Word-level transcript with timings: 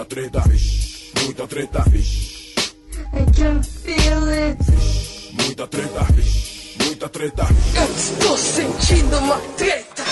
Muita 0.00 0.14
treta, 0.14 0.42
muita 1.26 1.46
treta. 1.46 1.84
I 3.12 3.24
can 3.36 3.62
feel 3.62 4.28
it. 4.30 4.58
Muita 5.34 5.66
treta, 5.66 6.06
muita 6.82 7.08
treta. 7.10 7.46
Eu 7.76 7.94
estou 7.94 8.38
sentindo 8.38 9.18
uma 9.18 9.36
treta. 9.58 10.02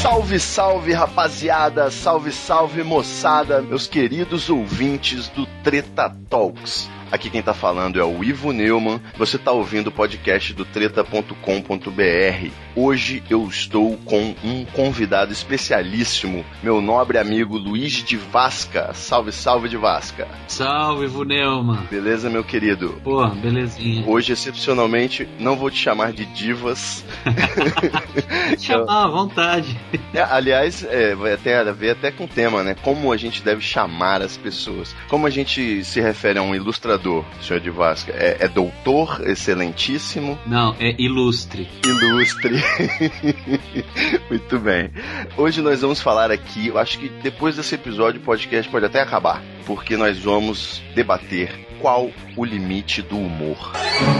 Salve, 0.00 0.38
salve, 0.38 0.92
rapaziada! 0.92 1.90
Salve, 1.90 2.30
salve, 2.30 2.84
moçada! 2.84 3.60
Meus 3.60 3.88
queridos 3.88 4.48
ouvintes 4.48 5.28
do 5.30 5.44
Treta 5.64 6.08
Talks. 6.30 6.88
Aqui 7.12 7.28
quem 7.28 7.42
tá 7.42 7.52
falando 7.52 8.00
é 8.00 8.04
o 8.04 8.24
Ivo 8.24 8.52
Neumann. 8.52 8.98
Você 9.18 9.36
tá 9.36 9.52
ouvindo 9.52 9.88
o 9.88 9.92
podcast 9.92 10.54
do 10.54 10.64
treta.com.br. 10.64 12.50
Hoje 12.74 13.22
eu 13.28 13.46
estou 13.46 13.98
com 13.98 14.34
um 14.42 14.64
convidado 14.64 15.30
especialíssimo, 15.30 16.42
meu 16.62 16.80
nobre 16.80 17.18
amigo 17.18 17.58
Luiz 17.58 18.02
de 18.02 18.16
Vasca. 18.16 18.94
Salve, 18.94 19.30
salve 19.30 19.68
de 19.68 19.76
Vasca. 19.76 20.26
Salve, 20.48 21.04
Ivo 21.04 21.22
Neumann. 21.22 21.86
Beleza, 21.90 22.30
meu 22.30 22.42
querido? 22.42 22.98
Pô, 23.04 23.26
belezinha. 23.28 24.08
Hoje, 24.08 24.32
excepcionalmente, 24.32 25.28
não 25.38 25.54
vou 25.54 25.70
te 25.70 25.76
chamar 25.76 26.14
de 26.14 26.24
divas. 26.24 27.04
Chamar 28.58 29.04
à 29.04 29.08
vontade. 29.08 29.78
É, 30.14 30.22
aliás, 30.22 30.84
é, 30.84 31.14
vai 31.14 31.32
até 31.32 31.58
a 31.58 31.72
ver 31.72 31.90
até 31.90 32.10
com 32.10 32.24
o 32.24 32.28
tema, 32.28 32.62
né? 32.62 32.74
Como 32.74 33.12
a 33.12 33.16
gente 33.16 33.42
deve 33.42 33.60
chamar 33.60 34.22
as 34.22 34.36
pessoas. 34.36 34.94
Como 35.08 35.26
a 35.26 35.30
gente 35.30 35.84
se 35.84 36.00
refere 36.00 36.38
a 36.38 36.42
um 36.42 36.54
ilustrador, 36.54 37.01
senhor 37.40 37.60
de 37.60 37.70
Vasca? 37.70 38.12
É, 38.12 38.36
é 38.40 38.48
doutor, 38.48 39.22
excelentíssimo, 39.26 40.38
Não, 40.46 40.74
é 40.78 40.94
ilustre. 40.98 41.68
ilustre. 41.84 42.62
Muito 44.30 44.58
bem. 44.58 44.90
Hoje 45.36 45.60
nós 45.60 45.80
vamos 45.80 46.00
falar 46.00 46.30
aqui, 46.30 46.68
eu 46.68 46.78
acho 46.78 46.98
que 46.98 47.08
depois 47.22 47.56
desse 47.56 47.74
episódio 47.74 48.20
o 48.20 48.24
podcast 48.24 48.70
pode 48.70 48.86
até 48.86 49.00
acabar, 49.00 49.42
porque 49.66 49.96
nós 49.96 50.18
vamos 50.18 50.82
debater 50.94 51.66
qual 51.80 52.10
o 52.36 52.44
limite 52.44 53.02
do 53.02 53.18
humor. 53.18 53.72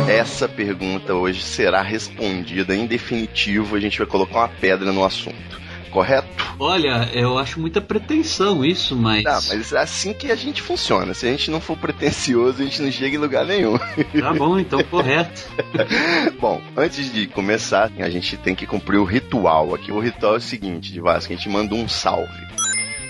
Essa 0.09 0.49
pergunta 0.49 1.15
hoje 1.15 1.43
será 1.43 1.81
respondida 1.81 2.75
em 2.75 2.87
definitivo, 2.87 3.77
a 3.77 3.81
gente 3.81 3.99
vai 3.99 4.07
colocar 4.07 4.39
uma 4.41 4.49
pedra 4.49 4.93
no 4.93 5.05
assunto. 5.05 5.62
Correto? 5.93 6.27
Olha, 6.59 7.11
eu 7.13 7.39
acho 7.39 7.61
muita 7.61 7.81
pretensão 7.81 8.65
isso, 8.65 8.97
mas. 8.97 9.23
Tá, 9.23 9.39
mas 9.49 9.73
é 9.73 9.79
assim 9.79 10.15
que 10.15 10.33
a 10.33 10.35
gente 10.35 10.63
funciona. 10.63 11.13
Se 11.13 11.27
a 11.27 11.31
gente 11.31 11.51
não 11.51 11.61
for 11.61 11.77
pretencioso, 11.77 12.63
a 12.63 12.65
gente 12.65 12.81
não 12.81 12.91
chega 12.91 13.15
em 13.15 13.19
lugar 13.19 13.45
nenhum. 13.45 13.79
Tá 13.79 14.33
bom, 14.33 14.59
então, 14.59 14.83
correto. 14.85 15.43
Bom, 16.41 16.61
antes 16.77 17.13
de 17.13 17.27
começar, 17.27 17.91
a 17.99 18.09
gente 18.09 18.37
tem 18.37 18.55
que 18.55 18.67
cumprir 18.67 18.99
o 18.99 19.05
ritual 19.05 19.75
aqui. 19.75 19.93
O 19.93 20.01
ritual 20.01 20.35
é 20.35 20.39
o 20.39 20.41
seguinte, 20.41 20.93
de 20.93 21.01
Vasco, 21.01 21.33
a 21.33 21.37
gente 21.37 21.49
manda 21.49 21.75
um 21.75 21.89
salve. 21.89 22.52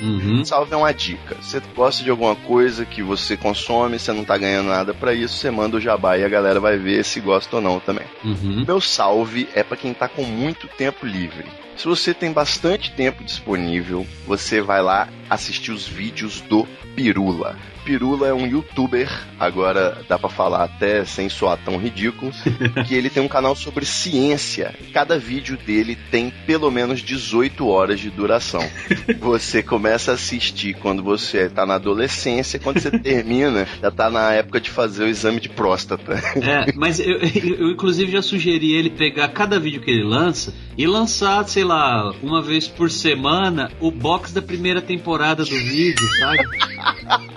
Uhum. 0.02 0.44
Salve 0.44 0.74
é 0.74 0.76
uma 0.76 0.92
dica. 0.92 1.36
Você 1.40 1.62
gosta 1.74 2.02
de 2.02 2.10
alguma 2.10 2.34
coisa 2.34 2.84
que 2.84 3.02
você 3.02 3.36
consome, 3.36 3.98
você 3.98 4.12
não 4.12 4.24
tá 4.24 4.36
ganhando 4.36 4.68
nada 4.68 4.92
pra 4.92 5.14
isso, 5.14 5.36
você 5.36 5.50
manda 5.50 5.76
o 5.76 5.80
jabá 5.80 6.18
e 6.18 6.24
a 6.24 6.28
galera 6.28 6.58
vai 6.58 6.76
ver 6.76 7.04
se 7.04 7.20
gosta 7.20 7.56
ou 7.56 7.62
não 7.62 7.78
também. 7.78 8.06
Uhum. 8.24 8.64
Meu 8.66 8.80
salve 8.80 9.48
é 9.54 9.62
pra 9.62 9.76
quem 9.76 9.94
tá 9.94 10.08
com 10.08 10.24
muito 10.24 10.66
tempo 10.66 11.06
livre. 11.06 11.46
Se 11.76 11.86
você 11.86 12.12
tem 12.12 12.32
bastante 12.32 12.92
tempo 12.92 13.24
disponível, 13.24 14.06
você 14.26 14.60
vai 14.60 14.82
lá 14.82 15.08
assistir 15.32 15.72
os 15.72 15.86
vídeos 15.86 16.40
do 16.42 16.66
Pirula. 16.94 17.56
Pirula 17.84 18.28
é 18.28 18.34
um 18.34 18.46
youtuber, 18.46 19.10
agora 19.40 20.02
dá 20.08 20.16
pra 20.16 20.28
falar 20.28 20.62
até 20.62 21.04
sem 21.04 21.28
soar 21.28 21.58
tão 21.64 21.76
ridículo, 21.78 22.30
que 22.86 22.94
ele 22.94 23.10
tem 23.10 23.22
um 23.22 23.28
canal 23.28 23.56
sobre 23.56 23.84
ciência. 23.84 24.72
Cada 24.92 25.18
vídeo 25.18 25.56
dele 25.56 25.98
tem 26.10 26.32
pelo 26.46 26.70
menos 26.70 27.00
18 27.00 27.66
horas 27.66 27.98
de 27.98 28.08
duração. 28.08 28.62
Você 29.18 29.62
começa 29.62 30.12
a 30.12 30.14
assistir 30.14 30.74
quando 30.74 31.02
você 31.02 31.48
tá 31.48 31.66
na 31.66 31.74
adolescência, 31.74 32.58
quando 32.58 32.80
você 32.80 32.90
termina, 32.98 33.66
já 33.80 33.90
tá 33.90 34.10
na 34.10 34.32
época 34.32 34.60
de 34.60 34.70
fazer 34.70 35.04
o 35.04 35.08
exame 35.08 35.40
de 35.40 35.48
próstata. 35.48 36.14
É, 36.36 36.72
mas 36.74 37.00
eu, 37.00 37.18
eu, 37.18 37.70
inclusive 37.70 38.12
já 38.12 38.22
sugeri 38.22 38.72
ele 38.72 38.90
pegar 38.90 39.28
cada 39.28 39.58
vídeo 39.58 39.80
que 39.80 39.90
ele 39.90 40.04
lança 40.04 40.54
e 40.76 40.86
lançar, 40.86 41.46
sei 41.48 41.64
lá, 41.64 42.12
uma 42.22 42.40
vez 42.40 42.68
por 42.68 42.90
semana 42.90 43.70
o 43.80 43.90
box 43.90 44.32
da 44.32 44.42
primeira 44.42 44.80
temporada 44.80 45.21
do 45.48 45.56
vídeo, 45.56 46.08
sabe? 46.18 46.48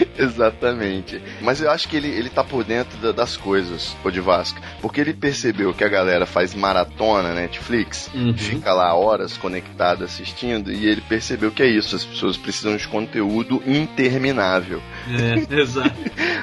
Exatamente. 0.18 1.20
Mas 1.40 1.60
eu 1.60 1.70
acho 1.70 1.88
que 1.88 1.96
ele, 1.96 2.08
ele 2.08 2.28
tá 2.30 2.42
por 2.44 2.64
dentro 2.64 2.96
da- 2.98 3.12
das 3.12 3.36
coisas, 3.36 3.96
o 4.04 4.10
de 4.10 4.20
Vasco. 4.20 4.60
Porque 4.80 5.00
ele 5.00 5.12
percebeu 5.14 5.72
que 5.74 5.84
a 5.84 5.88
galera 5.88 6.26
faz 6.26 6.54
maratona 6.54 7.28
na 7.30 7.34
Netflix, 7.34 8.10
Uhum. 8.14 8.36
fica 8.36 8.72
lá 8.72 8.94
horas 8.94 9.36
conectada 9.36 10.04
assistindo, 10.04 10.72
e 10.72 10.86
ele 10.86 11.00
percebeu 11.00 11.50
que 11.50 11.62
é 11.62 11.66
isso, 11.68 11.94
as 11.96 12.04
pessoas 12.04 12.36
precisam 12.36 12.76
de 12.76 12.86
conteúdo 12.88 13.62
interminável. 13.66 14.80
É, 15.10 15.54
exato. 15.60 15.94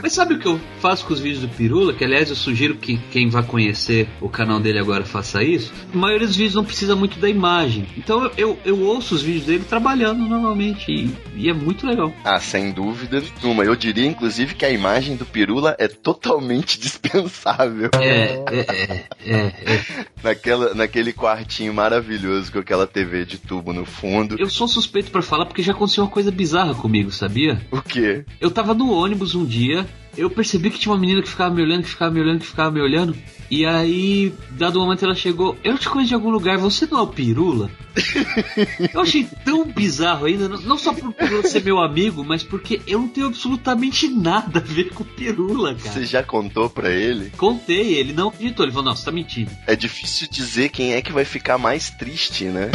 Mas 0.01 0.13
sabe 0.13 0.35
o 0.35 0.39
que 0.39 0.47
eu 0.47 0.59
faço 0.79 1.05
com 1.05 1.13
os 1.13 1.19
vídeos 1.19 1.41
do 1.41 1.49
Pirula? 1.49 1.93
Que 1.93 2.03
aliás 2.03 2.29
eu 2.29 2.35
sugiro 2.35 2.75
que 2.75 2.97
quem 3.11 3.29
vai 3.29 3.43
conhecer 3.43 4.07
o 4.21 4.29
canal 4.29 4.59
dele 4.59 4.79
agora 4.79 5.05
faça 5.05 5.43
isso. 5.43 5.73
A 5.93 5.97
maioria 5.97 6.27
dos 6.27 6.35
vídeos 6.35 6.55
não 6.55 6.63
precisa 6.65 6.95
muito 6.95 7.17
da 7.19 7.29
imagem. 7.29 7.87
Então 7.97 8.29
eu, 8.37 8.57
eu, 8.65 8.79
ouço 8.81 9.15
os 9.15 9.21
vídeos 9.21 9.45
dele 9.45 9.63
trabalhando 9.67 10.19
normalmente. 10.25 10.91
E, 10.91 11.11
e 11.35 11.49
é 11.49 11.53
muito 11.53 11.87
legal. 11.87 12.13
Ah, 12.23 12.39
sem 12.39 12.71
dúvida 12.71 13.21
nenhuma. 13.45 13.63
Eu 13.63 13.75
diria, 13.75 14.07
inclusive, 14.07 14.55
que 14.55 14.65
a 14.65 14.69
imagem 14.69 15.15
do 15.15 15.25
Pirula 15.25 15.75
é 15.77 15.87
totalmente 15.87 16.79
dispensável. 16.81 17.91
É, 17.93 18.07
é, 18.07 18.65
é, 18.71 19.05
é, 19.25 19.35
é. 19.35 20.05
Naquela, 20.23 20.73
naquele 20.73 21.13
quartinho 21.13 21.73
maravilhoso 21.73 22.51
com 22.51 22.59
aquela 22.59 22.87
TV 22.87 23.25
de 23.25 23.37
tubo 23.37 23.71
no 23.71 23.85
fundo. 23.85 24.35
Eu 24.39 24.49
sou 24.49 24.67
suspeito 24.67 25.11
pra 25.11 25.21
falar 25.21 25.45
porque 25.45 25.61
já 25.61 25.73
aconteceu 25.73 26.03
uma 26.03 26.09
coisa 26.09 26.31
bizarra 26.31 26.73
comigo, 26.73 27.11
sabia? 27.11 27.61
O 27.71 27.81
quê? 27.81 28.25
Eu 28.41 28.49
tava 28.49 28.73
no 28.73 28.91
ônibus 28.91 29.35
um 29.35 29.45
dia, 29.45 29.85
eu 30.17 30.29
percebi 30.29 30.69
que 30.69 30.79
tinha 30.79 30.93
uma 30.93 30.99
menina 30.99 31.21
que 31.21 31.29
ficava 31.29 31.53
me 31.53 31.61
olhando, 31.61 31.83
que 31.83 31.89
ficava 31.89 32.11
me 32.11 32.19
olhando, 32.21 32.39
que 32.39 32.45
ficava 32.47 32.71
me 32.71 32.81
olhando. 32.81 33.15
E 33.49 33.63
aí, 33.63 34.33
dado 34.51 34.79
um 34.79 34.83
momento, 34.83 35.05
ela 35.05 35.13
chegou. 35.13 35.55
Eu 35.63 35.77
te 35.77 35.87
conheço 35.87 36.09
de 36.09 36.15
algum 36.15 36.29
lugar, 36.31 36.57
você 36.57 36.87
não 36.87 36.97
é 36.99 37.01
o 37.03 37.07
Pirula? 37.07 37.69
eu 38.93 39.01
achei 39.01 39.27
tão 39.45 39.65
bizarro 39.65 40.25
ainda, 40.25 40.49
não- 40.49 40.77
só 40.77 40.91
por 40.93 41.13
Pirula 41.13 41.43
ser 41.43 41.63
meu 41.63 41.79
amigo, 41.79 42.23
mas 42.23 42.43
porque 42.43 42.81
eu 42.87 42.99
não 42.99 43.07
tenho 43.07 43.27
absolutamente 43.27 44.07
nada 44.07 44.59
a 44.59 44.63
ver 44.63 44.89
com 44.89 45.03
o 45.03 45.05
Pirula, 45.05 45.75
cara. 45.75 45.91
Você 45.91 46.05
já 46.05 46.23
contou 46.23 46.69
pra 46.69 46.89
ele? 46.91 47.31
Contei, 47.37 47.93
ele 47.93 48.13
não 48.13 48.29
acreditou. 48.29 48.65
Ele 48.65 48.71
falou: 48.71 48.85
Não, 48.89 48.95
você 48.95 49.05
tá 49.05 49.11
mentindo. 49.11 49.51
É 49.67 49.75
difícil 49.75 50.27
dizer 50.29 50.69
quem 50.69 50.93
é 50.93 51.01
que 51.01 51.11
vai 51.11 51.23
ficar 51.23 51.57
mais 51.57 51.89
triste, 51.91 52.45
né? 52.45 52.71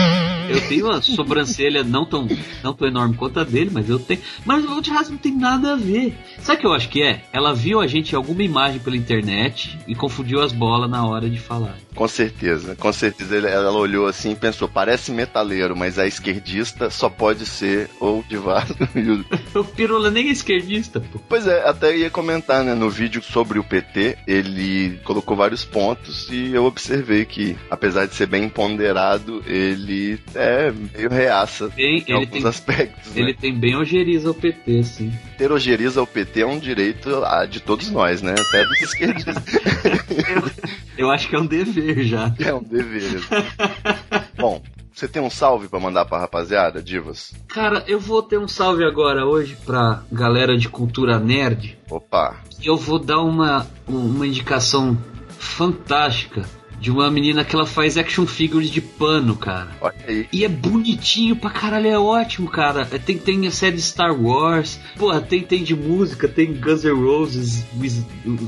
Eu 0.48 0.60
tenho 0.68 0.86
uma 0.86 1.00
sobrancelha 1.02 1.84
não 1.84 2.04
tão, 2.04 2.26
não 2.62 2.72
tão 2.74 2.88
enorme 2.88 3.14
quanto 3.16 3.38
a 3.40 3.44
dele, 3.44 3.70
mas 3.72 3.88
eu 3.88 3.98
tenho. 3.98 4.20
Mas 4.44 4.64
o 4.64 4.80
de 4.80 4.90
raça 4.90 5.10
não 5.10 5.18
tem 5.18 5.32
nada 5.36 5.72
a 5.74 5.76
ver. 5.76 6.16
Sabe 6.40 6.58
o 6.58 6.60
que 6.60 6.66
eu 6.66 6.72
acho 6.72 6.88
que 6.88 7.02
é? 7.02 7.22
Ela 7.32 7.54
viu 7.54 7.80
a 7.80 7.86
gente 7.86 8.12
em 8.12 8.16
alguma 8.16 8.42
imagem 8.42 8.80
pela 8.80 8.96
internet 8.96 9.78
e 9.86 9.94
confundiu 9.94 10.40
as 10.40 10.52
bolas 10.52 10.90
na 10.90 11.06
hora 11.06 11.30
de 11.30 11.38
falar. 11.38 11.76
Com 11.94 12.08
certeza, 12.08 12.74
com 12.76 12.92
certeza. 12.92 13.36
Ela 13.38 13.70
olhou 13.72 14.06
assim 14.06 14.32
e 14.32 14.36
pensou: 14.36 14.68
parece 14.68 15.12
metaleiro, 15.12 15.76
mas 15.76 15.98
a 15.98 16.06
esquerdista 16.06 16.90
só 16.90 17.08
pode 17.08 17.46
ser 17.46 17.88
ou 18.00 18.24
de 18.28 18.36
Vasco. 18.36 18.76
o- 19.54 19.64
Pirula 19.64 20.10
nem 20.10 20.28
é 20.28 20.32
esquerdista, 20.32 21.00
pô. 21.00 21.20
Pois 21.28 21.46
é, 21.46 21.68
até 21.68 21.96
ia 21.96 22.10
comentar, 22.10 22.64
né? 22.64 22.74
No 22.74 22.90
vídeo 22.90 23.22
sobre 23.22 23.58
o 23.58 23.64
PT, 23.64 24.18
ele 24.26 24.98
colocou 25.04 25.36
vários 25.36 25.64
pontos 25.64 26.28
e 26.30 26.52
eu 26.52 26.64
observei 26.64 27.24
que, 27.24 27.56
apesar 27.70 28.06
de 28.06 28.14
ser 28.14 28.26
bem 28.26 28.48
ponderado, 28.48 29.42
ele 29.46 30.18
é 30.34 30.72
meio 30.96 31.08
reaça 31.10 31.68
Bem, 31.68 31.98
em 31.98 32.02
ele 32.02 32.12
alguns 32.12 32.30
tem, 32.40 32.46
aspectos. 32.48 33.16
ele 33.16 33.32
Né? 33.32 33.36
tem 33.40 33.54
bem 33.54 33.76
ojeriza 33.76 34.30
o 34.30 34.34
PT, 34.34 34.78
assim. 34.80 35.12
Ter 35.38 35.52
ojeriza 35.52 36.00
ao 36.00 36.06
PT 36.06 36.40
é 36.42 36.46
um 36.46 36.58
direito 36.58 37.19
de 37.48 37.60
todos 37.60 37.90
nós, 37.90 38.22
né? 38.22 38.32
Até 38.32 38.64
dos 38.64 38.80
esquerdistas. 38.82 39.36
Eu 40.96 41.10
acho 41.10 41.28
que 41.28 41.36
é 41.36 41.38
um 41.38 41.46
dever 41.46 42.04
já. 42.04 42.32
é 42.38 42.54
um 42.54 42.62
dever. 42.62 43.20
Bom, 44.36 44.62
você 44.92 45.08
tem 45.08 45.22
um 45.22 45.30
salve 45.30 45.68
pra 45.68 45.80
mandar 45.80 46.04
pra 46.04 46.18
rapaziada, 46.18 46.82
Divas? 46.82 47.32
Cara, 47.48 47.82
eu 47.86 47.98
vou 47.98 48.22
ter 48.22 48.38
um 48.38 48.48
salve 48.48 48.84
agora 48.84 49.24
hoje 49.24 49.56
pra 49.64 50.02
galera 50.12 50.56
de 50.58 50.68
cultura 50.68 51.18
nerd. 51.18 51.78
Opa, 51.90 52.36
E 52.60 52.66
eu 52.66 52.76
vou 52.76 52.98
dar 52.98 53.20
uma, 53.20 53.66
uma 53.88 54.26
indicação 54.26 54.98
fantástica 55.38 56.44
de 56.80 56.90
uma 56.90 57.10
menina 57.10 57.44
que 57.44 57.54
ela 57.54 57.66
faz 57.66 57.98
action 57.98 58.26
figures 58.26 58.70
de 58.70 58.80
pano, 58.80 59.36
cara. 59.36 59.68
olha 59.80 59.94
aí. 60.06 60.26
E 60.32 60.44
é 60.44 60.48
bonitinho 60.48 61.36
pra 61.36 61.50
caralho, 61.50 61.86
é 61.86 61.98
ótimo, 61.98 62.48
cara. 62.48 62.88
É, 62.90 62.98
Tem, 62.98 63.18
tem 63.18 63.46
a 63.46 63.50
série 63.50 63.80
Star 63.80 64.18
Wars, 64.18 64.80
porra, 64.96 65.20
tem, 65.20 65.42
tem 65.42 65.62
de 65.62 65.76
música, 65.76 66.26
tem 66.26 66.54
Guns 66.54 66.84
N' 66.84 66.92
Roses, 66.94 67.64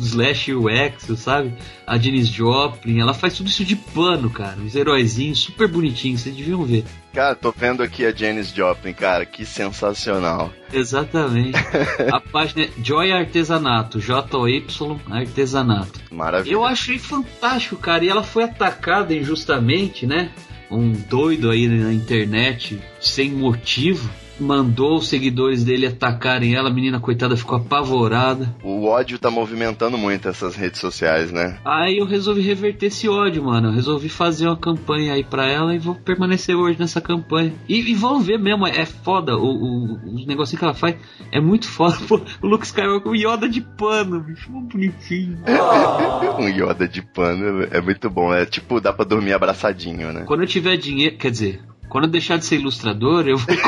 Slash 0.01 0.51
e 0.51 0.55
o 0.55 0.69
Axel, 0.69 1.17
sabe? 1.17 1.53
A 1.87 1.99
Janis 1.99 2.29
Joplin, 2.29 3.01
ela 3.01 3.13
faz 3.15 3.35
tudo 3.37 3.49
isso 3.49 3.65
de 3.65 3.77
pano, 3.77 4.31
cara. 4.31 4.57
Os 4.61 4.75
heróizinhos 4.75 5.41
super 5.41 5.69
bonitinhos, 5.69 6.23
vocês 6.23 6.35
deviam 6.35 6.65
ver. 6.65 6.85
Cara, 7.13 7.35
tô 7.35 7.53
vendo 7.53 7.83
aqui 7.83 8.07
a 8.07 8.11
Janis 8.11 8.49
Joplin, 8.49 8.95
cara, 8.95 9.27
que 9.27 9.45
sensacional. 9.45 10.51
Exatamente. 10.73 11.59
a 12.11 12.19
página 12.19 12.65
é 12.65 12.71
Joy 12.83 13.13
Artesanato, 13.13 14.01
J-O-Y 14.01 14.65
Artesanato. 15.11 16.01
Maravilha. 16.11 16.55
Eu 16.55 16.65
achei 16.65 16.99
fantástico, 16.99 17.77
cara. 17.77 18.05
E 18.05 18.09
ela 18.09 18.23
foi 18.23 18.45
atacada 18.45 19.15
injustamente, 19.15 20.07
né? 20.07 20.31
Um 20.71 20.93
doido 20.93 21.51
aí 21.51 21.69
na 21.69 21.93
internet, 21.93 22.81
sem 22.99 23.31
motivo 23.31 24.09
mandou 24.43 24.97
os 24.97 25.09
seguidores 25.09 25.65
dele 25.65 25.87
atacarem 25.87 26.55
ela, 26.55 26.69
a 26.69 26.73
menina 26.73 27.01
coitada 27.01 27.37
ficou 27.37 27.59
apavorada. 27.59 28.55
O 28.63 28.87
ódio 28.87 29.19
tá 29.19 29.31
movimentando 29.31 29.97
muito 29.97 30.29
essas 30.29 30.55
redes 30.55 30.81
sociais, 30.81 31.33
né? 31.33 31.59
Aí 31.65 31.99
eu 31.99 32.07
resolvi 32.07 32.43
reverter 32.43 32.87
esse 32.87 33.09
ódio, 33.09 33.45
mano. 33.45 33.69
Eu 33.69 33.73
resolvi 33.73 34.09
fazer 34.09 34.47
uma 34.47 34.57
campanha 34.57 35.15
aí 35.15 35.25
pra 35.25 35.47
ela 35.47 35.75
e 35.75 35.79
vou 35.79 35.95
permanecer 35.95 36.55
hoje 36.55 36.79
nessa 36.79 37.01
campanha. 37.01 37.55
E, 37.69 37.79
e 37.91 37.95
vão 37.95 38.21
ver 38.21 38.39
mesmo, 38.39 38.67
é 38.67 38.85
foda. 38.85 39.37
O, 39.37 39.47
o, 39.47 40.15
os 40.15 40.27
negocinhos 40.27 40.59
que 40.59 40.65
ela 40.65 40.75
faz 40.75 40.97
é 41.31 41.41
muito 41.41 41.69
foda. 41.69 41.97
Pô, 42.09 42.21
o 42.43 42.47
Luke 42.47 42.67
Skywalker, 42.67 43.11
o 43.11 43.15
Yoda 43.15 43.49
de 43.49 43.61
pano, 43.61 44.21
bicho, 44.21 44.51
bonitinho. 44.51 45.39
um 46.39 46.49
Yoda 46.49 46.89
de 46.89 47.03
pano 47.03 47.63
é 47.71 47.81
muito 47.81 48.11
bom. 48.11 48.35
É 48.35 48.45
tipo, 48.45 48.81
dá 48.81 48.93
pra 48.93 49.05
dormir 49.05 49.33
abraçadinho, 49.33 50.13
né? 50.13 50.25
Quando 50.27 50.43
eu 50.43 50.47
tiver 50.47 50.77
dinheiro, 50.77 51.17
quer 51.17 51.31
dizer, 51.31 51.61
quando 51.93 52.05
eu 52.05 52.11
deixar 52.11 52.39
de 52.39 52.47
ser 52.47 52.57
ilustrador, 52.57 53.29
eu 53.29 53.37
vou. 53.37 53.55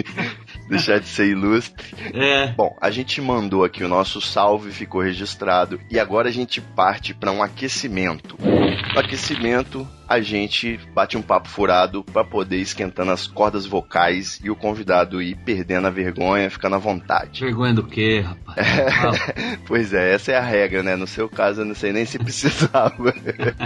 deixar 0.66 0.98
de 0.98 1.06
ser 1.06 1.28
ilustre. 1.28 1.94
É. 2.14 2.52
Bom, 2.52 2.74
a 2.80 2.90
gente 2.90 3.20
mandou 3.20 3.64
aqui 3.64 3.84
o 3.84 3.88
nosso 3.88 4.18
salve, 4.18 4.72
ficou 4.72 5.02
registrado. 5.02 5.78
E 5.90 5.98
agora 5.98 6.30
a 6.30 6.32
gente 6.32 6.58
parte 6.58 7.12
para 7.12 7.30
um 7.30 7.42
aquecimento. 7.42 8.38
No 8.40 8.98
aquecimento, 8.98 9.86
a 10.08 10.20
gente 10.20 10.78
bate 10.94 11.16
um 11.16 11.22
papo 11.22 11.48
furado 11.48 12.04
para 12.04 12.24
poder 12.24 12.58
ir 12.58 12.62
esquentando 12.62 13.12
as 13.12 13.26
cordas 13.26 13.66
vocais 13.66 14.40
e 14.42 14.50
o 14.50 14.56
convidado 14.56 15.20
ir 15.20 15.36
perdendo 15.36 15.86
a 15.86 15.90
vergonha, 15.90 16.50
ficando 16.50 16.76
à 16.76 16.78
vontade. 16.78 17.40
Vergonha 17.40 17.74
do 17.74 17.84
quê, 17.84 18.20
rapaz? 18.20 18.56
É, 18.58 19.56
pois 19.66 19.92
é, 19.92 20.14
essa 20.14 20.32
é 20.32 20.36
a 20.36 20.42
regra, 20.42 20.82
né? 20.82 20.96
No 20.96 21.06
seu 21.06 21.28
caso, 21.28 21.62
eu 21.62 21.64
não 21.64 21.74
sei 21.74 21.92
nem 21.92 22.04
se 22.04 22.18
precisava. 22.18 23.14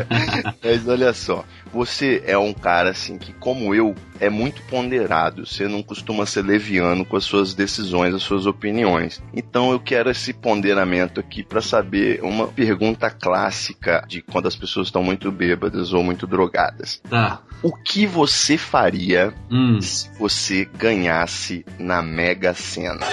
Mas 0.62 0.88
olha 0.88 1.12
só, 1.12 1.44
você 1.72 2.22
é 2.26 2.36
um 2.36 2.52
cara 2.52 2.90
assim 2.90 3.18
que, 3.18 3.32
como 3.34 3.74
eu, 3.74 3.94
é 4.20 4.28
muito 4.28 4.62
ponderado. 4.62 5.46
Você 5.46 5.66
não 5.66 5.82
costuma 5.82 6.26
ser 6.26 6.42
leviano 6.42 7.04
com 7.04 7.16
as 7.16 7.24
suas 7.24 7.54
decisões, 7.54 8.14
as 8.14 8.22
suas 8.22 8.46
opiniões. 8.46 9.22
Então 9.34 9.72
eu 9.72 9.80
quero 9.80 10.10
esse 10.10 10.32
ponderamento 10.32 11.18
aqui 11.18 11.42
para 11.42 11.60
saber 11.60 12.22
uma 12.22 12.46
pergunta 12.46 13.10
clássica 13.10 14.04
de 14.06 14.20
quando 14.20 14.46
as 14.46 14.56
pessoas 14.56 14.88
estão 14.88 15.02
muito 15.02 15.32
bêbadas 15.32 15.92
ou 15.92 16.04
muito 16.04 16.26
drogadas. 16.30 17.02
Tá. 17.10 17.42
O 17.62 17.72
que 17.76 18.06
você 18.06 18.56
faria 18.56 19.34
Hum. 19.50 19.80
se 19.82 20.08
você 20.18 20.64
ganhasse 20.64 21.66
na 21.78 22.00
Mega 22.02 22.54
Sena 22.54 23.04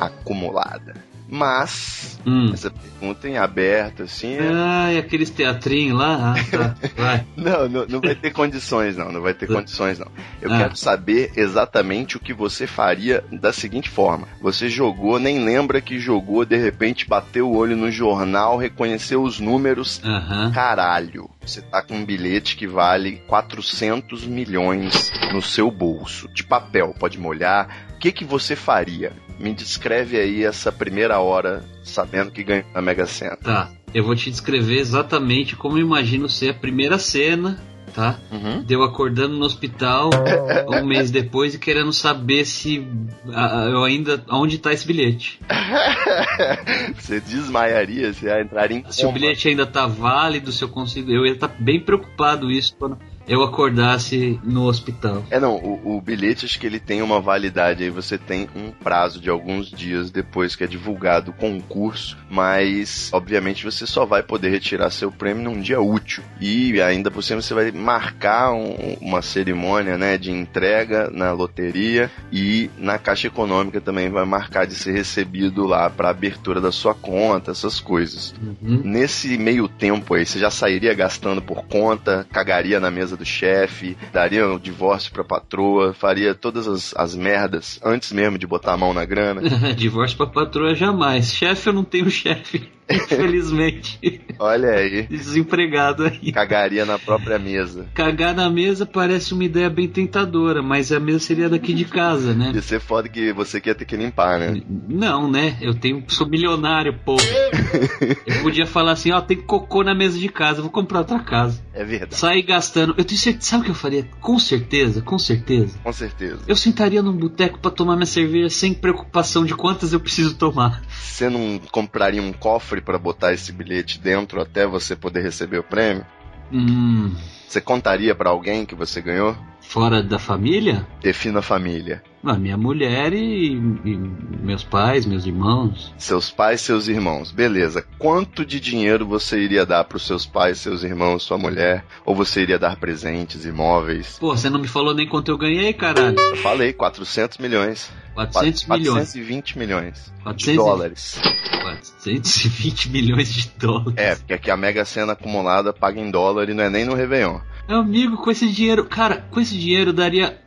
acumulada? 0.00 0.94
Mas 1.36 2.20
Hum. 2.26 2.50
essa 2.52 2.70
pergunta 2.70 3.26
em 3.26 3.38
aberto 3.38 4.02
assim, 4.02 4.34
é- 4.34 4.50
Ai, 4.52 4.98
aqueles 4.98 5.30
teatrinhos 5.30 5.98
lá. 5.98 6.34
Ah, 6.36 6.44
tá. 6.50 6.74
Vai. 6.94 7.26
Não, 7.34 7.68
não, 7.68 7.86
não 7.86 8.00
vai 8.02 8.14
ter 8.14 8.30
condições, 8.32 8.98
não. 8.98 9.10
Não 9.10 9.22
vai 9.22 9.32
ter 9.32 9.46
condições, 9.46 9.98
não. 9.98 10.08
Eu 10.42 10.52
Ah. 10.52 10.58
quero 10.58 10.76
saber 10.76 11.32
exatamente 11.34 12.18
o 12.18 12.20
que 12.20 12.34
você 12.34 12.66
faria 12.66 13.24
da 13.32 13.50
seguinte 13.52 13.88
forma: 13.88 14.28
você 14.42 14.68
jogou, 14.68 15.18
nem 15.18 15.42
lembra 15.42 15.80
que 15.80 15.98
jogou, 15.98 16.44
de 16.44 16.56
repente 16.56 17.08
bateu 17.08 17.48
o 17.48 17.56
olho 17.56 17.76
no 17.78 17.90
jornal, 17.90 18.58
reconheceu 18.58 19.22
os 19.22 19.40
números. 19.40 20.02
Aham. 20.04 20.52
Caralho, 20.52 21.30
você 21.40 21.62
tá 21.62 21.80
com 21.82 21.94
um 21.96 22.04
bilhete 22.04 22.56
que 22.56 22.66
vale 22.66 23.22
400 23.26 24.26
milhões 24.26 25.10
no 25.32 25.40
seu 25.40 25.70
bolso, 25.70 26.28
de 26.28 26.44
papel, 26.44 26.94
pode 27.00 27.18
molhar. 27.18 27.86
O 27.96 27.98
que, 28.02 28.10
que 28.12 28.24
você 28.24 28.54
faria? 28.56 29.12
Me 29.42 29.52
descreve 29.52 30.16
aí 30.16 30.44
essa 30.44 30.70
primeira 30.70 31.18
hora 31.18 31.64
sabendo 31.82 32.30
que 32.30 32.44
ganhou 32.44 32.64
na 32.72 32.80
Mega 32.80 33.06
Sena. 33.06 33.36
Tá. 33.36 33.72
Eu 33.92 34.04
vou 34.04 34.14
te 34.14 34.30
descrever 34.30 34.78
exatamente 34.78 35.56
como 35.56 35.76
eu 35.78 35.82
imagino 35.82 36.28
ser 36.28 36.50
a 36.50 36.54
primeira 36.54 36.96
cena, 36.96 37.60
tá? 37.92 38.20
Uhum. 38.30 38.62
De 38.62 38.72
eu 38.72 38.84
acordando 38.84 39.36
no 39.36 39.44
hospital 39.44 40.10
um 40.70 40.86
mês 40.86 41.10
depois 41.10 41.54
e 41.54 41.58
querendo 41.58 41.92
saber 41.92 42.44
se 42.44 42.86
ah, 43.34 43.66
eu 43.68 43.82
ainda. 43.82 44.24
onde 44.30 44.58
tá 44.58 44.72
esse 44.72 44.86
bilhete. 44.86 45.40
você 46.96 47.20
desmaiaria, 47.20 48.14
você 48.14 48.26
ia 48.26 48.40
entrar 48.40 48.70
em 48.70 48.84
Se 48.90 49.02
o 49.02 49.06
coma. 49.06 49.18
bilhete 49.18 49.48
ainda 49.48 49.66
tá 49.66 49.88
válido, 49.88 50.52
se 50.52 50.62
eu 50.62 50.68
consigo. 50.68 51.10
Eu 51.10 51.26
ia 51.26 51.32
estar 51.32 51.48
bem 51.48 51.80
preocupado 51.80 52.48
isso 52.48 52.76
quando 52.78 52.96
eu 53.26 53.42
acordasse 53.42 54.38
no 54.42 54.64
hospital. 54.64 55.24
É, 55.30 55.38
não, 55.38 55.56
o, 55.56 55.96
o 55.96 56.00
bilhete 56.00 56.44
acho 56.44 56.58
que 56.58 56.66
ele 56.66 56.80
tem 56.80 57.02
uma 57.02 57.20
validade 57.20 57.82
aí, 57.84 57.90
você 57.90 58.18
tem 58.18 58.48
um 58.54 58.70
prazo 58.70 59.20
de 59.20 59.30
alguns 59.30 59.70
dias 59.70 60.10
depois 60.10 60.56
que 60.56 60.64
é 60.64 60.66
divulgado 60.66 61.30
o 61.30 61.34
concurso, 61.34 62.16
mas 62.30 63.10
obviamente 63.12 63.64
você 63.64 63.86
só 63.86 64.04
vai 64.04 64.22
poder 64.22 64.50
retirar 64.50 64.90
seu 64.90 65.10
prêmio 65.10 65.44
num 65.44 65.60
dia 65.60 65.80
útil. 65.80 66.22
E 66.40 66.80
ainda 66.80 67.10
por 67.10 67.22
cima 67.22 67.40
você 67.40 67.54
vai 67.54 67.70
marcar 67.70 68.52
um- 68.52 68.96
uma 69.00 69.22
cerimônia, 69.22 69.96
né, 69.96 70.18
de 70.18 70.30
entrega 70.30 71.10
na 71.10 71.32
loteria 71.32 72.10
e 72.32 72.70
na 72.78 72.98
Caixa 72.98 73.26
Econômica 73.26 73.80
também 73.80 74.10
vai 74.10 74.24
marcar 74.24 74.66
de 74.66 74.74
ser 74.74 74.92
recebido 74.92 75.66
lá 75.66 75.88
para 75.88 76.10
abertura 76.10 76.60
da 76.60 76.72
sua 76.72 76.94
conta, 76.94 77.50
essas 77.50 77.80
coisas. 77.80 78.34
Uhum. 78.42 78.80
Nesse 78.84 79.36
meio 79.38 79.68
tempo 79.68 80.14
aí, 80.14 80.24
você 80.26 80.38
já 80.38 80.50
sairia 80.50 80.94
gastando 80.94 81.40
por 81.42 81.64
conta, 81.66 82.26
cagaria 82.32 82.80
na 82.80 82.90
mesa 82.90 83.11
do 83.16 83.24
chefe, 83.24 83.96
daria 84.12 84.46
o 84.48 84.58
divórcio 84.58 85.12
pra 85.12 85.24
patroa, 85.24 85.92
faria 85.92 86.34
todas 86.34 86.66
as, 86.68 86.94
as 86.96 87.14
merdas 87.14 87.78
antes 87.84 88.12
mesmo 88.12 88.38
de 88.38 88.46
botar 88.46 88.72
a 88.74 88.76
mão 88.76 88.92
na 88.94 89.04
grana. 89.04 89.42
Divórcio 89.76 90.16
pra 90.16 90.26
patroa 90.26 90.74
jamais. 90.74 91.32
Chefe, 91.32 91.68
eu 91.68 91.72
não 91.72 91.84
tenho 91.84 92.10
chefe. 92.10 92.68
Infelizmente. 92.92 93.98
Olha 94.38 94.70
aí, 94.70 95.02
Desempregado 95.04 96.04
aí. 96.04 96.32
cagaria 96.32 96.84
na 96.84 96.98
própria 96.98 97.38
mesa. 97.38 97.86
Cagar 97.94 98.34
na 98.34 98.50
mesa 98.50 98.84
parece 98.84 99.32
uma 99.32 99.44
ideia 99.44 99.70
bem 99.70 99.88
tentadora, 99.88 100.62
mas 100.62 100.92
a 100.92 101.00
mesa 101.00 101.20
seria 101.20 101.48
daqui 101.48 101.72
de 101.72 101.84
casa, 101.84 102.34
né? 102.34 102.52
Ia 102.54 102.60
ser 102.60 102.80
foda 102.80 103.08
que 103.08 103.32
você 103.32 103.60
que 103.60 103.68
ia 103.70 103.74
ter 103.74 103.84
que 103.84 103.96
limpar, 103.96 104.38
né? 104.38 104.60
Não, 104.88 105.30
né? 105.30 105.56
Eu 105.60 105.74
tenho, 105.74 106.02
sou 106.08 106.28
milionário, 106.28 106.98
porra. 107.04 107.22
Eu 108.26 108.42
podia 108.42 108.66
falar 108.66 108.92
assim, 108.92 109.12
ó, 109.12 109.20
tem 109.20 109.36
cocô 109.36 109.82
na 109.82 109.94
mesa 109.94 110.18
de 110.18 110.28
casa, 110.28 110.60
vou 110.60 110.70
comprar 110.70 110.98
outra 111.00 111.20
casa. 111.20 111.62
É 111.72 111.84
verdade, 111.84 112.16
Sair 112.16 112.42
gastando. 112.42 112.94
Eu 113.02 113.06
tenho 113.06 113.18
certeza, 113.20 113.46
sabe 113.50 113.62
o 113.62 113.64
que 113.64 113.70
eu 113.72 113.74
faria? 113.74 114.04
Com 114.20 114.38
certeza, 114.38 115.02
com 115.02 115.18
certeza. 115.18 115.76
com 115.82 115.92
certeza. 115.92 116.38
Eu 116.46 116.54
sentaria 116.54 117.02
num 117.02 117.12
boteco 117.16 117.58
pra 117.58 117.68
tomar 117.68 117.96
minha 117.96 118.06
cerveja 118.06 118.48
sem 118.48 118.72
preocupação 118.72 119.44
de 119.44 119.56
quantas 119.56 119.92
eu 119.92 119.98
preciso 119.98 120.36
tomar. 120.36 120.80
Você 120.88 121.28
não 121.28 121.58
compraria 121.72 122.22
um 122.22 122.32
cofre 122.32 122.80
pra 122.80 122.98
botar 122.98 123.32
esse 123.32 123.50
bilhete 123.50 123.98
dentro 123.98 124.40
até 124.40 124.68
você 124.68 124.94
poder 124.94 125.20
receber 125.20 125.58
o 125.58 125.64
prêmio? 125.64 126.06
Hum, 126.52 127.12
Você 127.48 127.60
contaria 127.60 128.14
pra 128.14 128.30
alguém 128.30 128.64
que 128.64 128.76
você 128.76 129.00
ganhou? 129.00 129.36
Fora 129.62 130.02
da 130.02 130.18
família? 130.18 130.86
Defina 131.00 131.38
a 131.38 131.42
família. 131.42 132.02
Ah, 132.24 132.34
minha 132.38 132.56
mulher 132.56 133.12
e, 133.12 133.52
e 133.52 133.96
meus 134.40 134.62
pais, 134.62 135.04
meus 135.04 135.26
irmãos. 135.26 135.92
Seus 135.98 136.30
pais, 136.30 136.60
seus 136.60 136.86
irmãos. 136.86 137.32
Beleza. 137.32 137.84
Quanto 137.98 138.44
de 138.44 138.60
dinheiro 138.60 139.04
você 139.04 139.40
iria 139.40 139.66
dar 139.66 139.82
pros 139.84 140.06
seus 140.06 140.24
pais, 140.24 140.58
seus 140.58 140.84
irmãos, 140.84 141.24
sua 141.24 141.36
mulher? 141.36 141.84
Ou 142.04 142.14
você 142.14 142.42
iria 142.42 142.60
dar 142.60 142.76
presentes, 142.76 143.44
imóveis? 143.44 144.18
Pô, 144.20 144.36
você 144.36 144.48
não 144.48 144.60
me 144.60 144.68
falou 144.68 144.94
nem 144.94 145.08
quanto 145.08 145.32
eu 145.32 145.38
ganhei, 145.38 145.72
caralho. 145.72 146.16
Eu 146.16 146.36
falei, 146.36 146.72
400 146.72 147.38
milhões. 147.38 147.90
400 148.14 148.64
Qua- 148.66 148.76
milhões. 148.78 148.94
420 149.14 149.58
milhões 149.58 150.12
de 150.16 150.22
400 150.22 150.54
dólares. 150.64 151.20
420 151.62 152.90
milhões 152.90 153.32
de 153.34 153.50
dólares. 153.58 153.94
É, 153.96 154.14
porque 154.14 154.34
aqui 154.34 154.50
a 154.50 154.56
Mega 154.56 154.84
Sena 154.84 155.12
acumulada 155.14 155.72
paga 155.72 156.00
em 156.00 156.10
dólar 156.10 156.48
e 156.48 156.54
não 156.54 156.62
é 156.62 156.70
nem 156.70 156.84
no 156.84 156.94
Réveillon. 156.94 157.40
Meu 157.68 157.78
amigo, 157.78 158.16
com 158.16 158.30
esse 158.30 158.48
dinheiro, 158.48 158.84
cara, 158.84 159.24
com 159.30 159.40
esse 159.40 159.56
dinheiro 159.56 159.90
eu 159.90 159.94
daria. 159.94 160.38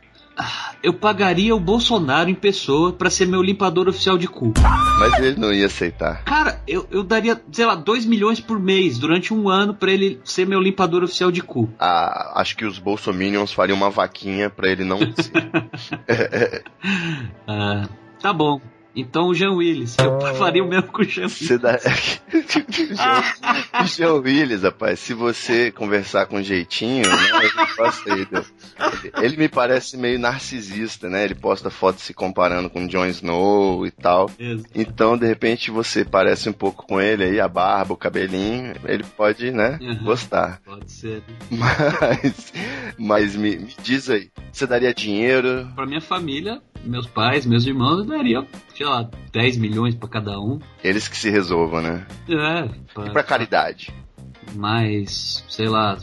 Eu 0.82 0.92
pagaria 0.92 1.56
o 1.56 1.58
Bolsonaro 1.58 2.28
em 2.28 2.34
pessoa 2.34 2.92
pra 2.92 3.08
ser 3.08 3.26
meu 3.26 3.42
limpador 3.42 3.88
oficial 3.88 4.18
de 4.18 4.28
cu. 4.28 4.52
Mas 4.98 5.18
ele 5.18 5.40
não 5.40 5.50
ia 5.50 5.64
aceitar. 5.64 6.22
Cara, 6.24 6.60
eu, 6.68 6.86
eu 6.90 7.02
daria, 7.02 7.40
sei 7.50 7.64
lá, 7.64 7.74
2 7.74 8.04
milhões 8.04 8.38
por 8.38 8.60
mês 8.60 8.98
durante 8.98 9.32
um 9.32 9.48
ano 9.48 9.72
pra 9.72 9.90
ele 9.90 10.20
ser 10.24 10.46
meu 10.46 10.60
limpador 10.60 11.02
oficial 11.02 11.32
de 11.32 11.42
cu. 11.42 11.70
Ah, 11.78 12.34
acho 12.36 12.54
que 12.54 12.66
os 12.66 12.78
bolsominions 12.78 13.50
fariam 13.50 13.76
uma 13.76 13.88
vaquinha 13.88 14.50
pra 14.50 14.68
ele 14.68 14.84
não. 14.84 14.98
Ah, 17.48 17.88
tá 18.20 18.32
bom. 18.32 18.60
Então 18.96 19.28
o 19.28 19.34
Jean 19.34 19.52
Willis. 19.52 19.94
Eu 19.98 20.18
faria 20.36 20.64
o 20.64 20.68
mesmo 20.68 20.90
com 20.90 21.02
o 21.02 21.04
Jean 21.04 21.24
Willis. 21.26 21.60
Dá... 21.60 21.76
o 23.82 23.86
Jean 23.86 24.14
Willis, 24.14 24.62
rapaz, 24.62 24.98
se 25.00 25.12
você 25.12 25.70
conversar 25.70 26.24
com 26.26 26.42
jeitinho, 26.42 27.04
né. 27.06 27.16
Ele 29.22 29.36
me 29.36 29.48
parece 29.48 29.96
meio 29.96 30.18
narcisista, 30.18 31.08
né? 31.08 31.24
Ele 31.24 31.34
posta 31.34 31.70
fotos 31.70 32.02
se 32.02 32.14
comparando 32.14 32.70
com 32.70 32.86
Jon 32.86 33.06
Snow 33.06 33.86
e 33.86 33.90
tal. 33.90 34.30
Isso. 34.38 34.64
Então, 34.74 35.16
de 35.16 35.26
repente, 35.26 35.70
você 35.70 36.04
parece 36.04 36.48
um 36.48 36.52
pouco 36.52 36.86
com 36.86 37.00
ele 37.00 37.24
aí, 37.24 37.40
a 37.40 37.48
barba, 37.48 37.94
o 37.94 37.96
cabelinho, 37.96 38.74
ele 38.84 39.04
pode, 39.16 39.50
né, 39.50 39.78
Uhum. 39.80 40.04
gostar. 40.04 40.60
Pode 40.64 40.90
ser. 40.90 41.22
Mas, 41.50 42.52
mas 42.98 43.36
me, 43.36 43.56
me 43.56 43.74
diz 43.82 44.08
aí, 44.10 44.30
você 44.52 44.66
daria 44.66 44.94
dinheiro? 44.94 45.68
Pra 45.74 45.86
minha 45.86 46.00
família, 46.00 46.60
meus 46.84 47.06
pais, 47.06 47.46
meus 47.46 47.66
irmãos, 47.66 47.98
eu 47.98 48.04
daria, 48.04 48.46
sei 48.86 48.94
lá, 48.94 49.10
10 49.32 49.56
milhões 49.56 49.94
pra 49.96 50.08
cada 50.08 50.38
um. 50.40 50.60
Eles 50.84 51.08
que 51.08 51.16
se 51.16 51.28
resolvam, 51.28 51.82
né? 51.82 52.06
É, 52.28 53.02
E 53.06 53.10
pra 53.10 53.22
caridade? 53.24 53.92
mais, 54.54 55.44
sei 55.48 55.68
lá, 55.68 55.98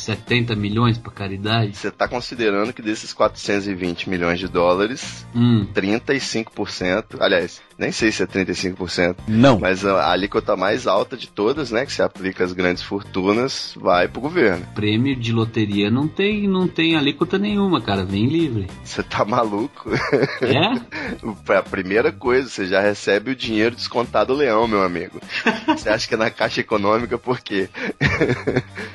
70 0.00 0.54
milhões 0.56 0.98
pra 0.98 1.10
caridade. 1.12 1.76
Você 1.76 1.90
tá 1.90 2.06
considerando 2.08 2.72
que 2.72 2.82
desses 2.82 3.12
420 3.12 4.08
milhões 4.08 4.38
de 4.38 4.48
dólares, 4.48 5.26
Hum, 5.34 5.66
35%, 5.74 7.16
aliás, 7.20 7.60
nem 7.78 7.92
sei 7.92 8.10
se 8.10 8.22
é 8.22 8.26
35%, 8.26 9.16
Não. 9.28 9.58
mas 9.60 9.84
a 9.84 9.98
a 10.08 10.12
alíquota 10.12 10.56
mais 10.56 10.86
alta 10.86 11.16
de 11.16 11.28
todas, 11.28 11.70
né, 11.70 11.84
que 11.84 11.92
se 11.92 12.00
aplica 12.02 12.44
às 12.44 12.52
grandes 12.52 12.82
fortunas, 12.82 13.74
vai 13.76 14.06
pro 14.08 14.20
governo. 14.20 14.64
prêmio 14.74 15.14
de 15.16 15.32
loteria 15.32 15.90
não 15.90 16.06
tem, 16.08 16.46
não 16.48 16.66
tem 16.68 16.96
alíquota 16.96 17.36
nenhuma, 17.38 17.80
cara, 17.80 18.04
vem 18.04 18.26
livre. 18.26 18.66
Você 18.84 19.02
tá 19.02 19.24
maluco? 19.24 19.90
É? 20.40 21.54
A 21.58 21.62
primeira 21.62 22.10
coisa, 22.12 22.48
você 22.48 22.66
já 22.66 22.80
recebe 22.80 23.32
o 23.32 23.36
dinheiro 23.36 23.74
descontado 23.74 24.32
do 24.32 24.38
leão, 24.38 24.66
meu 24.68 24.82
amigo. 24.82 25.20
Você 25.68 25.88
acha 25.88 26.06
que 26.08 26.14
é 26.14 26.16
na 26.16 26.30
Caixa 26.30 26.60
Econômica 26.60 27.18
por 27.18 27.40
quê? 27.40 27.68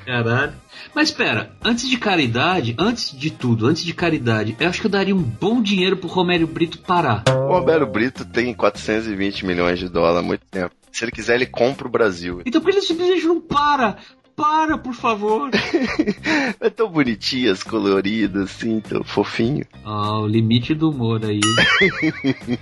Caralho. 0.06 0.54
Mas 0.94 1.10
espera, 1.10 1.52
antes 1.64 1.90
de 1.90 1.98
caridade, 1.98 2.76
antes 2.78 3.18
de 3.18 3.30
tudo, 3.30 3.68
antes 3.68 3.84
de 3.84 3.94
caridade, 3.94 4.56
eu 4.60 4.70
acho 4.70 4.82
que 4.82 4.88
eu 4.88 4.92
daria 4.92 5.16
um 5.16 5.22
bom 5.22 5.62
dinheiro 5.62 5.98
pro 5.98 6.08
Romério 6.08 6.48
Brito 6.48 6.80
parar. 6.80 7.24
O 7.28 7.54
Roberto 7.54 7.86
Brito 7.86 8.26
tem 8.26 8.54
420 8.54 9.46
milhões 9.46 9.80
de 9.80 9.90
dólares 9.90 10.20
há 10.20 10.22
muito 10.22 10.46
tempo. 10.50 10.74
Se 10.92 11.04
ele 11.04 11.12
quiser, 11.12 11.36
ele 11.36 11.48
compra 11.48 11.88
o 11.88 11.92
Brasil. 11.92 12.42
Então 12.46 12.62
por 12.62 12.72
que 12.72 12.78
ele 12.78 12.86
simplesmente 12.86 13.26
não 13.26 13.42
para? 13.42 13.98
Para, 14.36 14.78
por 14.78 14.94
favor. 14.94 15.50
É 16.60 16.70
tão 16.70 16.88
bonitinhas, 16.90 17.62
coloridas, 17.62 18.44
assim, 18.44 18.80
tão 18.80 19.04
fofinho. 19.04 19.66
Ah, 19.84 20.18
o 20.20 20.28
limite 20.28 20.74
do 20.74 20.90
humor 20.92 21.22
aí. 21.26 21.42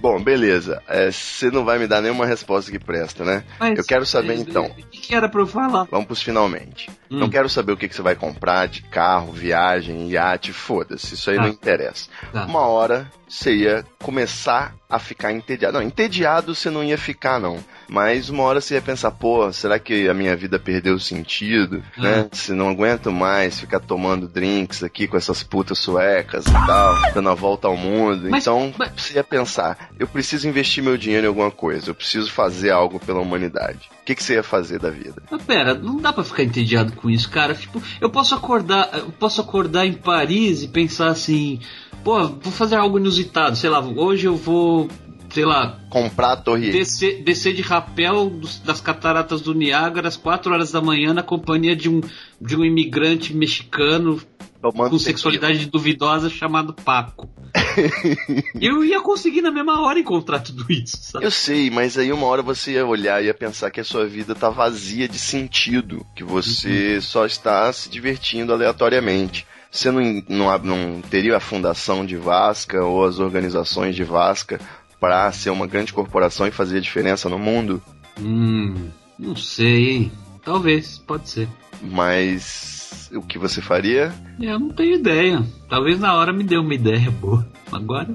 Bom, 0.00 0.22
beleza. 0.22 0.82
É, 0.86 1.10
Você 1.10 1.50
não 1.50 1.64
vai 1.64 1.78
me 1.78 1.86
dar 1.86 2.00
nenhuma 2.00 2.26
resposta 2.26 2.70
que 2.70 2.78
presta, 2.78 3.24
né? 3.24 3.44
Mas, 3.58 3.78
Eu 3.78 3.84
quero 3.84 4.06
saber, 4.06 4.34
é, 4.34 4.36
então. 4.36 4.66
O 4.66 4.74
que, 4.74 4.98
que 5.00 5.14
era 5.14 5.28
pra 5.28 5.40
eu 5.40 5.46
falar? 5.46 5.84
Vamos 5.90 6.06
pros 6.06 6.22
finalmente. 6.22 6.88
Hum. 7.10 7.18
Não 7.18 7.28
quero 7.28 7.48
saber 7.48 7.72
o 7.72 7.76
que, 7.76 7.88
que 7.88 7.94
você 7.94 8.02
vai 8.02 8.14
comprar 8.14 8.68
de 8.68 8.82
carro, 8.82 9.32
viagem, 9.32 10.08
iate, 10.10 10.52
foda-se. 10.52 11.14
Isso 11.14 11.30
aí 11.30 11.36
Tá. 11.36 11.42
não 11.42 11.48
interessa. 11.48 12.08
Tá. 12.32 12.44
Uma 12.46 12.60
hora 12.60 13.10
você 13.28 13.54
ia 13.54 13.84
começar 14.02 14.74
a 14.88 14.98
ficar 14.98 15.32
entediado. 15.32 15.74
Não, 15.74 15.82
entediado 15.82 16.54
você 16.54 16.70
não 16.70 16.82
ia 16.82 16.96
ficar, 16.96 17.38
não. 17.38 17.58
Mas 17.88 18.30
uma 18.30 18.42
hora 18.42 18.60
você 18.60 18.74
ia 18.74 18.82
pensar, 18.82 19.10
pô, 19.10 19.52
será 19.52 19.78
que 19.78 20.08
a 20.08 20.14
minha 20.14 20.34
vida 20.34 20.58
perdeu 20.58 20.98
sentido? 20.98 21.82
Ah. 21.96 22.00
Né? 22.02 22.28
Se 22.32 22.52
não 22.52 22.68
aguento 22.70 23.12
mais 23.12 23.60
ficar 23.60 23.80
tomando 23.80 24.26
drinks 24.28 24.82
aqui 24.82 25.06
com 25.06 25.16
essas 25.16 25.42
putas 25.42 25.78
suecas 25.78 26.46
e 26.46 26.52
tal, 26.52 27.12
dando 27.12 27.28
a 27.28 27.34
volta 27.34 27.68
ao 27.68 27.76
mundo. 27.76 28.28
Mas- 28.30 28.44
então 28.44 28.72
mas- 28.78 28.92
você 28.96 29.14
ia 29.14 29.24
pensar, 29.24 29.90
eu 29.98 30.06
preciso 30.06 30.48
investir 30.48 30.82
meu 30.82 30.96
dinheiro 30.96 31.26
em 31.26 31.28
alguma 31.28 31.50
coisa, 31.50 31.90
eu 31.90 31.94
preciso 31.94 32.30
fazer 32.32 32.70
algo 32.70 32.98
pela 32.98 33.20
humanidade. 33.20 33.90
O 34.00 34.04
que, 34.08 34.14
que 34.14 34.22
você 34.22 34.34
ia 34.34 34.42
fazer 34.42 34.78
da 34.78 34.88
vida? 34.90 35.22
Mas 35.30 35.42
pera, 35.42 35.74
não 35.74 35.98
dá 35.98 36.12
pra 36.14 36.24
ficar 36.24 36.42
entediado 36.42 36.92
com 36.92 37.10
isso, 37.10 37.28
cara. 37.28 37.54
Tipo, 37.54 37.82
eu 38.00 38.08
posso 38.08 38.34
acordar, 38.34 38.88
eu 38.94 39.10
posso 39.10 39.40
acordar 39.42 39.84
em 39.86 39.92
Paris 39.92 40.62
e 40.62 40.68
pensar 40.68 41.08
assim, 41.08 41.60
pô, 42.04 42.26
vou 42.28 42.52
fazer 42.52 42.76
algo 42.76 42.98
inusitado, 42.98 43.56
sei 43.56 43.70
lá, 43.70 43.80
hoje 43.80 44.26
eu 44.26 44.36
vou, 44.36 44.88
sei 45.30 45.44
lá, 45.44 45.78
Comprar 45.90 46.32
a 46.32 46.36
torre 46.36 46.70
descer, 46.70 47.22
descer 47.22 47.54
de 47.54 47.62
rapel 47.62 48.28
dos- 48.30 48.58
das 48.60 48.80
cataratas 48.80 49.40
do 49.40 49.54
Niágara 49.54 50.08
às 50.08 50.16
4 50.16 50.52
horas 50.52 50.70
da 50.72 50.80
manhã 50.80 51.12
na 51.14 51.22
companhia 51.22 51.74
de 51.76 51.88
um, 51.88 52.00
de 52.40 52.56
um 52.56 52.64
imigrante 52.64 53.34
mexicano 53.34 54.20
tomando 54.60 54.76
com 54.76 54.82
tequila. 54.96 54.98
sexualidade 54.98 55.66
duvidosa 55.66 56.28
chamado 56.28 56.72
Paco. 56.72 57.28
eu 58.60 58.84
ia 58.84 59.00
conseguir 59.00 59.40
na 59.40 59.50
mesma 59.50 59.80
hora 59.80 59.98
encontrar 59.98 60.40
tudo 60.40 60.66
isso, 60.70 60.96
sabe? 61.00 61.24
Eu 61.24 61.30
sei, 61.30 61.70
mas 61.70 61.96
aí 61.96 62.12
uma 62.12 62.26
hora 62.26 62.42
você 62.42 62.72
ia 62.72 62.86
olhar 62.86 63.22
e 63.22 63.26
ia 63.26 63.34
pensar 63.34 63.70
que 63.70 63.80
a 63.80 63.84
sua 63.84 64.06
vida 64.06 64.34
tá 64.34 64.50
vazia 64.50 65.08
de 65.08 65.18
sentido, 65.18 66.04
que 66.14 66.22
você 66.24 67.00
só 67.00 67.24
está 67.24 67.72
se 67.72 67.88
divertindo 67.88 68.52
aleatoriamente. 68.52 69.46
Você 69.70 69.90
não, 69.90 70.22
não, 70.28 70.58
não 70.58 71.00
teria 71.02 71.36
a 71.36 71.40
fundação 71.40 72.04
de 72.04 72.16
Vasca 72.16 72.82
ou 72.82 73.04
as 73.04 73.18
organizações 73.18 73.94
de 73.94 74.04
Vasca 74.04 74.60
para 75.00 75.30
ser 75.32 75.50
uma 75.50 75.66
grande 75.66 75.92
corporação 75.92 76.46
e 76.46 76.50
fazer 76.50 76.80
diferença 76.80 77.28
no 77.28 77.38
mundo? 77.38 77.82
Hum, 78.20 78.74
não 79.18 79.36
sei, 79.36 79.90
hein? 79.90 80.12
Talvez, 80.44 80.98
pode 80.98 81.28
ser. 81.28 81.48
Mas 81.82 83.10
o 83.14 83.22
que 83.22 83.38
você 83.38 83.60
faria? 83.60 84.12
Eu 84.40 84.58
não 84.58 84.70
tenho 84.70 84.94
ideia. 84.96 85.44
Talvez 85.68 86.00
na 86.00 86.14
hora 86.14 86.32
me 86.32 86.42
dê 86.42 86.56
uma 86.56 86.74
ideia 86.74 87.10
boa. 87.10 87.46
Agora. 87.70 88.08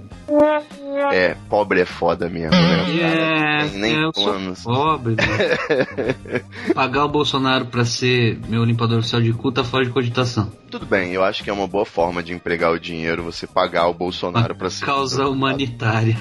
É, 1.12 1.36
pobre 1.48 1.82
é 1.82 1.86
foda 1.86 2.28
mesmo, 2.28 2.52
né? 2.52 2.84
É, 3.64 3.68
Tem 3.70 3.80
nem 3.80 4.02
eu 4.02 4.12
sou 4.14 4.24
planos. 4.34 4.64
pobre, 4.64 5.16
né? 5.16 6.44
Pagar 6.74 7.06
o 7.06 7.10
Bolsonaro 7.10 7.66
pra 7.68 7.86
ser 7.86 8.40
meu 8.50 8.64
limpador 8.66 9.00
oficial 9.00 9.22
de 9.22 9.32
cu 9.32 9.52
tá 9.52 9.64
fora 9.64 9.86
de 9.86 9.92
cogitação. 9.92 10.52
Tudo 10.74 10.88
bem, 10.88 11.14
eu 11.14 11.24
acho 11.24 11.44
que 11.44 11.52
é 11.52 11.54
uma 11.54 11.68
boa 11.68 11.86
forma 11.86 12.24
de 12.24 12.34
empregar 12.34 12.72
o 12.72 12.80
dinheiro 12.80 13.22
você 13.22 13.46
pagar 13.46 13.86
o 13.90 13.94
Bolsonaro 13.94 14.56
para 14.56 14.72
ser. 14.72 14.84
Causa 14.84 15.28
humanitária. 15.28 16.18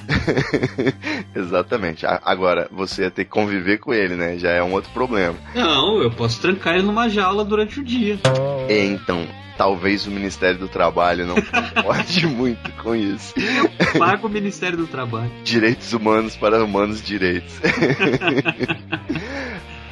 Exatamente. 1.34 2.04
Agora, 2.04 2.68
você 2.70 3.04
ia 3.04 3.10
ter 3.10 3.24
que 3.24 3.30
conviver 3.30 3.78
com 3.78 3.94
ele, 3.94 4.14
né? 4.14 4.36
Já 4.36 4.50
é 4.50 4.62
um 4.62 4.74
outro 4.74 4.90
problema. 4.92 5.38
Não, 5.54 6.02
eu 6.02 6.10
posso 6.10 6.38
trancar 6.38 6.74
ele 6.74 6.82
numa 6.82 7.08
jaula 7.08 7.46
durante 7.46 7.80
o 7.80 7.82
dia. 7.82 8.20
E 8.68 8.78
então, 8.84 9.26
talvez 9.56 10.06
o 10.06 10.10
Ministério 10.10 10.58
do 10.58 10.68
Trabalho 10.68 11.24
não 11.26 11.36
concorde 11.36 12.26
muito 12.28 12.70
com 12.72 12.94
isso. 12.94 13.32
Paga 13.98 14.26
o 14.26 14.28
Ministério 14.28 14.76
do 14.76 14.86
Trabalho. 14.86 15.30
Direitos 15.44 15.94
humanos 15.94 16.36
para 16.36 16.62
humanos 16.62 17.02
direitos. 17.02 17.58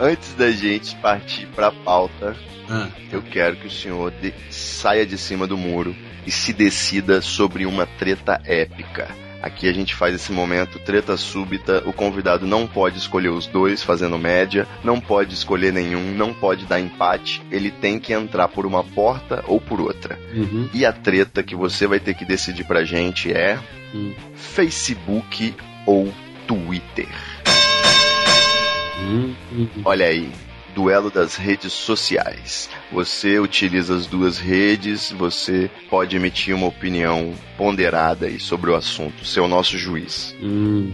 Antes 0.00 0.32
da 0.34 0.50
gente 0.50 0.96
partir 0.96 1.46
para 1.54 1.68
a 1.68 1.72
pauta, 1.72 2.34
Ah, 2.72 2.88
eu 3.10 3.20
quero 3.20 3.56
que 3.56 3.66
o 3.66 3.70
senhor 3.70 4.12
de- 4.12 4.32
saia 4.48 5.04
de 5.04 5.18
cima 5.18 5.44
do 5.46 5.58
muro 5.58 5.94
e 6.24 6.30
se 6.30 6.52
decida 6.52 7.20
sobre 7.20 7.66
uma 7.66 7.84
treta 7.84 8.40
épica. 8.44 9.08
Aqui 9.42 9.68
a 9.68 9.72
gente 9.72 9.94
faz 9.94 10.14
esse 10.14 10.30
momento 10.30 10.78
treta 10.78 11.16
súbita, 11.16 11.82
o 11.86 11.92
convidado 11.92 12.46
não 12.46 12.66
pode 12.68 12.98
escolher 12.98 13.30
os 13.30 13.46
dois 13.46 13.82
fazendo 13.82 14.16
média, 14.18 14.68
não 14.84 15.00
pode 15.00 15.34
escolher 15.34 15.72
nenhum, 15.72 16.12
não 16.14 16.32
pode 16.32 16.64
dar 16.66 16.78
empate, 16.78 17.42
ele 17.50 17.70
tem 17.72 17.98
que 17.98 18.12
entrar 18.12 18.46
por 18.48 18.64
uma 18.66 18.84
porta 18.84 19.42
ou 19.48 19.60
por 19.60 19.80
outra. 19.80 20.16
uhum. 20.32 20.68
E 20.72 20.84
a 20.86 20.92
treta 20.92 21.42
que 21.42 21.56
você 21.56 21.86
vai 21.88 21.98
ter 21.98 22.14
que 22.14 22.24
decidir 22.24 22.64
pra 22.64 22.84
gente 22.84 23.32
é 23.32 23.58
Hum. 23.94 24.14
Facebook 24.34 25.54
ou 25.86 26.12
Twitter. 26.46 27.08
Hum, 29.00 29.34
hum. 29.52 29.68
Olha 29.84 30.06
aí, 30.06 30.30
duelo 30.74 31.10
das 31.10 31.36
redes 31.36 31.72
sociais. 31.72 32.68
Você 32.92 33.38
utiliza 33.38 33.94
as 33.94 34.06
duas 34.06 34.38
redes, 34.38 35.10
você 35.12 35.70
pode 35.88 36.16
emitir 36.16 36.54
uma 36.54 36.66
opinião 36.66 37.34
ponderada 37.56 38.26
aí 38.26 38.38
sobre 38.38 38.70
o 38.70 38.74
assunto. 38.74 39.24
Você 39.24 39.38
é 39.38 39.42
o 39.42 39.48
nosso 39.48 39.76
juiz. 39.78 40.34
Hum. 40.42 40.92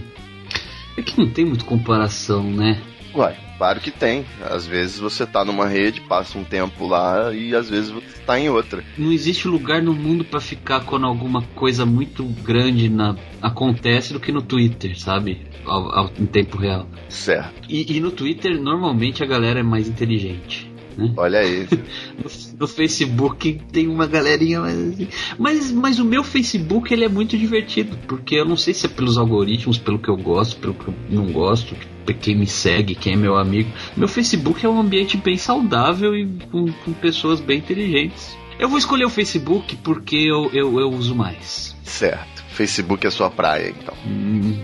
É 0.97 1.03
que 1.03 1.19
não 1.19 1.29
tem 1.29 1.45
muita 1.45 1.65
comparação, 1.65 2.43
né? 2.43 2.81
Uai, 3.17 3.35
claro 3.57 3.81
que 3.81 3.91
tem. 3.91 4.27
Às 4.43 4.67
vezes 4.67 4.99
você 4.99 5.25
tá 5.27 5.45
numa 5.45 5.67
rede, 5.67 6.01
passa 6.03 6.39
um 6.39 6.45
tempo 6.45 6.87
lá 6.87 7.33
e 7.35 7.55
às 7.55 7.71
vezes 7.71 7.91
você 7.91 8.19
tá 8.27 8.39
em 8.39 8.51
outra. 8.51 8.85
Não 8.99 9.11
existe 9.11 9.49
lugar 9.49 9.83
no 9.83 9.95
mundo 9.95 10.25
pra 10.25 10.41
ficar 10.41 10.81
quando 10.81 11.07
alguma 11.07 11.41
coisa 11.55 11.87
muito 11.87 12.25
grande 12.25 12.89
na- 12.91 13.17
acontece 13.41 14.13
do 14.13 14.21
que 14.21 14.31
no 14.33 14.43
Twitter, 14.43 14.99
sabe? 14.99 15.47
Ao- 15.65 15.99
ao- 15.99 16.11
em 16.19 16.27
tempo 16.27 16.59
real. 16.59 16.87
Certo. 17.09 17.53
E, 17.69 17.97
e 17.97 18.01
no 18.01 18.11
Twitter, 18.11 18.61
normalmente 18.61 19.23
a 19.23 19.27
galera 19.27 19.61
é 19.61 19.63
mais 19.63 19.89
inteligente. 19.89 20.66
Né? 20.97 21.13
Olha 21.17 21.41
aí. 21.41 21.67
No, 22.17 22.31
no 22.61 22.67
Facebook 22.67 23.61
tem 23.71 23.89
uma 23.89 24.07
galerinha 24.07 24.63
assim. 24.63 25.09
Mas, 25.39 25.71
mas 25.71 25.99
o 25.99 26.05
meu 26.05 26.25
Facebook 26.25 26.93
ele 26.93 27.05
é 27.05 27.09
muito 27.09 27.37
divertido, 27.37 27.97
porque 28.09 28.37
eu 28.37 28.45
não 28.45 28.57
sei 28.57 28.73
se 28.73 28.87
é 28.87 28.89
pelos 28.89 29.19
algoritmos, 29.19 29.77
pelo 29.77 29.99
que 29.99 30.09
eu 30.09 30.17
gosto, 30.17 30.59
pelo 30.59 30.73
que 30.73 30.89
eu 30.89 30.95
não 31.11 31.31
gosto, 31.31 31.77
quem 32.15 32.37
me 32.37 32.47
segue, 32.47 32.95
quem 32.95 33.13
é 33.13 33.17
meu 33.17 33.37
amigo. 33.37 33.71
Meu 33.97 34.09
Facebook 34.09 34.65
é 34.65 34.69
um 34.69 34.81
ambiente 34.81 35.17
bem 35.17 35.37
saudável 35.37 36.17
e 36.17 36.27
com, 36.51 36.73
com 36.73 36.93
pessoas 36.95 37.41
bem 37.41 37.59
inteligentes. 37.59 38.37
Eu 38.59 38.69
vou 38.69 38.79
escolher 38.79 39.05
o 39.05 39.11
Facebook 39.11 39.77
porque 39.77 40.17
eu, 40.17 40.51
eu, 40.53 40.81
eu 40.81 40.91
uso 40.91 41.15
mais. 41.15 41.77
certo. 41.83 42.37
Facebook 42.49 43.07
é 43.07 43.11
sua 43.11 43.29
praia, 43.29 43.69
então. 43.69 43.95
Hum, 44.07 44.57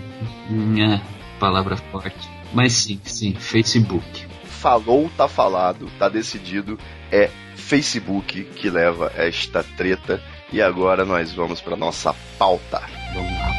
hum, 0.49 0.83
é, 0.83 0.99
palavra 1.39 1.77
forte. 1.77 2.27
Mas 2.51 2.73
sim, 2.73 2.99
sim, 3.03 3.35
Facebook. 3.35 4.22
Falou, 4.63 5.11
tá 5.17 5.27
falado, 5.27 5.91
tá 5.99 6.07
decidido. 6.07 6.79
É 7.11 7.29
Facebook 7.53 8.45
que 8.45 8.69
leva 8.69 9.11
esta 9.13 9.61
treta. 9.61 10.23
E 10.53 10.61
agora 10.61 11.03
nós 11.03 11.33
vamos 11.33 11.59
para 11.59 11.75
nossa 11.75 12.15
pauta. 12.39 12.81
Vamos 13.13 13.33
lá. 13.33 13.51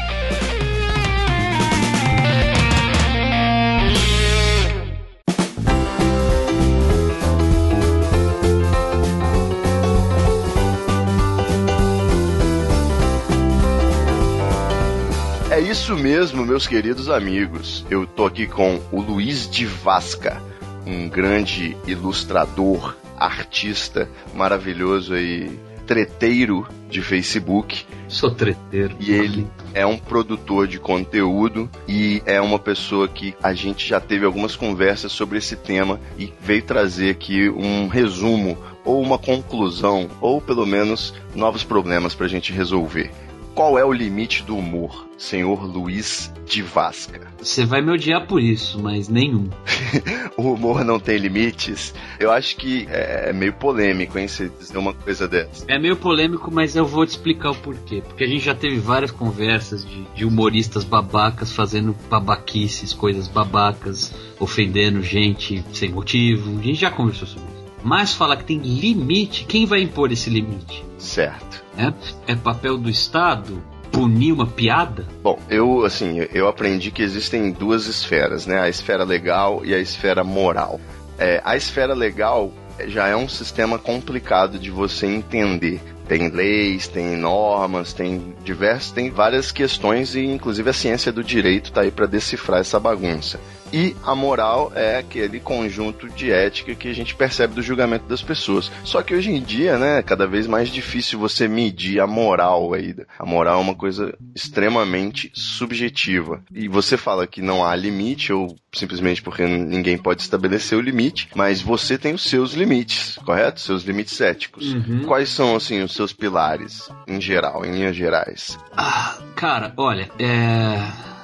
É 15.51 15.59
isso 15.59 15.95
mesmo, 15.95 16.43
meus 16.43 16.65
queridos 16.65 17.09
amigos. 17.09 17.85
Eu 17.91 18.07
tô 18.07 18.25
aqui 18.25 18.47
com 18.47 18.81
o 18.91 18.99
Luiz 18.99 19.47
de 19.47 19.67
Vasca, 19.67 20.41
um 20.85 21.09
grande 21.09 21.75
ilustrador, 21.87 22.95
artista 23.17 24.09
maravilhoso 24.33 25.13
aí, 25.13 25.59
treteiro 25.85 26.67
de 26.89 27.01
Facebook. 27.01 27.85
Sou 28.07 28.31
treteiro. 28.31 28.95
E 28.99 29.11
ele 29.11 29.47
é 29.73 29.85
um 29.85 29.97
produtor 29.97 30.67
de 30.67 30.79
conteúdo 30.79 31.69
e 31.87 32.21
é 32.25 32.39
uma 32.39 32.59
pessoa 32.59 33.07
que 33.07 33.35
a 33.41 33.53
gente 33.53 33.87
já 33.87 33.99
teve 33.99 34.25
algumas 34.25 34.55
conversas 34.55 35.11
sobre 35.11 35.37
esse 35.37 35.55
tema 35.55 35.99
e 36.17 36.33
veio 36.41 36.61
trazer 36.61 37.11
aqui 37.11 37.49
um 37.49 37.87
resumo 37.87 38.57
ou 38.83 39.01
uma 39.01 39.17
conclusão 39.17 40.09
ou 40.21 40.39
pelo 40.39 40.65
menos 40.65 41.13
novos 41.33 41.63
problemas 41.63 42.13
pra 42.13 42.27
gente 42.27 42.53
resolver. 42.53 43.11
Qual 43.55 43.79
é 43.79 43.85
o 43.85 43.93
limite 43.93 44.43
do 44.43 44.57
humor, 44.57 45.07
senhor 45.17 45.63
Luiz 45.63 46.29
de 46.45 46.61
Vasca? 46.61 47.31
Você 47.37 47.63
vai 47.63 47.81
me 47.81 47.89
odiar 47.89 48.27
por 48.27 48.41
isso, 48.41 48.77
mas 48.83 49.07
nenhum. 49.07 49.49
o 50.35 50.51
humor 50.51 50.83
não 50.83 50.99
tem 50.99 51.17
limites? 51.17 51.93
Eu 52.19 52.33
acho 52.33 52.57
que 52.57 52.85
é 52.89 53.31
meio 53.31 53.53
polêmico, 53.53 54.19
hein, 54.19 54.27
você 54.27 54.49
dizer 54.49 54.77
uma 54.77 54.93
coisa 54.93 55.25
dessa. 55.25 55.63
É 55.69 55.79
meio 55.79 55.95
polêmico, 55.95 56.51
mas 56.51 56.75
eu 56.75 56.85
vou 56.85 57.05
te 57.05 57.11
explicar 57.11 57.51
o 57.51 57.55
porquê. 57.55 58.03
Porque 58.05 58.25
a 58.25 58.27
gente 58.27 58.43
já 58.43 58.53
teve 58.53 58.77
várias 58.77 59.09
conversas 59.09 59.85
de, 59.85 60.03
de 60.13 60.25
humoristas 60.25 60.83
babacas 60.83 61.53
fazendo 61.53 61.95
babaquices, 62.09 62.91
coisas 62.91 63.29
babacas, 63.29 64.13
ofendendo 64.37 65.01
gente 65.01 65.63
sem 65.71 65.91
motivo. 65.91 66.59
A 66.59 66.61
gente 66.61 66.81
já 66.81 66.91
conversou 66.91 67.25
sobre 67.25 67.47
isso. 67.47 67.54
Mas 67.85 68.15
falar 68.15 68.37
que 68.37 68.45
tem 68.45 68.57
limite, 68.57 69.45
quem 69.45 69.67
vai 69.67 69.79
impor 69.79 70.11
esse 70.11 70.27
limite? 70.27 70.83
Certo. 70.97 71.63
É, 71.77 71.93
é 72.33 72.35
papel 72.35 72.79
do 72.79 72.89
Estado 72.89 73.61
punir 73.91 74.31
uma 74.31 74.47
piada? 74.47 75.05
Bom, 75.21 75.37
eu 75.47 75.85
assim, 75.85 76.27
eu 76.33 76.47
aprendi 76.47 76.89
que 76.89 77.03
existem 77.03 77.51
duas 77.51 77.85
esferas, 77.85 78.47
né? 78.47 78.59
A 78.59 78.67
esfera 78.67 79.03
legal 79.03 79.63
e 79.63 79.75
a 79.75 79.77
esfera 79.77 80.23
moral. 80.23 80.81
É, 81.19 81.39
a 81.45 81.55
esfera 81.55 81.93
legal 81.93 82.51
já 82.87 83.07
é 83.07 83.15
um 83.15 83.29
sistema 83.29 83.77
complicado 83.77 84.57
de 84.57 84.71
você 84.71 85.05
entender. 85.05 85.79
Tem 86.07 86.29
leis, 86.29 86.87
tem 86.87 87.15
normas, 87.15 87.93
tem 87.93 88.35
diversos, 88.43 88.91
tem 88.91 89.11
várias 89.11 89.51
questões 89.51 90.15
e 90.15 90.25
inclusive 90.25 90.71
a 90.71 90.73
ciência 90.73 91.11
do 91.11 91.23
direito 91.23 91.65
está 91.65 91.81
aí 91.81 91.91
para 91.91 92.07
decifrar 92.07 92.61
essa 92.61 92.79
bagunça. 92.79 93.39
E 93.75 93.93
a 94.05 94.15
moral 94.15 94.71
é 94.73 94.99
aquele 94.99 95.37
conjunto 95.37 96.07
de 96.07 96.31
ética 96.31 96.73
que 96.73 96.87
a 96.87 96.93
gente 96.93 97.13
percebe 97.13 97.55
do 97.55 97.61
julgamento 97.61 98.05
das 98.07 98.21
pessoas. 98.21 98.71
Só 98.85 99.01
que 99.01 99.13
hoje 99.13 99.29
em 99.29 99.41
dia, 99.41 99.77
né, 99.77 99.99
é 99.99 100.01
cada 100.01 100.25
vez 100.25 100.47
mais 100.47 100.69
difícil 100.69 101.19
você 101.19 101.45
medir 101.45 101.99
a 101.99 102.07
moral 102.07 102.73
aí. 102.73 102.95
A 103.19 103.25
moral 103.25 103.59
é 103.59 103.61
uma 103.61 103.75
coisa 103.75 104.17
extremamente 104.33 105.29
subjetiva. 105.33 106.41
E 106.53 106.69
você 106.69 106.95
fala 106.95 107.27
que 107.27 107.41
não 107.41 107.65
há 107.65 107.75
limite, 107.75 108.31
ou 108.31 108.55
simplesmente 108.73 109.21
porque 109.21 109.45
ninguém 109.45 109.97
pode 109.97 110.21
estabelecer 110.21 110.77
o 110.77 110.81
limite, 110.81 111.27
mas 111.35 111.61
você 111.61 111.97
tem 111.97 112.13
os 112.13 112.23
seus 112.23 112.53
limites, 112.53 113.19
correto? 113.25 113.59
Seus 113.59 113.83
limites 113.83 114.21
éticos. 114.21 114.73
Uhum. 114.73 115.03
Quais 115.03 115.27
são, 115.27 115.53
assim, 115.53 115.83
os 115.83 115.93
seus 115.93 116.13
pilares, 116.13 116.89
em 117.05 117.19
geral, 117.19 117.65
em 117.65 117.73
linhas 117.73 117.95
gerais? 117.97 118.57
Ah, 118.71 119.17
cara, 119.35 119.73
olha, 119.75 120.09
é. 120.17 120.77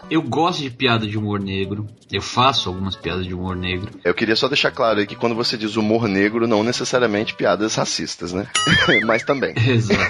Eu 0.10 0.22
gosto 0.22 0.62
de 0.62 0.70
piada 0.70 1.08
de 1.08 1.18
humor 1.18 1.40
negro. 1.40 1.88
Eu 2.12 2.22
faço 2.22 2.68
algumas 2.68 2.96
piadas 2.96 3.26
de 3.26 3.34
humor 3.34 3.56
negro. 3.56 3.90
Eu 4.04 4.14
queria 4.14 4.36
só 4.36 4.48
deixar 4.48 4.72
claro 4.72 5.00
aí 5.00 5.06
que 5.06 5.16
quando 5.16 5.34
você 5.36 5.58
diz 5.58 5.78
humor 5.78 6.08
negro, 6.08 6.48
não 6.48 6.64
necessariamente 6.64 7.34
piadas 7.34 7.76
racistas, 7.76 8.34
né? 8.34 8.48
Mas 9.06 9.24
também. 9.24 9.54
Exato. 9.56 10.02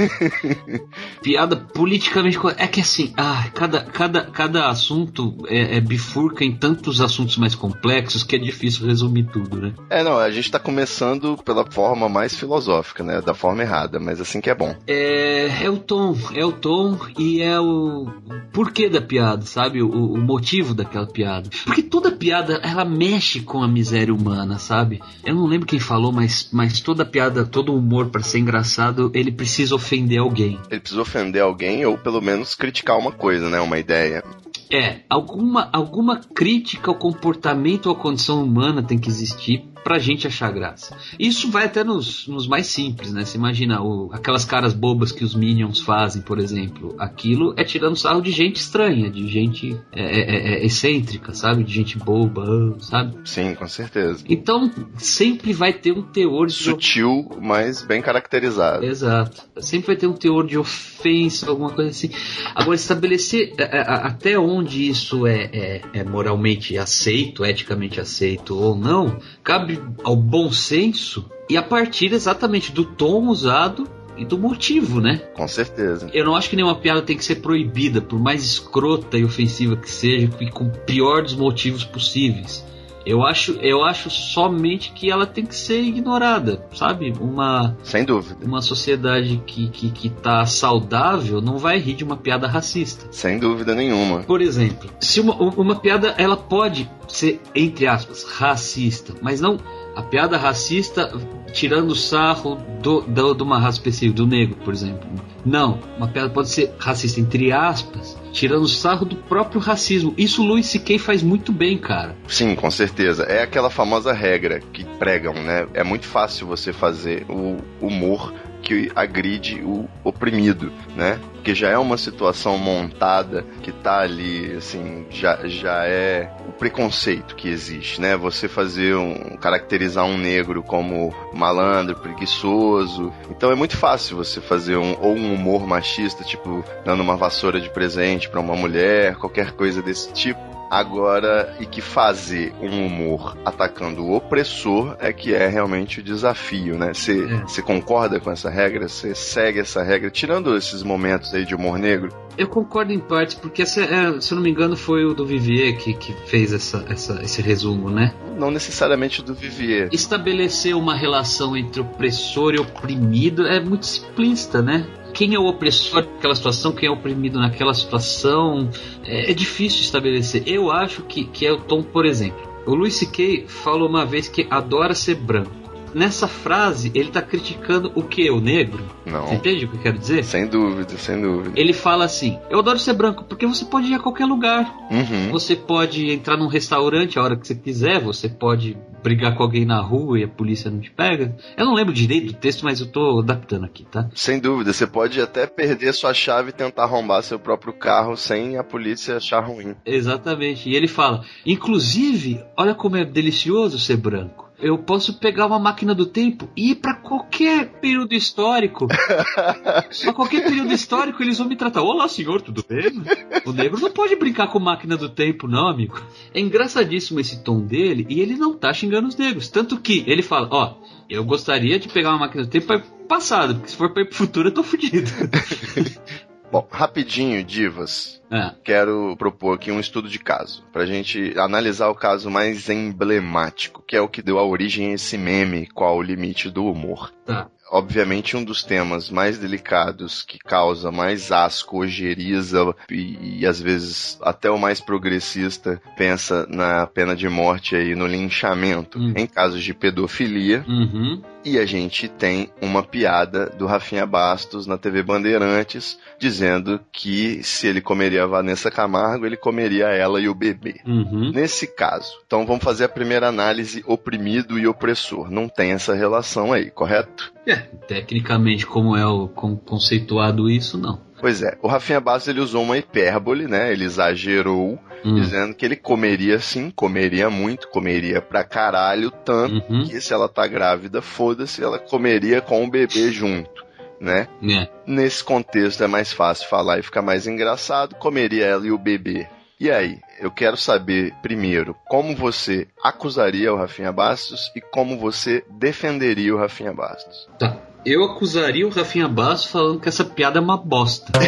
piada 1.22 1.55
politicamente. 1.55 2.39
É 2.58 2.67
que 2.67 2.81
assim, 2.81 3.13
ah, 3.15 3.48
cada, 3.53 3.84
cada, 3.84 4.25
cada 4.25 4.70
assunto 4.70 5.38
é, 5.48 5.77
é, 5.77 5.81
bifurca 5.81 6.43
em 6.43 6.55
tantos 6.55 7.01
assuntos 7.01 7.38
mais 7.38 7.53
complexos 7.53 8.24
que 8.24 8.36
é 8.36 8.39
difícil 8.39 8.88
resumir 8.88 9.25
tudo, 9.25 9.62
né? 9.62 9.74
É, 9.89 10.03
não, 10.03 10.18
a 10.18 10.31
gente 10.31 10.50
tá 10.50 10.59
começando 10.59 11.37
pela 11.44 11.70
forma 11.70 12.09
mais 12.09 12.35
filosófica, 12.35 13.03
né? 13.03 13.22
Da 13.22 13.33
forma 13.33 13.61
errada, 13.61 14.00
mas 14.00 14.20
assim 14.20 14.42
que 14.42 14.50
é 14.50 14.55
bom. 14.55 14.75
É, 14.87 15.66
é 15.66 15.70
o 15.70 15.77
tom, 15.77 16.18
é 16.33 16.44
o 16.44 16.51
tom 16.51 16.98
e 17.18 17.42
é 17.42 17.59
o 17.59 18.07
porquê 18.51 18.90
da 18.90 19.01
piada, 19.01 19.46
sabe? 19.46 19.81
O, 19.81 19.90
o 19.90 20.18
motivo 20.18 20.74
daquela 20.74 21.05
piada. 21.05 21.50
Porque 21.66 21.83
toda 21.92 22.10
piada, 22.10 22.62
ela 22.64 22.86
mexe 22.86 23.42
com 23.42 23.62
a 23.62 23.68
miséria 23.68 24.14
humana, 24.14 24.58
sabe? 24.58 25.01
Eu 25.25 25.36
não 25.36 25.46
lembro 25.46 25.68
quem 25.68 25.80
falou, 25.80 26.12
mas, 26.12 26.50
mas 26.51 26.80
toda 26.80 27.06
piada, 27.06 27.46
todo 27.46 27.75
humor 27.75 28.10
para 28.10 28.24
ser 28.24 28.40
engraçado, 28.40 29.12
ele 29.14 29.32
precisa 29.32 29.75
ofender 29.75 30.20
alguém. 30.20 30.58
Ele 30.72 30.80
precisa 30.80 31.01
ofender 31.01 31.42
alguém 31.42 31.86
ou 31.86 31.98
pelo 31.98 32.22
menos 32.22 32.56
criticar 32.56 32.98
uma 32.98 33.12
coisa, 33.12 33.50
né? 33.50 33.60
Uma 33.60 33.77
ideia. 33.77 34.24
É, 34.72 35.01
alguma, 35.10 35.70
alguma 35.74 36.22
crítica 36.22 36.90
ao 36.90 36.96
comportamento 36.96 37.88
ou 37.88 37.92
à 37.92 37.96
condição 37.96 38.42
humana 38.42 38.82
tem 38.82 38.98
que 38.98 39.10
existir 39.10 39.66
pra 39.83 40.00
gente 40.00 40.27
achar 40.27 40.51
graça. 40.51 40.96
Isso 41.20 41.50
vai 41.50 41.65
até 41.65 41.83
nos, 41.83 42.27
nos 42.27 42.48
mais 42.48 42.67
simples, 42.67 43.11
né? 43.11 43.25
Você 43.25 43.37
imagina 43.37 43.81
o, 43.81 44.09
aquelas 44.13 44.46
caras 44.46 44.74
bobas 44.74 45.11
que 45.11 45.24
os 45.24 45.35
Minions 45.35 45.79
fazem, 45.79 46.22
por 46.22 46.39
exemplo. 46.39 46.96
Aquilo 46.98 47.53
é 47.57 47.63
tirando 47.63 47.96
sarro 47.96 48.22
de 48.22 48.31
gente 48.31 48.57
estranha, 48.57 49.09
de 49.09 49.27
gente 49.27 49.77
é, 49.91 50.01
é, 50.01 50.53
é, 50.53 50.65
excêntrica, 50.65 51.33
sabe? 51.33 51.63
De 51.63 51.74
gente 51.74 51.98
boba, 51.98 52.75
sabe? 52.79 53.17
Sim, 53.25 53.55
com 53.55 53.67
certeza. 53.67 54.24
Então, 54.27 54.72
sempre 54.98 55.53
vai 55.53 55.74
ter 55.74 55.91
um 55.91 56.01
teor 56.01 56.48
de... 56.48 56.53
Sutil, 56.53 57.29
mas 57.41 57.81
bem 57.81 58.01
caracterizado. 58.01 58.85
Exato. 58.85 59.41
Sempre 59.59 59.87
vai 59.87 59.96
ter 59.96 60.07
um 60.07 60.13
teor 60.13 60.46
de 60.46 60.57
ofensa, 60.57 61.50
alguma 61.50 61.70
coisa 61.70 61.89
assim. 61.89 62.09
Agora, 62.55 62.75
estabelecer 62.75 63.53
é, 63.57 63.63
é, 63.63 63.81
até 63.81 64.37
onde 64.37 64.87
isso 64.87 65.25
é, 65.25 65.50
é, 65.53 65.81
é 65.94 66.03
moralmente 66.03 66.77
aceito, 66.77 67.46
eticamente 67.46 68.00
aceito 68.00 68.57
ou 68.57 68.75
não, 68.75 69.20
cabe 69.44 69.71
ao 70.03 70.16
bom 70.16 70.51
senso 70.51 71.29
e 71.50 71.57
a 71.57 71.62
partir 71.62 72.14
exatamente 72.14 72.72
do 72.72 72.86
tom 72.86 73.27
usado 73.27 73.88
e 74.18 74.25
do 74.25 74.38
motivo, 74.38 75.01
né? 75.01 75.18
Com 75.36 75.48
certeza. 75.48 76.10
Eu 76.14 76.25
não 76.25 76.36
acho 76.36 76.50
que 76.50 76.55
nenhuma 76.55 76.75
piada 76.75 77.01
tem 77.01 77.18
que 77.18 77.25
ser 77.25 77.36
proibida, 77.36 78.01
por 78.01 78.20
mais 78.20 78.44
escrota 78.44 79.18
e 79.18 79.24
ofensiva 79.24 79.75
que 79.75 79.90
seja, 79.90 80.29
e 80.40 80.50
com 80.50 80.66
o 80.66 80.72
pior 80.72 81.24
dos 81.24 81.34
motivos 81.34 81.84
possíveis. 81.84 82.64
Eu 83.05 83.25
acho, 83.25 83.53
eu 83.61 83.83
acho 83.83 84.09
somente 84.09 84.92
que 84.92 85.09
ela 85.09 85.25
tem 85.25 85.46
que 85.46 85.55
ser 85.55 85.81
ignorada, 85.81 86.66
sabe? 86.74 87.14
Uma 87.20 87.75
sem 87.83 88.05
dúvida. 88.05 88.37
Uma 88.46 88.61
sociedade 88.61 89.42
que, 89.46 89.70
que, 89.70 89.90
que 89.90 90.09
tá 90.09 90.46
saudável 90.46 91.42
não 91.42 91.57
vai 91.57 91.79
rir 91.79 91.96
de 91.96 92.03
uma 92.03 92.18
piada 92.18 92.48
racista. 92.48 93.05
Sem 93.11 93.40
dúvida 93.40 93.74
nenhuma. 93.74 94.24
Por 94.24 94.42
exemplo, 94.42 94.90
se 95.00 95.20
uma, 95.20 95.33
uma 95.33 95.75
piada 95.75 96.14
ela 96.18 96.37
pode 96.37 96.90
ser 97.07 97.42
entre 97.53 97.87
aspas 97.87 98.24
racista, 98.24 99.14
mas 99.22 99.42
não 99.42 99.59
a 99.96 100.01
piada 100.01 100.38
racista 100.38 101.12
tirando 101.51 101.96
sarro 101.96 102.56
do, 102.82 103.01
do, 103.01 103.34
de 103.34 103.44
uma 103.44 103.60
raça 103.60 103.77
específica, 103.77 104.16
do 104.16 104.27
negro, 104.27 104.56
por 104.64 104.74
exemplo. 104.74 105.10
Não, 105.46 105.80
uma 105.98 106.08
piada 106.08 106.30
pode 106.30 106.50
ser 106.50 106.74
racista 106.77 107.20
entre 107.20 107.51
aspas, 107.51 108.18
tirando 108.32 108.68
sarro 108.68 109.06
do 109.06 109.16
próprio 109.16 109.60
racismo. 109.60 110.14
Isso 110.18 110.44
Louis 110.44 110.66
C.K. 110.66 111.00
faz 111.00 111.24
muito 111.24 111.51
bem, 111.51 111.77
cara. 111.77 112.16
Sim, 112.27 112.56
com 112.56 112.70
certeza. 112.70 113.24
É 113.24 113.44
aquela 113.44 113.70
famosa 113.70 114.14
regra 114.14 114.62
que 114.72 114.86
pregam, 114.98 115.34
né? 115.34 115.68
É 115.74 115.84
muito 115.84 116.06
fácil 116.06 116.48
você 116.48 116.72
fazer 116.72 117.25
o 117.27 117.58
humor 117.82 118.34
que 118.61 118.91
agride 118.95 119.61
o 119.63 119.89
oprimido, 120.03 120.71
né? 120.95 121.19
Porque 121.33 121.55
já 121.55 121.69
é 121.69 121.77
uma 121.77 121.97
situação 121.97 122.57
montada 122.57 123.43
que 123.63 123.71
tá 123.71 124.01
ali, 124.01 124.53
assim, 124.55 125.05
já, 125.09 125.39
já 125.47 125.85
é 125.85 126.31
o 126.47 126.51
preconceito 126.51 127.35
que 127.35 127.50
existe, 127.50 128.00
né? 128.00 128.15
Você 128.15 128.47
fazer 128.47 128.95
um 128.95 129.35
caracterizar 129.37 130.05
um 130.05 130.17
negro 130.17 130.61
como 130.61 131.13
malandro, 131.33 131.95
preguiçoso. 131.95 133.11
Então 133.29 133.51
é 133.51 133.55
muito 133.55 133.75
fácil 133.75 134.17
você 134.17 134.39
fazer 134.39 134.77
um 134.77 134.95
ou 135.01 135.15
um 135.15 135.33
humor 135.33 135.65
machista, 135.65 136.24
tipo 136.24 136.63
dando 136.85 137.01
uma 137.01 137.17
vassoura 137.17 137.59
de 137.59 137.69
presente 137.69 138.29
para 138.29 138.39
uma 138.39 138.55
mulher, 138.55 139.15
qualquer 139.15 139.51
coisa 139.53 139.81
desse 139.81 140.13
tipo 140.13 140.60
Agora, 140.72 141.53
e 141.60 141.66
que 141.66 141.81
fazer 141.81 142.53
um 142.62 142.86
humor 142.88 143.38
atacando 143.44 144.05
o 144.05 144.16
opressor 144.16 144.96
é 145.01 145.12
que 145.12 145.34
é 145.34 145.46
realmente 145.50 146.00
o 146.00 146.03
desafio, 146.03 146.77
né? 146.77 146.94
Você 146.94 147.27
É. 147.60 147.62
concorda 147.62 148.22
com 148.22 148.31
essa 148.31 148.50
regra? 148.50 148.88
Você 148.88 149.14
segue 149.14 149.60
essa 149.60 149.84
regra? 149.84 150.10
Tirando 150.10 150.55
esses 150.55 150.81
momentos 150.81 151.34
aí 151.34 151.44
de 151.46 151.53
humor 151.53 151.77
negro, 151.77 152.10
Eu 152.38 152.48
concordo 152.48 152.94
em 152.94 153.00
partes, 153.00 153.36
porque 153.36 153.62
essa, 153.62 153.81
é, 153.81 154.22
se 154.22 154.31
eu 154.34 154.38
não 154.38 154.42
me 154.44 154.50
engano 154.50 154.77
foi 154.77 155.03
o 155.03 155.14
do 155.14 155.25
Vivier 155.25 155.75
que, 155.77 155.94
que 155.94 156.14
fez 156.25 156.53
essa, 156.53 156.86
essa- 156.90 157.22
esse 157.22 157.42
resumo, 157.42 157.90
né? 157.90 158.14
não 158.38 158.50
necessariamente 158.50 159.22
do 159.22 159.36
Vivier. 159.36 159.90
Estabelecer 159.92 160.74
uma 160.74 160.96
relação 160.96 161.57
entre 161.57 161.81
opressor 161.81 162.53
e 162.55 162.60
oprimido 162.60 163.46
é 163.46 163.60
muito 163.60 163.86
simplista, 163.86 164.62
né? 164.62 164.88
Quem 165.13 165.35
é 165.35 165.39
o 165.39 165.45
opressor 165.45 166.03
naquela 166.03 166.35
situação, 166.35 166.71
quem 166.71 166.87
é 166.87 166.91
oprimido 166.91 167.39
naquela 167.39 167.74
situação, 167.74 168.69
é, 169.03 169.31
é 169.31 169.33
difícil 169.33 169.81
estabelecer. 169.81 170.43
Eu 170.45 170.71
acho 170.71 171.03
que, 171.03 171.25
que 171.25 171.45
é 171.45 171.51
o 171.51 171.61
tom, 171.61 171.83
por 171.83 172.05
exemplo. 172.05 172.50
O 172.65 172.75
Louis 172.75 172.95
C.K. 172.95 173.45
falou 173.47 173.89
uma 173.89 174.05
vez 174.05 174.27
que 174.27 174.45
adora 174.50 174.93
ser 174.93 175.15
branco. 175.15 175.60
Nessa 175.94 176.27
frase, 176.27 176.92
ele 176.96 177.10
tá 177.10 177.22
criticando 177.22 177.92
o 177.96 178.04
que? 178.04 178.30
O 178.30 178.40
negro? 178.40 178.84
Você 179.06 179.12
Não. 179.12 179.34
entende 179.34 179.66
o 179.66 179.70
que 179.70 179.77
eu 179.77 179.82
quero 179.82 179.98
dizer? 179.98 180.24
Sem 180.24 180.48
dúvida, 180.48 180.98
sem 180.98 181.22
dúvida. 181.22 181.60
Ele 181.60 181.74
fala 181.74 182.06
assim: 182.06 182.40
Eu 182.50 182.60
adoro 182.60 182.80
ser 182.80 182.94
branco 182.94 183.24
porque 183.24 183.46
você 183.46 183.66
pode 183.66 183.88
ir 183.92 183.96
a 183.96 184.00
qualquer 184.00 184.25
lugar. 184.25 184.74
Uhum. 184.90 185.32
Você 185.32 185.56
pode 185.56 186.10
entrar 186.10 186.38
num 186.38 186.48
restaurante 186.48 187.20
a 187.20 187.24
hora 187.24 187.36
que 187.36 187.48
você 187.48 187.56
quiser, 187.56 188.00
você 188.01 188.30
pode 188.30 188.77
brigar 189.01 189.36
com 189.36 189.44
alguém 189.44 189.66
na 189.66 189.82
rua 189.82 190.20
e 190.20 190.24
a 190.24 190.27
polícia 190.27 190.70
não 190.70 190.80
te 190.80 190.92
pega. 190.92 191.36
Eu 191.58 191.66
não 191.66 191.74
lembro 191.74 191.94
direito 191.94 192.27
do 192.27 192.34
texto, 192.34 192.64
mas 192.64 192.80
eu 192.80 192.88
tô 192.88 193.20
adaptando 193.20 193.66
aqui, 193.66 193.84
tá? 193.84 194.10
Sem 194.14 194.40
dúvida, 194.40 194.72
você 194.72 194.86
pode 194.86 195.20
até 195.20 195.48
perder 195.48 195.94
sua 195.94 196.14
chave 196.14 196.50
e 196.50 196.54
tentar 196.54 196.84
arrombar 196.84 197.24
seu 197.24 197.40
próprio 197.40 197.74
carro 197.74 198.16
sem 198.16 198.58
a 198.58 198.64
polícia 198.64 199.18
achar 199.18 199.42
ruim. 199.42 199.75
Exatamente. 199.86 200.70
E 200.70 200.75
ele 200.75 200.88
fala: 200.88 201.24
Inclusive, 201.46 202.44
olha 202.56 202.75
como 202.75 202.98
é 202.98 203.04
delicioso 203.04 203.80
ser 203.80 203.98
branco. 203.98 204.50
Eu 204.61 204.77
posso 204.77 205.17
pegar 205.17 205.47
uma 205.47 205.57
máquina 205.57 205.95
do 205.95 206.05
tempo 206.05 206.47
e 206.55 206.71
ir 206.71 206.75
pra 206.75 206.93
qualquer 206.93 207.79
período 207.79 208.13
histórico. 208.13 208.87
A 210.07 210.13
qualquer 210.13 210.43
período 210.43 210.71
histórico 210.71 211.24
eles 211.24 211.39
vão 211.39 211.47
me 211.47 211.55
tratar. 211.55 211.81
Olá, 211.81 212.07
senhor, 212.07 212.41
tudo 212.41 212.63
bem? 212.67 213.01
O 213.45 213.51
negro 213.51 213.79
não 213.79 213.91
pode 213.91 214.15
brincar 214.15 214.47
com 214.47 214.59
máquina 214.59 214.95
do 214.95 215.09
tempo, 215.09 215.47
não, 215.47 215.67
amigo. 215.67 216.00
É 216.33 216.39
engraçadíssimo 216.39 217.19
esse 217.19 217.43
tom 217.43 217.61
dele 217.61 218.05
e 218.07 218.21
ele 218.21 218.35
não 218.35 218.53
tá 218.53 218.71
xingando 218.71 219.07
os 219.07 219.17
negros. 219.17 219.50
Tanto 219.50 219.79
que 219.79 220.03
ele 220.05 220.21
fala: 220.21 220.47
Ó, 220.51 220.75
eu 221.09 221.24
gostaria 221.24 221.79
de 221.79 221.89
pegar 221.89 222.11
uma 222.11 222.19
máquina 222.19 222.43
do 222.43 222.50
tempo 222.50 222.67
pra 222.67 222.75
ir 222.75 222.81
pro 222.83 223.07
passado, 223.07 223.55
porque 223.55 223.69
se 223.69 223.75
for 223.75 223.91
pra 223.91 224.03
ir 224.03 224.05
pro 224.05 224.15
futuro 224.15 224.50
eu 224.50 224.53
tô 224.53 224.63
fudido. 224.63 225.09
Bom, 226.51 226.68
rapidinho, 226.70 227.44
divas. 227.44 228.22
Ah, 228.29 228.53
Quero 228.64 229.16
propor 229.18 229.55
aqui 229.55 229.72
um 229.72 229.79
estudo 229.79 230.09
de 230.09 230.20
caso, 230.20 230.64
pra 230.72 230.85
gente 230.85 231.33
analisar 231.37 231.87
o 231.90 231.96
caso 231.96 232.29
mais 232.29 232.70
emblemático, 232.70 233.83
que 233.87 233.96
é 233.96 234.01
o 234.01 234.07
que 234.07 234.22
deu 234.22 234.37
a 234.40 234.46
origem 234.46 234.92
a 234.92 234.94
esse 234.94 235.18
meme, 235.18 235.68
qual 235.68 235.98
o 235.98 236.01
limite 236.01 236.50
do 236.50 236.66
humor. 236.66 237.11
tá. 237.25 237.48
Obviamente, 237.74 238.35
um 238.35 238.44
dos 238.44 238.66
temas 238.66 239.09
mais 239.09 239.37
delicados, 239.37 240.24
que 240.24 240.37
causa 240.37 240.92
mais 240.92 241.31
asco, 241.31 241.77
ojeriza 241.77 242.75
e, 242.90 243.40
e 243.40 243.46
às 243.48 243.61
vezes 243.61 244.20
até 244.22 244.51
o 244.51 244.57
mais 244.59 244.81
progressista 244.81 245.81
pensa 245.96 246.46
na 246.50 246.85
pena 246.85 247.16
de 247.16 247.29
morte 247.29 247.74
aí, 247.77 247.96
no 247.96 248.05
linchamento, 248.05 249.00
Hum. 249.00 249.14
em 249.16 249.25
casos 249.25 249.64
de 249.64 249.74
pedofilia. 249.74 250.66
Uhum. 250.68 251.22
E 251.44 251.58
a 251.58 251.66
gente 251.66 252.08
tem 252.08 252.50
uma 252.62 252.84
piada 252.84 253.48
do 253.48 253.66
Rafinha 253.66 254.06
Bastos 254.06 254.68
na 254.68 254.77
TV 254.77 255.01
Bandeirantes 255.01 255.98
dizendo 256.20 256.80
que 256.92 257.42
se 257.44 257.68
ele 257.68 257.82
comeria 257.82 258.24
a 258.24 258.27
Vanessa 258.27 258.70
Camargo, 258.70 259.25
ele 259.25 259.38
comeria 259.38 259.88
ela 259.88 260.22
e 260.22 260.30
o 260.30 260.36
bebê. 260.36 260.80
Uhum. 260.86 261.32
Nesse 261.34 261.66
caso, 261.66 262.14
então 262.25 262.46
vamos 262.46 262.64
fazer 262.64 262.86
a 262.86 262.90
primeira 262.90 263.27
análise 263.27 263.84
oprimido 263.88 264.60
e 264.60 264.68
opressor. 264.68 265.32
Não 265.32 265.50
tem 265.50 265.72
essa 265.72 265.96
relação 265.96 266.54
aí, 266.54 266.70
correto? 266.70 267.34
É, 267.46 267.56
tecnicamente, 267.56 268.66
como 268.66 268.96
é 268.96 269.06
o 269.06 269.27
como 269.27 269.58
conceituado 269.58 270.50
isso, 270.50 270.77
não. 270.77 271.00
Pois 271.22 271.42
é, 271.44 271.57
o 271.62 271.68
Rafinha 271.68 272.01
Bastos 272.01 272.27
ele 272.27 272.42
usou 272.42 272.64
uma 272.64 272.77
hipérbole, 272.77 273.48
né? 273.48 273.72
Ele 273.72 273.86
exagerou, 273.86 274.77
Hum. 275.05 275.16
dizendo 275.16 275.53
que 275.55 275.66
ele 275.66 275.75
comeria 275.75 276.40
sim, 276.40 276.70
comeria 276.70 277.29
muito, 277.29 277.68
comeria 277.70 278.22
pra 278.22 278.44
caralho, 278.44 279.10
tanto 279.12 279.55
Uhum. 279.72 279.86
que 279.86 280.00
se 280.01 280.14
ela 280.14 280.27
tá 280.27 280.46
grávida, 280.48 281.01
foda-se, 281.01 281.64
ela 281.64 281.79
comeria 281.79 282.42
com 282.42 282.64
o 282.64 282.70
bebê 282.70 283.12
junto, 283.12 283.64
né? 284.00 284.27
É. 284.44 284.68
Nesse 284.86 285.24
contexto 285.24 285.84
é 285.84 285.88
mais 285.88 286.12
fácil 286.14 286.48
falar 286.50 286.79
e 286.79 286.84
ficar 286.84 287.01
mais 287.01 287.25
engraçado, 287.25 287.96
comeria 287.96 288.46
ela 288.46 288.66
e 288.68 288.72
o 288.72 288.77
bebê. 288.77 289.27
E 289.60 289.70
aí, 289.70 290.00
eu 290.20 290.31
quero 290.31 290.57
saber 290.57 291.14
primeiro 291.22 291.75
como 291.88 292.16
você 292.16 292.68
acusaria 292.84 293.53
o 293.53 293.57
Rafinha 293.57 293.92
Bastos 293.92 294.51
e 294.55 294.62
como 294.62 294.98
você 294.98 295.44
defenderia 295.51 296.34
o 296.34 296.38
Rafinha 296.40 296.74
Bastos. 296.74 297.29
Tá. 297.40 297.57
Eu 297.85 298.03
acusaria 298.03 298.67
o 298.67 298.70
Rafinha 298.70 299.07
Bastos 299.07 299.51
falando 299.51 299.79
que 299.79 299.89
essa 299.89 300.05
piada 300.05 300.37
é 300.37 300.41
uma 300.41 300.57
bosta. 300.57 301.11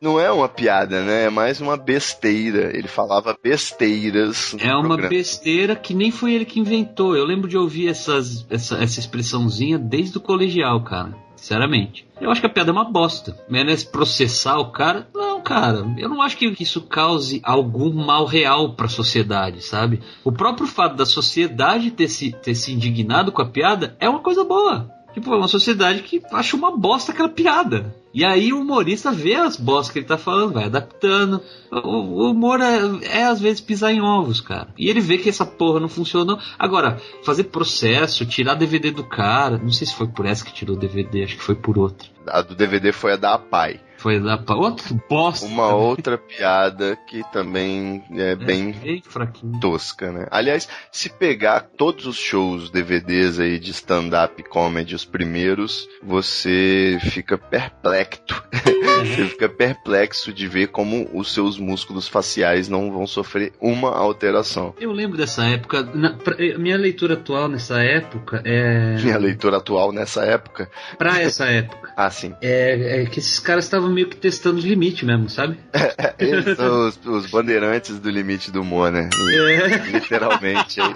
Não 0.00 0.20
é 0.20 0.30
uma 0.30 0.48
piada, 0.48 1.02
né? 1.02 1.24
É 1.24 1.30
mais 1.30 1.60
uma 1.60 1.76
besteira. 1.76 2.76
Ele 2.76 2.86
falava 2.86 3.36
besteiras. 3.42 4.54
É 4.58 4.72
uma 4.74 4.88
programa. 4.88 5.08
besteira 5.08 5.74
que 5.74 5.94
nem 5.94 6.10
foi 6.10 6.34
ele 6.34 6.44
que 6.44 6.60
inventou. 6.60 7.16
Eu 7.16 7.24
lembro 7.24 7.48
de 7.48 7.56
ouvir 7.56 7.88
essas, 7.88 8.46
essa, 8.50 8.76
essa 8.82 9.00
expressãozinha 9.00 9.78
desde 9.78 10.18
o 10.18 10.20
colegial, 10.20 10.82
cara. 10.84 11.25
Sinceramente. 11.36 12.08
Eu 12.20 12.30
acho 12.30 12.40
que 12.40 12.46
a 12.46 12.50
piada 12.50 12.70
é 12.70 12.72
uma 12.72 12.90
bosta. 12.90 13.38
Menos 13.48 13.84
processar 13.84 14.58
o 14.58 14.72
cara. 14.72 15.06
Não, 15.14 15.40
cara. 15.40 15.86
Eu 15.98 16.08
não 16.08 16.22
acho 16.22 16.36
que 16.36 16.52
isso 16.58 16.80
cause 16.82 17.40
algum 17.44 17.92
mal 17.92 18.24
real 18.24 18.74
pra 18.74 18.88
sociedade, 18.88 19.62
sabe? 19.62 20.00
O 20.24 20.32
próprio 20.32 20.66
fato 20.66 20.96
da 20.96 21.06
sociedade 21.06 21.90
ter 21.90 22.08
se, 22.08 22.32
ter 22.32 22.54
se 22.54 22.72
indignado 22.72 23.30
com 23.30 23.42
a 23.42 23.46
piada 23.46 23.96
é 24.00 24.08
uma 24.08 24.20
coisa 24.20 24.44
boa. 24.44 24.90
Tipo, 25.12 25.32
é 25.32 25.36
uma 25.36 25.48
sociedade 25.48 26.02
que 26.02 26.22
acha 26.32 26.56
uma 26.56 26.76
bosta 26.76 27.12
aquela 27.12 27.28
piada. 27.28 27.94
E 28.16 28.24
aí 28.24 28.50
o 28.50 28.62
humorista 28.62 29.12
vê 29.12 29.34
as 29.34 29.58
bostas 29.58 29.92
que 29.92 29.98
ele 29.98 30.06
tá 30.06 30.16
falando, 30.16 30.54
vai 30.54 30.64
adaptando. 30.64 31.42
O, 31.70 31.76
o 31.76 32.30
humor 32.30 32.62
é, 32.62 33.18
é, 33.18 33.24
às 33.24 33.38
vezes 33.38 33.60
pisar 33.60 33.92
em 33.92 34.00
ovos, 34.00 34.40
cara. 34.40 34.68
E 34.78 34.88
ele 34.88 35.00
vê 35.02 35.18
que 35.18 35.28
essa 35.28 35.44
porra 35.44 35.80
não 35.80 35.88
funcionou. 35.88 36.38
Agora, 36.58 36.98
fazer 37.22 37.44
processo, 37.44 38.24
tirar 38.24 38.54
DVD 38.54 38.90
do 38.90 39.04
cara. 39.04 39.58
Não 39.58 39.70
sei 39.70 39.86
se 39.86 39.94
foi 39.94 40.08
por 40.08 40.24
essa 40.24 40.42
que 40.46 40.54
tirou 40.54 40.76
o 40.76 40.78
DVD, 40.78 41.24
acho 41.24 41.36
que 41.36 41.42
foi 41.42 41.56
por 41.56 41.76
outra. 41.76 42.08
A 42.26 42.40
do 42.40 42.54
DVD 42.54 42.90
foi 42.90 43.12
a 43.12 43.16
da 43.16 43.34
APAI. 43.34 43.80
Foi 43.98 44.20
da 44.20 44.36
pra 44.36 44.54
outro 44.56 45.00
bosta. 45.08 45.46
Uma 45.46 45.74
outra 45.74 46.18
piada 46.18 46.96
que 47.08 47.22
também 47.32 48.02
é 48.12 48.34
bem 48.36 48.72
Bem 48.72 49.02
fraquinho. 49.06 49.58
tosca, 49.60 50.12
né? 50.12 50.26
Aliás, 50.30 50.68
se 50.92 51.08
pegar 51.08 51.60
todos 51.76 52.06
os 52.06 52.16
shows 52.16 52.70
DVDs 52.70 53.38
aí 53.38 53.58
de 53.58 53.70
stand-up 53.70 54.42
comedy, 54.44 54.94
os 54.94 55.04
primeiros, 55.04 55.88
você 56.02 56.98
fica 57.10 57.36
perplexo. 57.38 58.20
você 59.00 59.24
fica 59.28 59.48
perplexo 59.48 60.32
de 60.32 60.46
ver 60.46 60.68
como 60.68 61.08
os 61.12 61.32
seus 61.32 61.58
músculos 61.58 62.08
faciais 62.08 62.68
não 62.68 62.90
vão 62.92 63.06
sofrer 63.06 63.52
uma 63.60 63.90
alteração. 63.96 64.74
Eu 64.80 64.92
lembro 64.92 65.16
dessa 65.16 65.44
época. 65.44 65.82
Na, 65.94 66.14
pra- 66.14 66.36
eh, 66.38 66.56
minha 66.58 66.76
leitura 66.76 67.14
atual 67.14 67.48
nessa 67.48 67.82
época 67.82 68.42
é. 68.44 68.96
Minha 69.02 69.18
leitura 69.18 69.56
atual 69.58 69.92
nessa 69.92 70.24
época. 70.24 70.70
Pra 70.98 71.20
essa 71.20 71.46
época. 71.46 71.86
Ah, 71.98 72.10
sim. 72.10 72.34
É, 72.42 73.00
é 73.00 73.06
que 73.06 73.20
esses 73.20 73.38
caras 73.38 73.64
estavam 73.64 73.88
meio 73.96 74.08
que 74.10 74.16
testando 74.16 74.58
os 74.58 74.64
limites 74.64 75.02
mesmo, 75.02 75.30
sabe? 75.30 75.58
Eles 76.20 76.56
são 76.56 76.86
os, 76.86 77.00
os 77.06 77.30
bandeirantes 77.30 77.98
do 77.98 78.10
limite 78.10 78.50
do 78.50 78.60
humor, 78.60 78.92
né? 78.92 79.08
É. 79.46 79.90
Literalmente. 79.90 80.80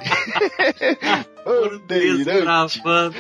Desbravando, 1.88 3.14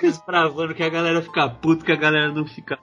desbravando 0.00 0.74
que 0.74 0.82
a 0.82 0.88
galera 0.88 1.22
fica 1.22 1.48
puta, 1.48 1.84
que 1.84 1.92
a 1.92 1.96
galera 1.96 2.30
não 2.32 2.46
fica. 2.46 2.78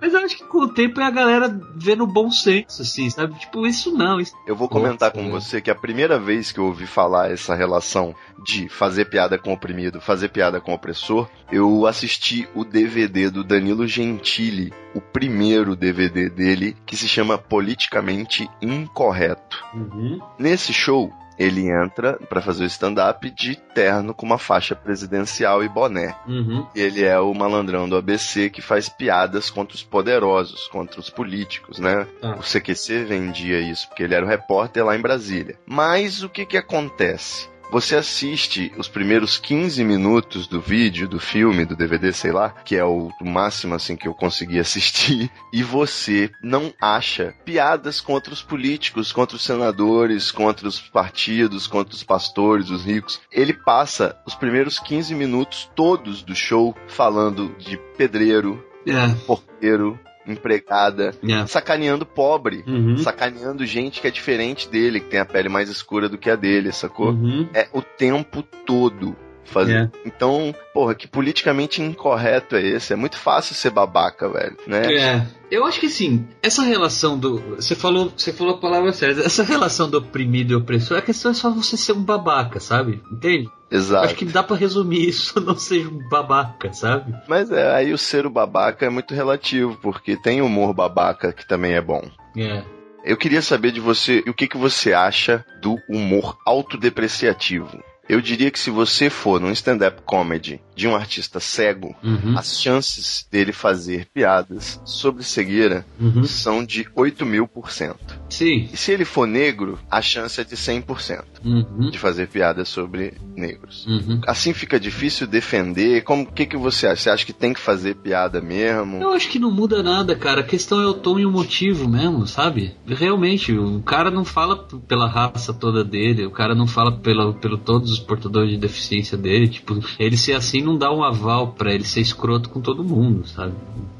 Mas 0.00 0.14
eu 0.14 0.20
acho 0.20 0.36
que 0.36 0.44
com 0.44 0.58
o 0.58 0.68
tempo 0.68 1.00
é 1.00 1.04
a 1.04 1.10
galera 1.10 1.60
vendo 1.76 2.06
bom 2.06 2.30
senso, 2.30 2.82
assim, 2.82 3.10
sabe? 3.10 3.38
Tipo, 3.38 3.66
isso 3.66 3.92
não. 3.92 4.20
Isso... 4.20 4.32
Eu 4.46 4.56
vou 4.56 4.68
comentar 4.68 5.12
Nossa, 5.14 5.28
com 5.28 5.36
é. 5.36 5.40
você 5.40 5.60
que 5.60 5.70
a 5.70 5.74
primeira 5.74 6.18
vez 6.18 6.52
que 6.52 6.58
eu 6.58 6.66
ouvi 6.66 6.86
falar 6.86 7.30
essa 7.30 7.54
relação 7.54 8.14
de 8.44 8.68
fazer 8.68 9.06
piada 9.06 9.38
com 9.38 9.52
oprimido, 9.52 10.00
fazer 10.00 10.28
piada 10.28 10.60
com 10.60 10.72
opressor, 10.72 11.28
eu 11.50 11.86
assisti 11.86 12.48
o 12.54 12.64
DVD 12.64 13.30
do 13.30 13.44
Danilo 13.44 13.86
Gentili, 13.86 14.72
o 14.94 15.00
primeiro 15.00 15.76
DVD 15.76 16.28
dele, 16.28 16.76
que 16.86 16.96
se 16.96 17.08
chama 17.08 17.38
Politicamente 17.38 18.48
Incorreto. 18.62 19.64
Uhum. 19.74 20.20
Nesse 20.38 20.72
show, 20.72 21.12
ele 21.38 21.70
entra 21.70 22.14
pra 22.28 22.42
fazer 22.42 22.64
o 22.64 22.66
stand-up 22.66 23.30
de 23.30 23.56
terno 23.56 24.12
com 24.12 24.26
uma 24.26 24.38
faixa 24.38 24.74
presidencial 24.74 25.62
e 25.62 25.68
boné. 25.68 26.16
Uhum. 26.26 26.66
Ele 26.74 27.04
é 27.04 27.18
o 27.18 27.32
malandrão 27.32 27.88
do 27.88 27.96
ABC 27.96 28.50
que 28.50 28.60
faz 28.60 28.88
piadas 28.88 29.50
contra 29.50 29.74
os 29.74 29.82
poderosos, 29.82 30.66
contra 30.68 30.98
os 30.98 31.08
políticos, 31.08 31.78
né? 31.78 32.06
Tá. 32.20 32.34
O 32.34 32.42
CQC 32.42 33.04
vendia 33.04 33.60
isso, 33.60 33.88
porque 33.88 34.02
ele 34.02 34.14
era 34.14 34.24
o 34.24 34.28
repórter 34.28 34.84
lá 34.84 34.96
em 34.96 35.00
Brasília. 35.00 35.58
Mas 35.64 36.22
o 36.22 36.28
que 36.28 36.44
que 36.44 36.56
acontece? 36.56 37.48
Você 37.70 37.96
assiste 37.96 38.72
os 38.76 38.88
primeiros 38.88 39.38
15 39.38 39.84
minutos 39.84 40.46
do 40.46 40.60
vídeo, 40.60 41.08
do 41.08 41.20
filme, 41.20 41.64
do 41.64 41.76
DVD, 41.76 42.12
sei 42.12 42.32
lá, 42.32 42.50
que 42.50 42.76
é 42.76 42.84
o 42.84 43.10
máximo 43.20 43.74
assim 43.74 43.96
que 43.96 44.08
eu 44.08 44.14
consegui 44.14 44.58
assistir, 44.60 45.30
e 45.52 45.62
você 45.62 46.30
não 46.42 46.72
acha 46.80 47.34
piadas 47.44 48.00
contra 48.00 48.32
os 48.32 48.42
políticos, 48.42 49.12
contra 49.12 49.36
os 49.36 49.44
senadores, 49.44 50.30
contra 50.30 50.66
os 50.66 50.80
partidos, 50.80 51.66
contra 51.66 51.94
os 51.94 52.02
pastores, 52.02 52.70
os 52.70 52.84
ricos. 52.84 53.20
Ele 53.30 53.52
passa 53.52 54.16
os 54.26 54.34
primeiros 54.34 54.78
15 54.78 55.14
minutos 55.14 55.70
todos 55.74 56.22
do 56.22 56.34
show 56.34 56.74
falando 56.86 57.54
de 57.58 57.76
pedreiro, 57.96 58.64
É. 58.86 59.08
porteiro, 59.26 59.98
empregada, 60.32 61.14
É. 61.28 61.46
sacaneando 61.46 62.04
pobre, 62.06 62.64
Uhum. 62.66 62.98
sacaneando 62.98 63.64
gente 63.66 64.00
que 64.00 64.06
é 64.06 64.10
diferente 64.10 64.68
dele, 64.68 65.00
que 65.00 65.06
tem 65.10 65.20
a 65.20 65.24
pele 65.24 65.48
mais 65.48 65.68
escura 65.68 66.08
do 66.08 66.18
que 66.18 66.30
a 66.30 66.36
dele, 66.36 66.72
sacou? 66.72 67.10
Uhum. 67.10 67.48
É 67.54 67.68
o 67.72 67.82
tempo 67.82 68.42
todo. 68.64 69.16
Fazendo. 69.48 69.90
Então, 70.04 70.54
porra, 70.72 70.94
que 70.94 71.08
politicamente 71.08 71.82
incorreto 71.82 72.56
é 72.56 72.62
esse? 72.62 72.92
É 72.92 72.96
muito 72.96 73.16
fácil 73.16 73.54
ser 73.54 73.70
babaca, 73.70 74.28
velho, 74.28 74.56
né? 74.66 74.94
É. 74.94 75.26
Eu 75.50 75.64
acho 75.64 75.80
que 75.80 75.86
assim, 75.86 76.26
essa 76.42 76.62
relação 76.62 77.18
do. 77.18 77.38
Você 77.56 77.74
falou, 77.74 78.12
você 78.14 78.32
falou 78.32 78.54
a 78.54 78.58
palavra 78.58 78.92
certa. 78.92 79.22
Essa 79.22 79.42
relação 79.42 79.88
do 79.88 79.98
oprimido 79.98 80.52
e 80.52 80.56
opressor, 80.56 80.98
a 80.98 81.02
questão 81.02 81.30
é 81.30 81.34
só 81.34 81.50
você 81.50 81.76
ser 81.76 81.92
um 81.92 82.02
babaca, 82.02 82.60
sabe? 82.60 83.02
Entende? 83.10 83.50
Exato. 83.70 84.06
Acho 84.06 84.14
que 84.14 84.24
dá 84.24 84.42
pra 84.42 84.56
resumir 84.56 85.08
isso, 85.08 85.40
não 85.44 85.56
seja 85.56 85.88
um 85.88 86.08
babaca, 86.08 86.72
sabe? 86.72 87.14
Mas 87.26 87.50
é, 87.50 87.74
aí 87.74 87.92
o 87.92 87.98
ser 87.98 88.26
o 88.26 88.30
babaca 88.30 88.86
é 88.86 88.90
muito 88.90 89.14
relativo, 89.14 89.78
porque 89.82 90.16
tem 90.16 90.42
humor 90.42 90.74
babaca 90.74 91.32
que 91.32 91.46
também 91.46 91.72
é 91.72 91.80
bom. 91.80 92.02
É. 92.36 92.62
Eu 93.04 93.16
queria 93.16 93.40
saber 93.40 93.72
de 93.72 93.80
você 93.80 94.22
o 94.26 94.34
que, 94.34 94.48
que 94.48 94.56
você 94.56 94.92
acha 94.92 95.44
do 95.62 95.76
humor 95.88 96.36
autodepreciativo. 96.44 97.82
Eu 98.08 98.20
diria 98.20 98.50
que 98.50 98.58
se 98.58 98.70
você 98.70 99.10
for 99.10 99.40
num 99.40 99.52
stand-up 99.52 100.00
comedy 100.02 100.60
de 100.78 100.86
um 100.86 100.94
artista 100.94 101.40
cego, 101.40 101.92
Uhum. 102.04 102.38
as 102.38 102.60
chances 102.60 103.26
dele 103.32 103.52
fazer 103.52 104.06
piadas 104.14 104.80
sobre 104.84 105.24
cegueira 105.24 105.84
Uhum. 106.00 106.22
são 106.22 106.64
de 106.64 106.86
8 106.94 107.26
mil 107.26 107.48
por 107.48 107.72
cento. 107.72 107.98
Sim. 108.30 108.68
E 108.72 108.76
se 108.76 108.92
ele 108.92 109.04
for 109.04 109.26
negro, 109.26 109.76
a 109.90 110.00
chance 110.00 110.40
é 110.40 110.44
de 110.44 110.56
100% 110.56 111.24
Uhum. 111.44 111.90
de 111.90 111.98
fazer 111.98 112.28
piadas 112.28 112.68
sobre 112.68 113.14
negros. 113.36 113.86
Uhum. 113.86 114.20
Assim 114.26 114.52
fica 114.52 114.78
difícil 114.78 115.26
defender. 115.26 116.02
Como 116.04 116.24
que 116.30 116.46
que 116.46 116.56
você 116.56 116.86
acha? 116.86 117.02
Você 117.02 117.10
acha 117.10 117.26
que 117.26 117.32
tem 117.32 117.52
que 117.52 117.60
fazer 117.60 117.96
piada 117.96 118.40
mesmo? 118.40 119.02
Eu 119.02 119.10
acho 119.12 119.28
que 119.28 119.38
não 119.40 119.50
muda 119.50 119.82
nada, 119.82 120.14
cara. 120.14 120.42
A 120.42 120.44
questão 120.44 120.80
é 120.80 120.86
o 120.86 120.94
tom 120.94 121.18
e 121.18 121.26
o 121.26 121.30
motivo 121.30 121.88
mesmo, 121.88 122.24
sabe? 122.26 122.74
Realmente, 122.86 123.52
o 123.52 123.82
cara 123.82 124.10
não 124.12 124.24
fala 124.24 124.56
pela 124.86 125.08
raça 125.08 125.52
toda 125.52 125.82
dele, 125.82 126.24
o 126.24 126.30
cara 126.30 126.54
não 126.54 126.66
fala 126.68 126.92
pela, 126.92 127.32
pelo 127.34 127.58
todos 127.58 127.90
os 127.90 127.98
portadores 127.98 128.50
de 128.50 128.56
deficiência 128.58 129.16
dele. 129.18 129.48
Tipo, 129.48 129.80
ele 129.98 130.16
ser 130.16 130.34
assim 130.34 130.67
não 130.68 130.76
dá 130.76 130.92
um 130.92 131.02
aval 131.02 131.48
pra 131.48 131.72
ele 131.72 131.84
ser 131.84 132.00
escroto 132.00 132.50
com 132.50 132.60
todo 132.60 132.84
mundo, 132.84 133.26
sabe? 133.26 133.54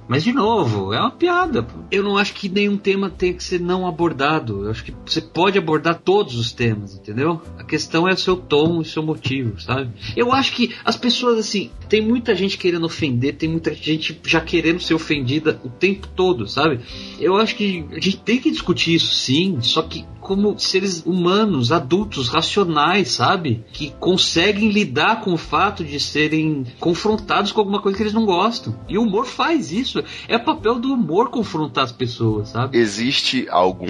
Mas 0.09 0.25
de 0.25 0.33
novo, 0.33 0.93
é 0.93 0.99
uma 0.99 1.11
piada. 1.11 1.67
Eu 1.91 2.03
não 2.03 2.17
acho 2.17 2.33
que 2.33 2.49
nenhum 2.49 2.79
tema 2.79 3.11
tem 3.11 3.35
que 3.35 3.45
ser 3.45 3.61
não 3.61 3.87
abordado. 3.87 4.65
Eu 4.65 4.71
acho 4.71 4.83
que 4.83 4.95
você 5.05 5.21
pode 5.21 5.59
abordar 5.59 6.01
todos 6.03 6.37
os 6.37 6.51
temas, 6.51 6.95
entendeu? 6.95 7.43
A 7.59 7.65
questão 7.65 8.09
é 8.09 8.15
o 8.15 8.17
seu 8.17 8.37
tom 8.37 8.81
e 8.81 8.85
seu 8.87 9.03
motivo, 9.03 9.61
sabe? 9.61 9.91
Eu 10.17 10.33
acho 10.33 10.55
que 10.55 10.75
as 10.85 10.97
pessoas, 10.97 11.39
assim, 11.39 11.71
tem 11.89 12.01
muita 12.01 12.35
gente 12.35 12.57
querendo 12.57 12.87
ofender, 12.87 13.37
tem 13.37 13.49
muita 13.49 13.75
gente 13.75 14.19
já 14.25 14.41
querendo 14.41 14.81
ser 14.81 14.95
ofendida 14.95 15.61
o 15.63 15.69
tempo 15.69 16.09
todo, 16.09 16.49
sabe? 16.49 16.81
Eu 17.21 17.37
acho 17.37 17.55
que 17.55 17.85
a 17.91 18.01
gente 18.01 18.17
tem 18.17 18.39
que 18.39 18.51
discutir 18.51 18.95
isso 18.95 19.15
sim, 19.15 19.59
só 19.61 19.83
que 19.83 20.07
como 20.29 20.59
seres 20.59 21.03
humanos, 21.07 21.73
adultos, 21.73 22.29
racionais, 22.29 23.13
sabe? 23.13 23.65
Que 23.73 23.91
conseguem 23.99 24.69
lidar 24.69 25.23
com 25.23 25.33
o 25.33 25.39
fato 25.39 25.83
de 25.83 25.99
serem 25.99 26.67
confrontados 26.79 27.51
com 27.51 27.61
alguma 27.61 27.81
coisa 27.81 27.97
que 27.97 28.03
eles 28.03 28.13
não 28.13 28.27
gostam. 28.27 28.79
E 28.87 28.99
o 28.99 29.03
humor 29.03 29.25
faz 29.25 29.73
isso. 29.73 29.98
É 30.27 30.39
papel 30.39 30.79
do 30.79 30.93
humor 30.93 31.31
confrontar 31.31 31.85
as 31.85 31.93
pessoas, 31.93 32.51
sabe? 32.51 32.77
Existe 32.79 33.47
algum 33.51 33.87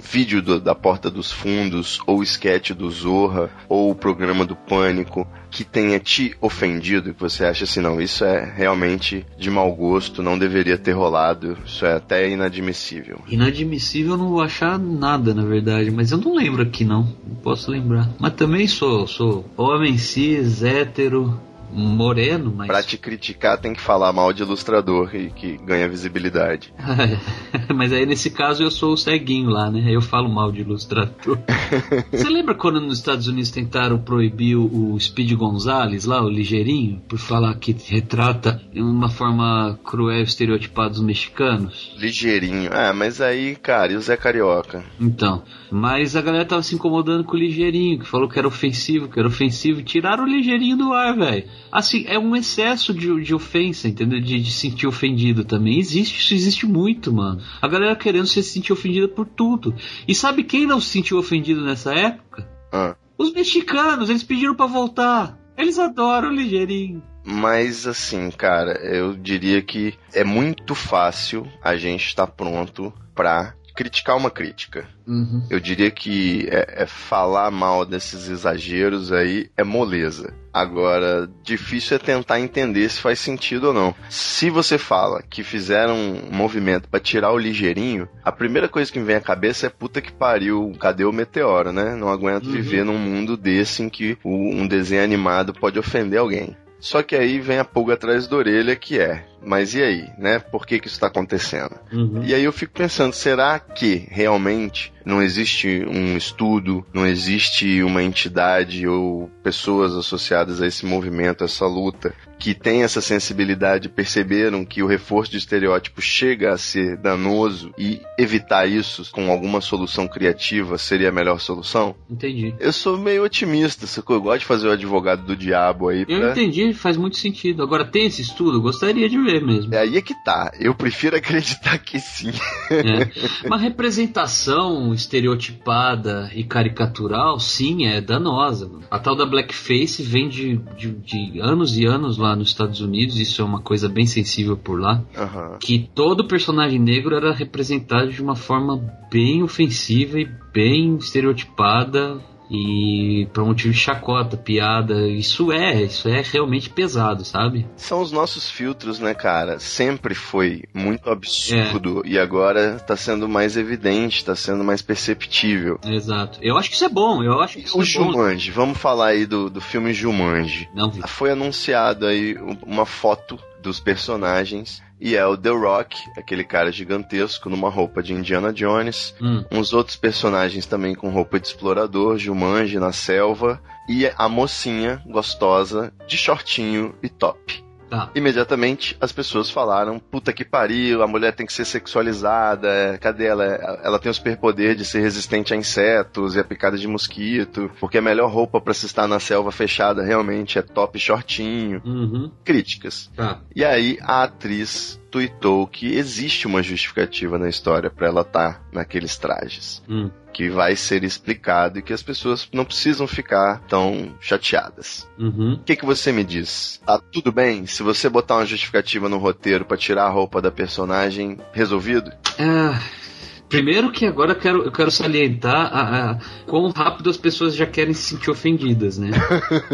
vídeo 0.00 0.42
do- 0.42 0.60
da 0.60 0.74
Porta 0.74 1.10
dos 1.10 1.30
Fundos, 1.32 2.00
ou 2.06 2.22
sketch 2.22 2.70
do 2.72 2.90
Zorra, 2.90 3.50
ou 3.68 3.90
o 3.90 3.94
programa 3.94 4.44
do 4.44 4.56
Pânico 4.56 5.26
que 5.50 5.64
tenha 5.64 5.98
te 5.98 6.34
ofendido? 6.40 7.14
Que 7.14 7.20
você 7.20 7.44
acha 7.44 7.64
assim, 7.64 7.80
não, 7.80 8.00
isso 8.00 8.24
é 8.24 8.44
realmente 8.56 9.24
de 9.38 9.50
mau 9.50 9.72
gosto, 9.74 10.22
não 10.22 10.38
deveria 10.38 10.76
ter 10.76 10.92
rolado, 10.92 11.56
isso 11.64 11.84
é 11.86 11.94
até 11.94 12.28
inadmissível. 12.28 13.20
Inadmissível 13.28 14.12
eu 14.12 14.18
não 14.18 14.28
vou 14.30 14.42
achar 14.42 14.78
nada, 14.78 15.32
na 15.34 15.44
verdade, 15.44 15.90
mas 15.90 16.10
eu 16.10 16.18
não 16.18 16.34
lembro 16.34 16.62
aqui 16.62 16.84
não. 16.84 17.02
Não 17.26 17.36
posso 17.36 17.70
lembrar. 17.70 18.10
Mas 18.18 18.34
também 18.34 18.66
sou, 18.66 19.06
sou 19.06 19.44
homem 19.56 19.96
cis, 19.98 20.62
hétero, 20.62 21.40
moreno, 21.72 22.52
mas. 22.54 22.66
Pra 22.66 22.82
te 22.82 22.96
criticar, 22.96 23.58
tem 23.58 23.74
que 23.74 23.80
falar 23.80 24.12
mal 24.12 24.32
de 24.32 24.42
ilustrador 24.42 25.14
e 25.14 25.30
que 25.30 25.56
ganha 25.58 25.88
visibilidade. 25.88 26.72
Mas 27.74 27.92
aí 27.92 28.06
nesse 28.06 28.30
caso 28.30 28.62
eu 28.62 28.70
sou 28.70 28.92
o 28.92 28.96
ceguinho 28.96 29.50
lá, 29.50 29.70
né? 29.70 29.84
Eu 29.88 30.00
falo 30.00 30.28
mal 30.28 30.52
de 30.52 30.60
ilustrador. 30.60 31.38
Você 32.10 32.28
lembra 32.28 32.54
quando 32.54 32.80
nos 32.80 32.98
Estados 32.98 33.26
Unidos 33.26 33.50
tentaram 33.50 33.98
proibir 33.98 34.56
o 34.56 34.98
Speed 34.98 35.32
Gonzales 35.32 36.04
lá, 36.04 36.22
o 36.22 36.28
ligeirinho, 36.28 37.02
por 37.08 37.18
falar 37.18 37.54
que 37.54 37.76
retrata 37.88 38.60
de 38.72 38.80
uma 38.80 39.08
forma 39.08 39.78
cruel 39.84 40.20
e 40.20 40.22
estereotipada 40.22 40.92
os 40.92 41.00
mexicanos? 41.00 41.94
Ligeirinho. 41.98 42.70
Ah, 42.72 42.92
mas 42.92 43.20
aí, 43.20 43.56
cara, 43.56 43.92
e 43.92 43.96
o 43.96 44.00
Zé 44.00 44.16
Carioca? 44.16 44.84
Então, 45.00 45.42
mas 45.70 46.16
a 46.16 46.22
galera 46.22 46.44
tava 46.44 46.62
se 46.62 46.74
incomodando 46.74 47.24
com 47.24 47.36
o 47.36 47.38
ligeirinho, 47.38 47.98
que 47.98 48.06
falou 48.06 48.28
que 48.28 48.38
era 48.38 48.48
ofensivo, 48.48 49.08
que 49.08 49.18
era 49.18 49.28
ofensivo, 49.28 49.80
e 49.80 49.84
tiraram 49.84 50.24
o 50.24 50.28
ligeirinho 50.28 50.76
do 50.76 50.92
ar, 50.92 51.16
velho. 51.16 51.44
Assim, 51.70 52.04
é 52.06 52.18
um 52.18 52.34
excesso 52.34 52.94
de, 52.94 53.22
de 53.22 53.34
ofensa, 53.34 53.88
entendeu? 53.88 54.20
De, 54.20 54.40
de 54.40 54.52
sentir 54.52 54.86
ofendido 54.86 55.44
também. 55.44 55.78
Existe, 55.78 56.20
isso 56.20 56.34
existe 56.34 56.66
muito, 56.66 57.12
mano. 57.12 57.40
A 57.60 57.68
galera 57.68 57.96
querendo 57.96 58.26
se 58.26 58.42
sentir 58.42 58.72
ofendida 58.72 59.08
por 59.08 59.26
tudo. 59.26 59.74
E 60.06 60.14
sabe 60.14 60.44
quem 60.44 60.66
não 60.66 60.80
se 60.80 60.90
sentiu 60.90 61.18
ofendido 61.18 61.64
nessa 61.64 61.92
época? 61.92 62.48
Ah. 62.72 62.96
Os 63.18 63.32
mexicanos, 63.32 64.08
eles 64.08 64.22
pediram 64.22 64.54
pra 64.54 64.66
voltar. 64.66 65.38
Eles 65.56 65.78
adoram 65.78 66.28
o 66.28 66.34
ligeirinho. 66.34 67.02
Mas 67.24 67.86
assim, 67.86 68.30
cara, 68.30 68.78
eu 68.84 69.14
diria 69.14 69.60
que 69.60 69.94
é 70.12 70.22
muito 70.22 70.74
fácil 70.74 71.46
a 71.60 71.76
gente 71.76 72.06
estar 72.06 72.26
pronto 72.28 72.92
pra 73.14 73.54
criticar 73.76 74.16
uma 74.16 74.30
crítica. 74.30 74.88
Uhum. 75.06 75.46
Eu 75.48 75.60
diria 75.60 75.90
que 75.90 76.48
é, 76.50 76.82
é 76.82 76.86
falar 76.86 77.50
mal 77.50 77.84
desses 77.84 78.28
exageros 78.28 79.12
aí 79.12 79.48
é 79.56 79.62
moleza. 79.62 80.34
Agora, 80.52 81.28
difícil 81.44 81.96
é 81.96 81.98
tentar 81.98 82.40
entender 82.40 82.88
se 82.88 83.00
faz 83.00 83.18
sentido 83.18 83.68
ou 83.68 83.74
não. 83.74 83.94
Se 84.08 84.48
você 84.48 84.78
fala 84.78 85.22
que 85.22 85.42
fizeram 85.44 85.94
um 85.94 86.34
movimento 86.34 86.88
pra 86.88 86.98
tirar 86.98 87.30
o 87.32 87.38
ligeirinho, 87.38 88.08
a 88.24 88.32
primeira 88.32 88.66
coisa 88.68 88.90
que 88.90 88.98
me 88.98 89.04
vem 89.04 89.16
à 89.16 89.20
cabeça 89.20 89.66
é 89.66 89.70
puta 89.70 90.00
que 90.00 90.12
pariu, 90.12 90.72
cadê 90.80 91.04
o 91.04 91.12
meteoro, 91.12 91.72
né? 91.72 91.94
Não 91.94 92.08
aguento 92.08 92.46
Uhum. 92.46 92.52
viver 92.52 92.84
num 92.84 92.98
mundo 92.98 93.36
desse 93.36 93.82
em 93.82 93.88
que 93.90 94.16
um 94.24 94.66
desenho 94.66 95.04
animado 95.04 95.52
pode 95.52 95.78
ofender 95.78 96.18
alguém. 96.18 96.56
Só 96.78 97.02
que 97.02 97.16
aí 97.16 97.40
vem 97.40 97.58
a 97.58 97.64
pulga 97.64 97.94
atrás 97.94 98.26
da 98.28 98.36
orelha 98.36 98.76
que 98.76 98.98
é, 98.98 99.26
mas 99.46 99.74
e 99.74 99.82
aí, 99.82 100.08
né? 100.18 100.38
Por 100.38 100.66
que 100.66 100.80
que 100.80 100.88
isso 100.88 100.98
tá 100.98 101.06
acontecendo? 101.06 101.76
Uhum. 101.92 102.22
E 102.24 102.34
aí 102.34 102.42
eu 102.42 102.52
fico 102.52 102.72
pensando, 102.72 103.12
será 103.12 103.58
que 103.58 104.06
realmente 104.10 104.92
não 105.04 105.22
existe 105.22 105.84
um 105.86 106.16
estudo, 106.16 106.84
não 106.92 107.06
existe 107.06 107.80
uma 107.84 108.02
entidade 108.02 108.88
ou 108.88 109.30
pessoas 109.42 109.94
associadas 109.94 110.60
a 110.60 110.66
esse 110.66 110.84
movimento, 110.84 111.42
a 111.42 111.44
essa 111.44 111.64
luta, 111.64 112.12
que 112.40 112.54
tem 112.54 112.82
essa 112.82 113.00
sensibilidade, 113.00 113.88
perceberam 113.88 114.64
que 114.64 114.82
o 114.82 114.86
reforço 114.86 115.30
de 115.30 115.38
estereótipo 115.38 116.02
chega 116.02 116.52
a 116.52 116.58
ser 116.58 116.96
danoso 116.96 117.72
e 117.78 118.00
evitar 118.18 118.66
isso 118.66 119.08
com 119.12 119.30
alguma 119.30 119.60
solução 119.60 120.08
criativa 120.08 120.76
seria 120.76 121.10
a 121.10 121.12
melhor 121.12 121.38
solução? 121.38 121.94
Entendi. 122.10 122.52
Eu 122.58 122.72
sou 122.72 122.98
meio 122.98 123.22
otimista, 123.22 123.86
sacou? 123.86 124.16
Eu 124.16 124.22
gosto 124.22 124.40
de 124.40 124.46
fazer 124.46 124.66
o 124.66 124.72
advogado 124.72 125.24
do 125.24 125.36
diabo 125.36 125.88
aí 125.88 126.04
Eu 126.08 126.18
pra... 126.18 126.30
entendi, 126.32 126.72
faz 126.72 126.96
muito 126.96 127.16
sentido. 127.16 127.62
Agora, 127.62 127.84
tem 127.84 128.06
esse 128.06 128.22
estudo? 128.22 128.58
Eu 128.58 128.66
Gostaria 128.66 129.08
de 129.08 129.16
ver 129.16 129.35
mesmo. 129.40 129.74
É 129.74 129.78
aí 129.78 129.96
é 129.96 130.02
que 130.02 130.14
tá. 130.24 130.52
Eu 130.58 130.74
prefiro 130.74 131.16
acreditar 131.16 131.78
que 131.78 131.98
sim. 131.98 132.30
É. 132.70 133.46
Uma 133.46 133.58
representação 133.58 134.92
estereotipada 134.92 136.30
e 136.34 136.44
caricatural, 136.44 137.38
sim, 137.38 137.86
é 137.86 138.00
danosa. 138.00 138.66
mano. 138.68 138.84
A 138.90 138.98
tal 138.98 139.16
da 139.16 139.26
blackface 139.26 140.02
vem 140.02 140.28
de, 140.28 140.56
de, 140.76 140.90
de 140.92 141.40
anos 141.40 141.76
e 141.76 141.84
anos 141.84 142.16
lá 142.18 142.34
nos 142.34 142.48
Estados 142.48 142.80
Unidos, 142.80 143.18
isso 143.18 143.42
é 143.42 143.44
uma 143.44 143.60
coisa 143.60 143.88
bem 143.88 144.06
sensível 144.06 144.56
por 144.56 144.80
lá. 144.80 145.02
Aham. 145.16 145.58
Que 145.60 145.90
todo 145.94 146.26
personagem 146.26 146.78
negro 146.78 147.14
era 147.14 147.32
representado 147.32 148.10
de 148.10 148.22
uma 148.22 148.36
forma 148.36 148.76
bem 149.10 149.42
ofensiva 149.42 150.18
e 150.18 150.28
bem 150.52 150.96
estereotipada. 150.96 152.18
E 152.50 153.26
por 153.32 153.44
motivo 153.44 153.72
de 153.72 153.78
chacota, 153.78 154.36
piada, 154.36 155.06
isso 155.08 155.50
é, 155.52 155.82
isso 155.82 156.08
é 156.08 156.22
realmente 156.22 156.70
pesado, 156.70 157.24
sabe? 157.24 157.66
São 157.76 158.00
os 158.00 158.12
nossos 158.12 158.50
filtros, 158.50 158.98
né, 158.98 159.14
cara? 159.14 159.58
Sempre 159.58 160.14
foi 160.14 160.62
muito 160.72 161.10
absurdo 161.10 162.02
é. 162.04 162.08
e 162.08 162.18
agora 162.18 162.78
tá 162.78 162.96
sendo 162.96 163.28
mais 163.28 163.56
evidente, 163.56 164.24
tá 164.24 164.36
sendo 164.36 164.62
mais 164.62 164.80
perceptível. 164.80 165.78
Exato. 165.84 166.38
Eu 166.40 166.56
acho 166.56 166.70
que 166.70 166.76
isso 166.76 166.84
é 166.84 166.88
bom, 166.88 167.22
eu 167.22 167.40
acho 167.40 167.58
que 167.58 167.64
isso 167.64 167.78
o 167.78 167.82
é 167.82 167.84
Jumanji, 167.84 168.50
bom. 168.50 168.60
vamos 168.60 168.78
falar 168.78 169.08
aí 169.08 169.26
do, 169.26 169.50
do 169.50 169.60
filme 169.60 169.92
Jumanji. 169.92 170.68
Não 170.74 170.90
vi. 170.90 171.02
Foi 171.06 171.30
anunciado 171.30 172.06
aí 172.06 172.36
uma 172.64 172.86
foto 172.86 173.38
dos 173.60 173.80
personagens 173.80 174.82
e 175.00 175.14
é 175.14 175.26
o 175.26 175.36
The 175.36 175.50
Rock, 175.50 175.96
aquele 176.16 176.44
cara 176.44 176.72
gigantesco 176.72 177.50
numa 177.50 177.68
roupa 177.68 178.02
de 178.02 178.14
Indiana 178.14 178.52
Jones, 178.52 179.14
hum. 179.20 179.44
uns 179.50 179.72
outros 179.72 179.96
personagens 179.96 180.66
também 180.66 180.94
com 180.94 181.10
roupa 181.10 181.38
de 181.38 181.46
explorador, 181.46 182.18
Jumanji 182.18 182.78
na 182.78 182.92
selva 182.92 183.60
e 183.88 184.10
a 184.16 184.28
mocinha 184.28 185.02
gostosa 185.06 185.92
de 186.06 186.16
shortinho 186.16 186.94
e 187.02 187.08
top. 187.08 187.65
Tá. 187.88 188.10
Imediatamente 188.14 188.96
as 189.00 189.12
pessoas 189.12 189.50
falaram: 189.50 189.98
puta 189.98 190.32
que 190.32 190.44
pariu, 190.44 191.02
a 191.02 191.06
mulher 191.06 191.34
tem 191.34 191.46
que 191.46 191.52
ser 191.52 191.64
sexualizada, 191.64 192.68
é, 192.68 192.98
cadê 192.98 193.26
ela? 193.26 193.44
Ela 193.82 193.98
tem 193.98 194.10
o 194.10 194.14
superpoder 194.14 194.74
de 194.74 194.84
ser 194.84 195.00
resistente 195.00 195.54
a 195.54 195.56
insetos 195.56 196.34
e 196.34 196.40
a 196.40 196.44
picada 196.44 196.76
de 196.76 196.88
mosquito, 196.88 197.70
porque 197.80 197.98
a 197.98 198.02
melhor 198.02 198.30
roupa 198.30 198.60
para 198.60 198.74
se 198.74 198.86
estar 198.86 199.06
na 199.06 199.20
selva 199.20 199.52
fechada 199.52 200.02
realmente 200.02 200.58
é 200.58 200.62
top 200.62 200.98
shortinho. 200.98 201.80
Uhum. 201.84 202.30
Críticas. 202.44 203.10
Tá. 203.14 203.40
E 203.54 203.64
aí 203.64 203.98
a 204.02 204.24
atriz 204.24 205.00
tuitou 205.10 205.66
que 205.66 205.94
existe 205.94 206.46
uma 206.46 206.62
justificativa 206.62 207.38
na 207.38 207.48
história 207.48 207.90
para 207.90 208.06
ela 208.06 208.20
estar 208.22 208.54
tá 208.54 208.60
naqueles 208.72 209.16
trajes. 209.16 209.82
Hum. 209.88 210.10
Que 210.32 210.50
vai 210.50 210.76
ser 210.76 211.02
explicado 211.02 211.78
e 211.78 211.82
que 211.82 211.92
as 211.92 212.02
pessoas 212.02 212.46
não 212.52 212.64
precisam 212.64 213.06
ficar 213.06 213.60
tão 213.66 214.14
chateadas. 214.20 215.08
Uhum. 215.18 215.54
O 215.54 215.64
que, 215.64 215.76
que 215.76 215.86
você 215.86 216.12
me 216.12 216.24
diz? 216.24 216.80
Tá 216.84 217.00
tudo 217.10 217.32
bem 217.32 217.64
se 217.64 217.82
você 217.82 218.08
botar 218.08 218.36
uma 218.36 218.44
justificativa 218.44 219.08
no 219.08 219.16
roteiro 219.16 219.64
para 219.64 219.78
tirar 219.78 220.04
a 220.04 220.10
roupa 220.10 220.42
da 220.42 220.50
personagem? 220.50 221.38
Resolvido? 221.52 222.12
É. 222.38 223.06
Primeiro 223.48 223.92
que 223.92 224.04
agora 224.04 224.32
eu 224.32 224.36
quero, 224.36 224.62
eu 224.64 224.72
quero 224.72 224.90
salientar 224.90 225.72
a, 225.72 226.10
a, 226.10 226.18
quão 226.46 226.68
rápido 226.70 227.08
as 227.08 227.16
pessoas 227.16 227.54
já 227.54 227.64
querem 227.64 227.94
se 227.94 228.02
sentir 228.02 228.30
ofendidas, 228.30 228.98
né? 228.98 229.10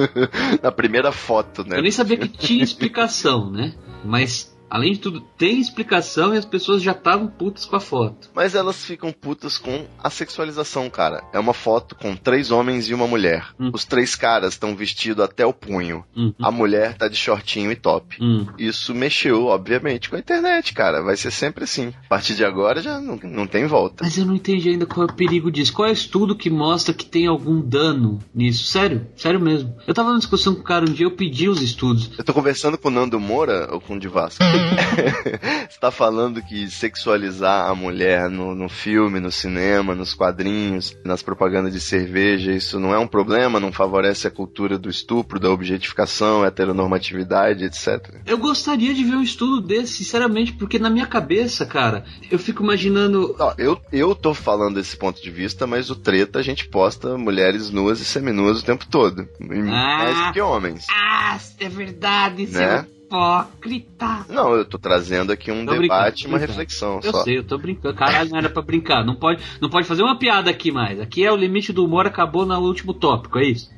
Na 0.63 0.71
primeira 0.71 1.11
foto, 1.11 1.65
né? 1.65 1.79
Eu 1.79 1.83
nem 1.83 1.91
sabia 1.91 2.19
que 2.19 2.29
tinha 2.29 2.63
explicação, 2.63 3.51
né? 3.51 3.75
Mas 4.05 4.52
Além 4.73 4.95
de 4.95 5.01
tudo, 5.01 5.21
tem 5.37 5.61
explicação 5.61 6.35
e 6.35 6.39
as 6.39 6.47
pessoas 6.47 6.83
já 6.83 6.93
estavam 6.93 7.27
putas 7.27 7.67
com 7.67 7.77
a 7.77 7.81
foto. 7.81 8.31
Mas 8.35 8.55
elas 8.55 8.83
ficam 8.83 9.13
putas 9.13 9.59
com 9.59 9.85
a 10.03 10.09
sexualização, 10.09 10.89
cara. 10.89 11.23
É 11.31 11.39
uma 11.39 11.53
foto 11.53 11.95
com 11.95 12.17
três 12.17 12.51
homens 12.51 12.89
e 12.89 12.95
uma 12.95 13.07
mulher. 13.07 13.49
Hum. 13.61 13.71
Os 13.75 13.85
três 13.85 14.17
caras 14.17 14.55
estão 14.55 14.75
vestidos 14.75 15.23
até 15.23 15.45
o 15.45 15.53
punho. 15.53 16.03
Uhum. 16.17 16.33
A 16.41 16.51
mulher 16.51 16.97
tá 16.97 17.07
de 17.07 17.17
shortinho 17.17 17.71
e 17.71 17.77
top. 17.77 18.17
Hum. 18.19 18.47
Isso 18.57 18.95
mexeu, 18.95 19.45
obviamente, 19.45 20.09
com 20.09 20.17
a 20.17 20.21
internet, 20.21 20.73
cara. 20.73 21.03
Vai 21.03 21.19
ser 21.19 21.33
sempre 21.33 21.65
assim. 21.65 21.93
A 22.07 22.09
partir 22.09 22.35
de 22.35 22.43
agora 22.43 22.81
já 22.81 22.99
não, 22.99 23.21
não 23.23 23.47
tem 23.47 23.67
volta. 23.67 24.05
Mas 24.05 24.17
eu 24.17 24.25
não 24.25 24.35
entendi 24.35 24.71
ainda 24.71 24.87
qual 24.87 25.07
é 25.07 25.11
o 25.11 25.15
perigo 25.15 25.51
disso. 25.51 25.75
Qual 25.75 25.87
é 25.87 25.91
o 25.91 25.93
estudo 25.93 26.35
que 26.35 26.49
mostra 26.49 26.95
que 26.95 27.05
tem 27.05 27.27
algum 27.27 27.61
dano 27.61 28.21
nisso? 28.35 28.65
Sério? 28.65 29.07
Sério 29.17 29.39
mesmo. 29.39 29.77
Eu 29.87 29.93
tava 29.93 30.09
numa 30.09 30.19
discussão 30.19 30.55
com 30.55 30.63
o 30.63 30.65
cara 30.65 30.89
um 30.89 30.95
dia, 30.95 31.05
eu 31.05 31.15
pedi 31.15 31.47
os 31.47 31.61
estudos. 31.61 32.11
Eu 32.17 32.25
tô 32.25 32.33
conversando 32.33 32.79
com 32.79 32.89
o 32.89 32.91
Nando 32.91 33.21
Moura 33.21 33.69
ou 33.71 33.79
com 33.79 33.97
o 33.97 34.01
Divasco? 34.01 34.43
Você 35.69 35.81
tá 35.81 35.91
falando 35.91 36.43
que 36.43 36.71
sexualizar 36.71 37.69
a 37.69 37.75
mulher 37.75 38.29
no, 38.29 38.55
no 38.55 38.69
filme, 38.69 39.21
no 39.21 39.31
cinema, 39.31 39.95
nos 39.95 40.15
quadrinhos, 40.15 40.97
nas 41.05 41.23
propagandas 41.23 41.73
de 41.73 41.81
cerveja, 41.81 42.53
isso 42.53 42.79
não 42.79 42.95
é 42.95 42.99
um 42.99 43.07
problema? 43.07 43.61
Não 43.61 43.73
favorece 43.73 44.27
a 44.27 44.31
cultura 44.31 44.79
do 44.79 44.89
estupro, 44.89 45.41
da 45.41 45.51
objetificação, 45.51 46.45
heteronormatividade, 46.45 47.65
etc. 47.65 48.23
Eu 48.27 48.39
gostaria 48.39 48.95
de 48.95 49.05
ver 49.05 49.17
um 49.17 49.23
estudo 49.23 49.61
desse, 49.61 49.95
sinceramente, 49.95 50.53
porque 50.53 50.79
na 50.79 50.91
minha 50.91 51.07
cabeça, 51.07 51.65
cara, 51.67 52.05
eu 52.31 52.39
fico 52.39 52.63
imaginando. 52.63 53.35
Ó, 53.39 53.55
eu, 53.59 53.81
eu 53.93 54.15
tô 54.15 54.35
falando 54.35 54.77
desse 54.77 54.97
ponto 54.97 55.23
de 55.23 55.31
vista, 55.31 55.67
mas 55.67 55.91
o 55.91 55.97
treta 55.97 56.39
a 56.39 56.43
gente 56.43 56.69
posta 56.69 57.17
mulheres 57.17 57.71
nuas 57.71 58.01
e 58.01 58.05
seminuas 58.05 58.61
o 58.61 58.65
tempo 58.65 58.87
todo. 58.87 59.29
Mais 59.39 60.27
do 60.27 60.33
que 60.33 60.41
homens. 60.41 60.87
Ah, 60.91 61.39
é 61.59 61.69
verdade, 61.69 62.47
né? 62.47 62.87
Hipócrita. 63.13 64.27
Não, 64.29 64.55
eu 64.55 64.65
tô 64.65 64.79
trazendo 64.79 65.33
aqui 65.33 65.53
um 65.53 65.67
Tô 65.67 65.79
debate, 65.79 66.27
uma 66.27 66.39
reflexão 66.39 67.01
Eu 67.03 67.13
só. 67.13 67.23
sei, 67.23 67.39
eu 67.39 67.45
tô 67.45 67.59
brincando. 67.59 67.95
Caralho, 67.95 68.31
não 68.31 68.39
era 68.39 68.49
pra 68.49 68.63
brincar. 68.63 69.05
Não 69.05 69.15
pode, 69.15 69.43
não 69.61 69.69
pode 69.69 69.87
fazer 69.87 70.03
uma 70.03 70.19
piada 70.19 70.51
aqui 70.51 70.73
mais. 70.73 70.99
Aqui 70.99 71.25
é 71.25 71.31
o 71.31 71.37
limite 71.37 71.73
do 71.73 71.85
humor, 71.85 72.07
acabou 72.07 72.47
no 72.47 72.59
último 72.59 72.95
tópico, 72.95 73.39
é 73.39 73.45
isso? 73.45 73.71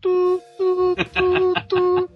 Tu, 0.00 0.40
tu, 0.56 0.94
tu, 1.12 1.54
tu. 1.68 2.08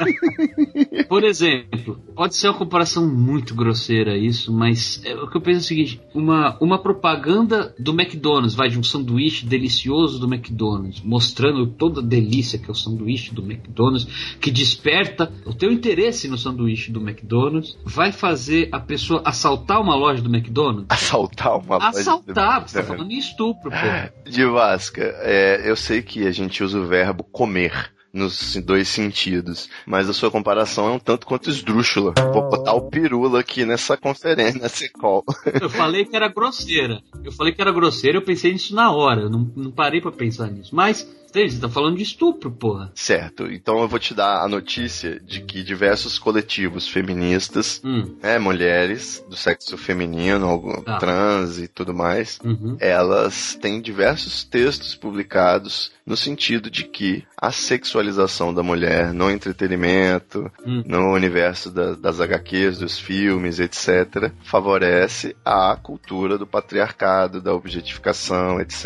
Por 1.08 1.24
exemplo, 1.24 2.00
pode 2.14 2.36
ser 2.36 2.48
uma 2.48 2.58
comparação 2.58 3.06
muito 3.06 3.54
grosseira 3.54 4.16
isso, 4.16 4.52
mas 4.52 5.02
é, 5.04 5.14
o 5.14 5.28
que 5.28 5.36
eu 5.36 5.40
penso 5.40 5.58
é 5.58 5.60
o 5.60 5.64
seguinte: 5.64 6.00
uma, 6.14 6.56
uma 6.60 6.78
propaganda 6.78 7.74
do 7.78 7.92
McDonald's, 7.92 8.54
vai 8.54 8.68
de 8.68 8.78
um 8.78 8.82
sanduíche 8.82 9.46
delicioso 9.46 10.18
do 10.18 10.32
McDonald's, 10.32 11.00
mostrando 11.02 11.66
toda 11.66 12.00
a 12.00 12.04
delícia 12.04 12.58
que 12.58 12.68
é 12.68 12.70
o 12.70 12.74
sanduíche 12.74 13.34
do 13.34 13.42
McDonald's, 13.42 14.36
que 14.40 14.50
desperta 14.50 15.32
o 15.44 15.54
teu 15.54 15.70
interesse 15.70 16.28
no 16.28 16.38
sanduíche 16.38 16.90
do 16.90 17.00
McDonald's, 17.00 17.78
vai 17.84 18.12
fazer 18.12 18.68
a 18.72 18.80
pessoa 18.80 19.22
assaltar 19.24 19.80
uma 19.80 19.94
loja 19.94 20.22
do 20.22 20.34
McDonald's? 20.34 20.86
Assaltar 20.88 21.58
uma 21.58 21.76
loja 21.76 21.90
do 21.90 21.98
Assaltar, 21.98 22.68
você 22.68 22.80
tá 22.80 22.84
falando 22.84 23.10
em 23.10 23.18
estupro, 23.18 23.70
pô. 23.70 23.76
De 24.30 24.44
Vasca, 24.44 25.02
é, 25.22 25.68
eu 25.68 25.76
sei 25.76 26.02
que 26.02 26.26
a 26.26 26.30
gente 26.30 26.62
usa 26.62 26.78
o 26.78 26.86
verbo 26.86 27.24
comer 27.24 27.92
nos 28.12 28.56
dois 28.56 28.88
sentidos, 28.88 29.68
mas 29.86 30.08
a 30.08 30.12
sua 30.12 30.30
comparação 30.30 30.88
é 30.88 30.92
um 30.92 30.98
tanto 30.98 31.26
quanto 31.26 31.48
esdrúxula. 31.48 32.12
Vou 32.32 32.48
botar 32.48 32.72
o 32.72 32.90
pirula 32.90 33.40
aqui 33.40 33.64
nessa 33.64 33.96
conferência, 33.96 34.60
nessa 34.60 34.88
call. 34.88 35.24
Eu 35.60 35.70
falei 35.70 36.04
que 36.04 36.16
era 36.16 36.28
grosseira. 36.28 37.02
Eu 37.24 37.32
falei 37.32 37.52
que 37.52 37.60
era 37.60 37.72
grosseira, 37.72 38.18
eu 38.18 38.22
pensei 38.22 38.52
nisso 38.52 38.74
na 38.74 38.90
hora. 38.90 39.22
Eu 39.22 39.30
não, 39.30 39.50
não 39.56 39.70
parei 39.70 40.00
pra 40.00 40.10
pensar 40.10 40.50
nisso. 40.50 40.74
Mas? 40.74 41.08
Você 41.32 41.60
tá 41.60 41.68
falando 41.68 41.96
de 41.96 42.02
estupro, 42.02 42.50
porra. 42.50 42.90
Certo, 42.94 43.46
então 43.46 43.80
eu 43.80 43.88
vou 43.88 43.98
te 43.98 44.12
dar 44.14 44.42
a 44.42 44.48
notícia 44.48 45.20
de 45.20 45.40
que 45.42 45.62
diversos 45.62 46.18
coletivos 46.18 46.88
feministas, 46.88 47.80
Hum, 47.84 48.16
né, 48.22 48.38
mulheres 48.38 49.24
do 49.28 49.36
sexo 49.36 49.76
feminino, 49.78 50.82
Tá. 50.84 50.98
trans 50.98 51.58
e 51.58 51.68
tudo 51.68 51.94
mais, 51.94 52.38
uhum. 52.44 52.76
elas 52.80 53.54
têm 53.60 53.80
diversos 53.80 54.42
textos 54.44 54.94
publicados 54.94 55.92
no 56.04 56.16
sentido 56.16 56.68
de 56.70 56.84
que 56.84 57.24
a 57.40 57.52
sexualização 57.52 58.52
da 58.52 58.62
mulher 58.62 59.12
no 59.12 59.30
entretenimento, 59.30 60.50
Hum. 60.66 60.82
no 60.84 61.12
universo 61.12 61.70
da- 61.70 61.94
das 61.94 62.20
HQs, 62.20 62.78
dos 62.78 62.98
filmes, 62.98 63.60
etc., 63.60 64.32
favorece 64.42 65.36
a 65.44 65.76
cultura 65.80 66.36
do 66.36 66.46
patriarcado, 66.46 67.40
da 67.40 67.54
objetificação, 67.54 68.60
etc., 68.60 68.84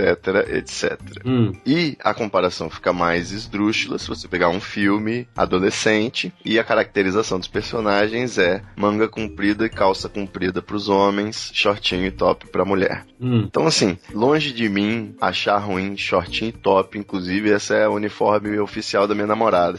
etc. 0.53 1.01
Hum. 1.25 1.53
E 1.65 1.97
a 2.05 2.13
comparação 2.35 2.69
fica 2.69 2.93
mais 2.93 3.31
esdrúxula 3.31 3.97
se 3.97 4.09
você 4.09 4.27
pegar 4.27 4.49
um 4.49 4.59
filme 4.59 5.29
adolescente 5.37 6.33
e 6.45 6.59
a 6.59 6.65
caracterização 6.65 7.39
dos 7.39 7.47
personagens 7.47 8.39
é 8.39 8.61
manga 8.75 9.07
comprida 9.07 9.65
e 9.65 9.69
calça 9.69 10.09
comprida 10.09 10.61
para 10.61 10.75
os 10.75 10.89
homens, 10.89 11.53
shortinho 11.55 12.07
e 12.07 12.11
top 12.11 12.49
para 12.49 12.65
mulher. 12.65 13.07
Hum. 13.21 13.45
Então 13.47 13.69
assim, 13.69 13.97
longe 14.13 14.53
de 14.53 14.69
mim 14.69 15.15
achar 15.21 15.59
ruim 15.59 15.97
shortinho 15.97 16.49
e 16.49 16.53
top, 16.53 16.99
inclusive 16.99 17.53
essa 17.53 17.77
é 17.77 17.85
a 17.85 17.91
uniforme 17.91 18.59
oficial 18.59 19.07
da 19.07 19.15
minha 19.15 19.29
namorada. 19.29 19.79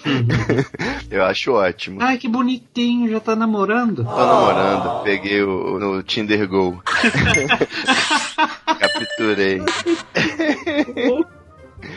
Eu 1.11 1.25
acho 1.25 1.51
ótimo. 1.51 2.01
Ai, 2.01 2.17
que 2.17 2.29
bonitinho, 2.29 3.11
já 3.11 3.19
tá 3.19 3.35
namorando? 3.35 4.05
Tô 4.05 4.25
namorando, 4.25 5.03
peguei 5.03 5.43
o, 5.43 5.77
no 5.77 6.01
Tinder 6.01 6.47
Go. 6.47 6.81
Capturei. 8.79 9.61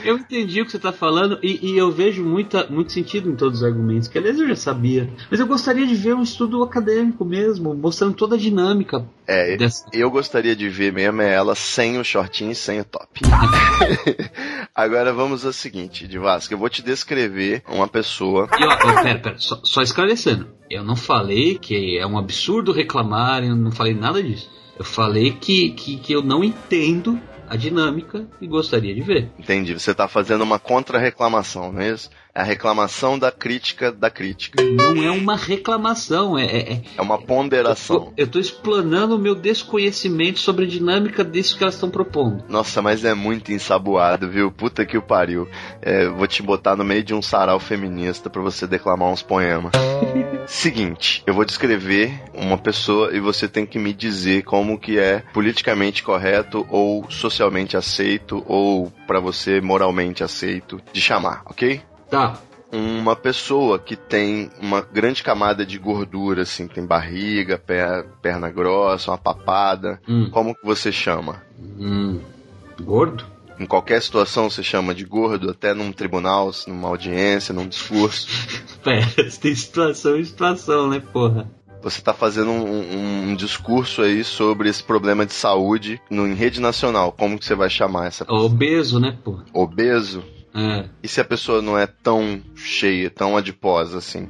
Eu 0.04 0.16
entendi 0.16 0.60
o 0.60 0.64
que 0.64 0.72
você 0.72 0.78
tá 0.78 0.92
falando 0.92 1.38
e, 1.42 1.72
e 1.72 1.78
eu 1.78 1.90
vejo 1.90 2.24
muita, 2.24 2.66
muito 2.68 2.92
sentido 2.92 3.30
em 3.30 3.36
todos 3.36 3.58
os 3.58 3.64
argumentos, 3.64 4.08
que 4.08 4.18
aliás 4.18 4.38
eu 4.38 4.48
já 4.48 4.56
sabia. 4.56 5.08
Mas 5.30 5.40
eu 5.40 5.46
gostaria 5.46 5.86
de 5.86 5.94
ver 5.94 6.14
um 6.14 6.22
estudo 6.22 6.62
acadêmico 6.62 7.24
mesmo, 7.24 7.74
mostrando 7.74 8.14
toda 8.14 8.36
a 8.36 8.38
dinâmica 8.38 9.04
É, 9.26 9.56
dessa. 9.56 9.84
Eu 9.92 10.10
gostaria 10.10 10.54
de 10.54 10.68
ver 10.68 10.92
mesmo 10.92 11.22
é 11.22 11.32
ela 11.32 11.54
sem 11.54 11.98
o 11.98 12.04
shortinho 12.04 12.52
e 12.52 12.54
sem 12.54 12.80
o 12.80 12.84
top. 12.84 13.20
Agora 14.74 15.12
vamos 15.12 15.44
ao 15.44 15.52
seguinte, 15.52 16.06
de 16.06 16.18
Vasco, 16.18 16.54
eu 16.54 16.58
vou 16.58 16.68
te 16.68 16.82
descrever 16.82 17.62
uma 17.68 17.88
pessoa. 17.88 18.48
E 18.58 18.64
ó, 18.64 18.72
ó, 18.72 19.02
pera, 19.02 19.18
pera, 19.18 19.38
só, 19.38 19.60
só 19.64 19.82
esclarecendo. 19.82 20.48
Eu 20.70 20.84
não 20.84 20.96
falei 20.96 21.58
que 21.58 21.98
é 21.98 22.06
um 22.06 22.18
absurdo 22.18 22.72
reclamarem, 22.72 23.50
eu 23.50 23.56
não 23.56 23.72
falei 23.72 23.94
nada 23.94 24.22
disso. 24.22 24.50
Eu 24.78 24.84
falei 24.84 25.32
que, 25.32 25.70
que, 25.70 25.96
que 25.96 26.12
eu 26.12 26.22
não 26.22 26.44
entendo 26.44 27.20
a 27.48 27.56
dinâmica 27.56 28.26
e 28.40 28.46
gostaria 28.46 28.94
de 28.94 29.00
ver. 29.00 29.30
Entendi, 29.38 29.74
você 29.74 29.94
tá 29.94 30.06
fazendo 30.06 30.42
uma 30.42 30.58
contra-reclamação, 30.58 31.72
não 31.72 31.80
é 31.80 31.90
isso? 31.90 32.10
A 32.38 32.44
reclamação 32.44 33.18
da 33.18 33.32
crítica 33.32 33.90
da 33.90 34.08
crítica. 34.08 34.62
Não 34.62 35.02
é 35.02 35.10
uma 35.10 35.34
reclamação, 35.36 36.38
é. 36.38 36.44
é, 36.44 36.72
é- 36.74 36.82
É 36.96 37.02
uma 37.02 37.18
ponderação. 37.18 38.12
eu 38.16 38.28
tô 38.28 38.38
explanando 38.38 39.16
o 39.16 39.18
meu 39.18 39.34
desconhecimento 39.34 40.38
sobre 40.38 40.64
a 40.64 40.68
dinâmica 40.68 41.24
disso 41.24 41.56
que 41.58 41.64
elas 41.64 41.74
estão 41.74 41.90
propondo. 41.90 42.44
Nossa, 42.48 42.80
mas 42.80 43.04
é 43.04 43.12
muito 43.12 43.52
ensaboado, 43.52 44.28
viu? 44.30 44.52
Puta 44.52 44.86
que 44.86 44.96
o 44.96 45.02
pariu. 45.02 45.48
É, 45.82 46.06
vou 46.08 46.28
te 46.28 46.40
botar 46.40 46.76
no 46.76 46.84
meio 46.84 47.02
de 47.02 47.12
um 47.12 47.20
sarau 47.20 47.58
feminista 47.58 48.30
pra 48.30 48.40
você 48.40 48.68
declamar 48.68 49.08
uns 49.08 49.20
poemas. 49.22 49.72
Seguinte, 50.46 51.24
eu 51.26 51.34
vou 51.34 51.44
descrever 51.44 52.22
uma 52.32 52.56
pessoa 52.56 53.10
e 53.14 53.18
você 53.18 53.48
tem 53.48 53.66
que 53.66 53.80
me 53.80 53.92
dizer 53.92 54.44
como 54.44 54.78
que 54.78 54.96
é 54.96 55.24
politicamente 55.34 56.04
correto 56.04 56.64
ou 56.70 57.04
socialmente 57.10 57.76
aceito 57.76 58.44
ou 58.46 58.92
pra 59.08 59.18
você 59.18 59.60
moralmente 59.60 60.22
aceito 60.22 60.80
de 60.92 61.00
chamar, 61.00 61.42
ok? 61.44 61.82
Tá. 62.10 62.38
Uma 62.70 63.16
pessoa 63.16 63.78
que 63.78 63.96
tem 63.96 64.50
uma 64.60 64.82
grande 64.82 65.22
camada 65.22 65.64
de 65.64 65.78
gordura, 65.78 66.42
assim, 66.42 66.66
tem 66.68 66.84
barriga, 66.84 67.56
per- 67.58 68.06
perna 68.20 68.50
grossa, 68.50 69.10
uma 69.10 69.16
papada. 69.18 70.00
Hum. 70.06 70.28
Como 70.30 70.54
que 70.54 70.64
você 70.64 70.92
chama? 70.92 71.42
Hum. 71.58 72.20
Gordo? 72.80 73.24
Em 73.58 73.64
qualquer 73.66 74.00
situação 74.02 74.48
você 74.50 74.62
chama 74.62 74.94
de 74.94 75.04
gordo, 75.04 75.50
até 75.50 75.72
num 75.74 75.90
tribunal, 75.92 76.50
numa 76.66 76.88
audiência, 76.88 77.54
num 77.54 77.66
discurso. 77.66 78.28
Pera, 78.84 79.06
tem 79.40 79.54
situação 79.54 80.16
e 80.18 80.24
situação, 80.24 80.88
né, 80.88 81.00
porra? 81.12 81.50
Você 81.82 82.02
tá 82.02 82.12
fazendo 82.12 82.50
um, 82.50 82.64
um- 82.80 83.28
um 83.30 83.34
discurso 83.34 84.02
aí 84.02 84.22
sobre 84.22 84.68
esse 84.68 84.82
problema 84.82 85.24
de 85.24 85.32
saúde 85.32 86.00
no, 86.10 86.26
em 86.26 86.34
rede 86.34 86.60
nacional. 86.60 87.12
Como 87.12 87.38
que 87.38 87.44
você 87.46 87.54
vai 87.54 87.70
chamar 87.70 88.06
essa 88.08 88.24
pessoa? 88.24 88.44
Obeso, 88.44 89.00
né, 89.00 89.16
porra? 89.24 89.44
Obeso? 89.52 90.22
É. 90.54 90.84
E 91.02 91.08
se 91.08 91.20
a 91.20 91.24
pessoa 91.24 91.60
não 91.62 91.78
é 91.78 91.86
tão 91.86 92.40
cheia, 92.54 93.10
tão 93.10 93.36
adiposa 93.36 93.98
assim? 93.98 94.28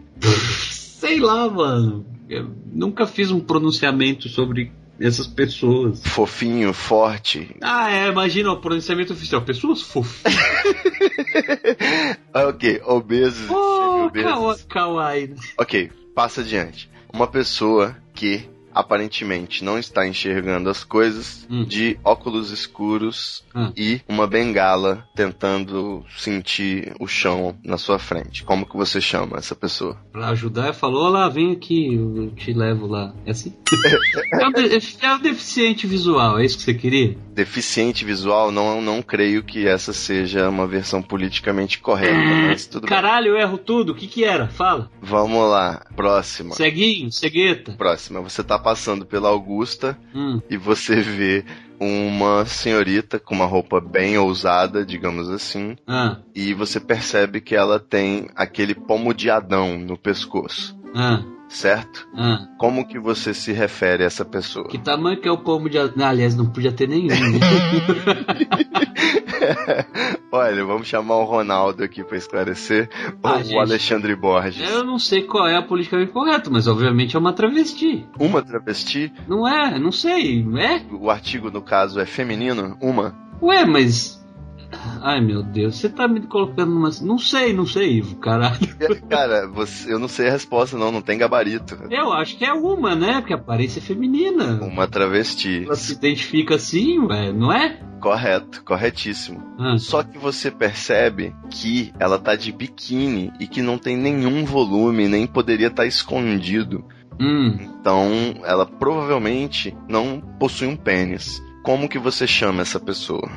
Sei 0.71 1.21
lá, 1.21 1.49
mano. 1.49 2.05
Eu 2.29 2.51
nunca 2.73 3.07
fiz 3.07 3.31
um 3.31 3.41
pronunciamento 3.41 4.29
sobre 4.29 4.71
essas 5.01 5.27
pessoas. 5.27 6.03
Fofinho, 6.05 6.73
forte? 6.75 7.57
Ah, 7.63 7.91
é, 7.91 8.09
imagina 8.09 8.51
o 8.53 8.61
pronunciamento 8.61 9.13
oficial. 9.13 9.43
Pessoas 9.43 9.81
fofinhas. 9.83 10.37
Ok, 12.35 12.81
obesos, 12.85 13.49
Oh, 13.51 14.11
kawa- 14.13 14.59
kawaii. 14.69 15.35
Ok, 15.59 15.91
passa 16.15 16.41
adiante. 16.41 16.91
Uma 17.13 17.27
pessoa 17.27 17.97
que 18.15 18.49
aparentemente 18.75 19.65
não 19.65 19.79
está 19.79 20.07
enxergando 20.07 20.69
as 20.71 20.85
coisas, 20.85 21.47
Hum. 21.51 21.65
de 21.65 21.99
óculos 22.05 22.51
escuros 22.51 23.45
Hum. 23.55 23.73
e 23.77 24.01
uma 24.09 24.27
bengala 24.27 25.07
tentando 25.15 26.05
sentir 26.17 26.93
o 27.01 27.07
chão 27.07 27.57
na 27.65 27.79
sua 27.79 27.99
frente. 27.99 28.45
Como 28.45 28.67
que 28.67 28.77
você 28.77 29.01
chama 29.01 29.39
essa 29.39 29.55
pessoa? 29.55 29.97
Pra 30.13 30.29
ajudar, 30.29 30.73
falou, 30.75 31.09
lá, 31.09 31.29
vem 31.29 31.53
aqui, 31.53 31.95
eu 31.95 32.31
te 32.37 32.53
levo 32.53 32.87
lá. 32.87 33.15
É 33.27 33.31
assim? 33.31 33.55
é, 34.41 34.47
um 34.47 34.53
de- 34.53 34.97
é 35.03 35.15
um 35.15 35.19
deficiente 35.21 35.87
visual, 35.87 36.39
é 36.39 36.45
isso 36.45 36.57
que 36.59 36.63
você 36.65 36.75
queria? 36.75 37.17
Deficiente 37.35 38.05
visual, 38.05 38.51
não, 38.51 38.83
não 38.83 39.01
creio 39.01 39.43
que 39.43 39.67
essa 39.67 39.93
seja 39.93 40.49
uma 40.49 40.67
versão 40.67 41.01
politicamente 41.03 41.79
correta, 41.79 42.15
mas 42.47 42.67
tudo 42.67 42.83
bem. 42.83 42.91
Caralho, 42.91 43.29
eu 43.29 43.37
erro 43.39 43.59
tudo. 43.59 43.93
O 43.93 43.95
que 43.95 44.07
que 44.07 44.25
era? 44.25 44.49
Fala. 44.49 44.91
Vamos 45.01 45.49
lá, 45.49 45.87
próxima. 45.97 46.55
Ceguinho, 46.55 47.13
cegueta. 47.13 47.73
Próxima, 47.73 48.21
você 48.21 48.43
tá 48.43 48.58
passando 48.59 49.07
pela 49.07 49.29
Augusta 49.29 49.97
Hum. 50.15 50.41
e 50.51 50.57
você 50.57 51.01
vê 51.01 51.45
uma 51.81 52.45
senhorita 52.45 53.21
com 53.21 53.37
uma 53.37 53.47
roupa 53.47 53.81
bem 53.81 54.19
ousada, 54.19 54.85
digamos 54.85 55.31
assim, 55.31 55.77
Ah, 55.87 56.17
e 56.35 56.53
você 56.53 56.81
percebe 56.81 57.41
que 57.41 57.55
ela 57.55 57.79
tem 57.79 58.27
aquele 58.35 58.75
pomo 58.75 59.15
de 59.15 59.31
Adão 59.31 59.79
no 59.79 59.97
pescoço, 59.97 60.77
ah, 60.95 61.23
certo? 61.49 62.07
ah. 62.17 62.49
Como 62.59 62.87
que 62.87 62.99
você 62.99 63.33
se 63.33 63.53
refere 63.53 64.03
a 64.03 64.07
essa 64.07 64.25
pessoa? 64.25 64.67
Que 64.69 64.79
tamanho 64.79 65.21
que 65.21 65.29
é 65.29 65.31
o 65.31 65.39
pomo 65.39 65.71
de... 65.71 65.79
Ah, 65.79 65.89
aliás, 66.09 66.35
não 66.35 66.47
podia 66.51 66.73
ter 66.73 66.89
nenhum. 66.89 67.07
né? 67.09 67.17
Olha, 70.39 70.65
vamos 70.65 70.87
chamar 70.87 71.17
o 71.17 71.25
Ronaldo 71.25 71.83
aqui 71.83 72.03
pra 72.05 72.17
esclarecer, 72.17 72.89
Ah, 73.23 73.35
ou 73.37 73.43
gente. 73.43 73.55
o 73.57 73.61
Alexandre 73.61 74.15
Borges. 74.17 74.69
Eu 74.71 74.85
não 74.85 74.99
sei 74.99 75.23
qual 75.23 75.47
é 75.49 75.57
a 75.57 75.63
politicamente 75.63 76.13
correta, 76.13 76.49
mas 76.51 76.67
obviamente 76.67 77.17
é 77.17 77.19
uma 77.19 77.33
travesti. 77.33 78.07
Uma 78.19 78.43
travesti, 78.43 79.13
Não 79.27 79.47
é? 79.47 79.79
Não 79.79 79.93
sei. 79.93 80.47
É? 80.59 80.83
o 80.93 81.11
artigo 81.11 81.51
no 81.51 81.61
caso 81.63 81.99
é 82.01 82.07
feminino, 82.07 82.77
uma. 82.81 83.15
Ué, 83.43 83.65
mas. 83.65 84.18
Ai 85.03 85.21
meu 85.21 85.43
Deus, 85.43 85.77
você 85.77 85.89
tá 85.89 86.07
me 86.09 86.21
colocando 86.23 86.73
numa. 86.73 86.91
Não 87.03 87.19
sei, 87.19 87.53
não 87.53 87.67
sei, 87.67 87.99
Ivo, 87.99 88.17
caralho. 88.17 88.59
Cara, 89.09 89.47
você, 89.49 89.93
eu 89.93 89.99
não 89.99 90.09
sei 90.09 90.29
a 90.29 90.33
resposta 90.33 90.77
não, 90.77 90.91
não 90.93 91.03
tem 91.03 91.19
gabarito. 91.19 91.79
Eu 91.91 92.13
acho 92.13 92.37
que 92.37 92.45
é 92.45 92.53
uma, 92.53 92.95
né? 92.95 93.21
Porque 93.21 93.33
a 93.33 93.37
aparência 93.37 93.79
é 93.79 93.83
feminina. 93.83 94.61
Uma 94.63 94.87
travesti. 94.87 95.65
Ela 95.65 95.75
se 95.77 95.93
identifica 95.93 96.55
assim, 96.57 96.99
ué, 97.01 97.33
não 97.33 97.53
é? 97.53 97.81
Correto, 98.01 98.63
corretíssimo. 98.65 99.43
Ah, 99.59 99.77
Só 99.79 100.03
que 100.03 100.19
você 100.19 100.51
percebe 100.51 101.35
que 101.51 101.93
ela 101.99 102.19
tá 102.19 102.37
de 102.37 102.53
biquíni 102.53 103.33
e 103.41 103.47
que 103.47 103.61
não 103.61 103.77
tem 103.77 103.97
nenhum 103.97 104.45
volume, 104.45 105.09
nem 105.09 105.27
poderia 105.27 105.67
estar 105.67 105.85
escondido. 105.87 106.85
hum. 107.21 107.57
Então, 107.81 108.09
ela 108.45 108.65
provavelmente 108.67 109.77
não 109.89 110.21
possui 110.39 110.69
um 110.69 110.77
pênis. 110.77 111.43
Como 111.65 111.89
que 111.89 111.99
você 111.99 112.27
chama 112.27 112.63
essa 112.63 112.79
pessoa? 112.79 113.29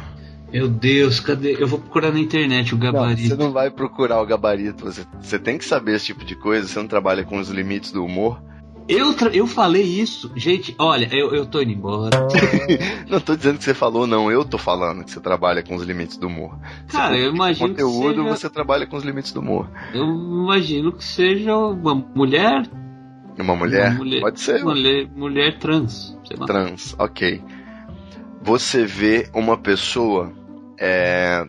Meu 0.51 0.67
Deus, 0.67 1.19
cadê? 1.19 1.55
Eu 1.59 1.67
vou 1.67 1.79
procurar 1.79 2.11
na 2.11 2.19
internet 2.19 2.73
o 2.73 2.77
Não, 2.77 2.91
gabarito. 2.91 3.27
você 3.29 3.35
não 3.35 3.51
vai 3.51 3.69
procurar 3.71 4.21
o 4.21 4.25
gabarito. 4.25 4.83
Você, 4.85 5.05
você 5.19 5.39
tem 5.39 5.57
que 5.57 5.63
saber 5.65 5.95
esse 5.95 6.07
tipo 6.07 6.25
de 6.25 6.35
coisa. 6.35 6.67
Você 6.67 6.77
não 6.79 6.87
trabalha 6.87 7.23
com 7.23 7.37
os 7.39 7.49
limites 7.49 7.91
do 7.91 8.03
humor. 8.03 8.41
Eu, 8.87 9.15
eu 9.31 9.47
falei 9.47 9.83
isso. 9.83 10.29
Gente, 10.35 10.75
olha, 10.77 11.07
eu, 11.15 11.33
eu 11.33 11.45
tô 11.45 11.61
indo 11.61 11.71
embora. 11.71 12.27
Não 13.07 13.19
tô 13.21 13.35
dizendo 13.37 13.57
que 13.59 13.63
você 13.63 13.73
falou, 13.73 14.05
não. 14.07 14.29
Eu 14.31 14.43
tô 14.43 14.57
falando 14.57 15.03
que 15.05 15.11
você 15.11 15.19
trabalha 15.21 15.61
com 15.63 15.75
os 15.75 15.83
limites 15.83 16.17
do 16.17 16.27
humor. 16.27 16.57
Cara, 16.89 17.17
eu 17.17 17.33
imagino 17.33 17.69
que 17.75 17.81
conteúdo, 17.81 18.23
seja- 18.23 18.35
você 18.37 18.49
trabalha 18.49 18.85
com 18.87 18.97
os 18.97 19.03
limites 19.03 19.31
do 19.31 19.39
humor. 19.39 19.69
Eu 19.93 20.03
imagino 20.05 20.91
que 20.91 21.03
seja 21.05 21.55
uma 21.55 21.93
mulher. 21.95 22.63
Uma 23.39 23.55
mulher? 23.55 23.91
Uma 23.91 23.97
mulher 23.99 24.21
Pode 24.21 24.39
ser. 24.41 24.63
Mulher, 24.63 25.07
mulher 25.15 25.57
trans. 25.59 26.17
Trans, 26.45 26.95
ok. 26.99 27.41
Você 28.41 28.83
vê 28.85 29.29
uma 29.33 29.57
pessoa. 29.57 30.33
É... 30.83 31.45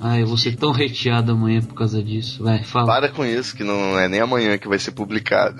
Ai, 0.00 0.22
eu 0.22 0.26
vou 0.26 0.36
ser 0.36 0.56
tão 0.56 0.70
reteado 0.70 1.32
amanhã 1.32 1.60
por 1.60 1.74
causa 1.74 2.02
disso. 2.02 2.42
Vai, 2.42 2.62
fala. 2.62 2.86
Para 2.86 3.08
com 3.08 3.24
isso, 3.24 3.56
que 3.56 3.64
não 3.64 3.98
é 3.98 4.08
nem 4.08 4.20
amanhã 4.20 4.58
que 4.58 4.68
vai 4.68 4.78
ser 4.78 4.92
publicado. 4.92 5.58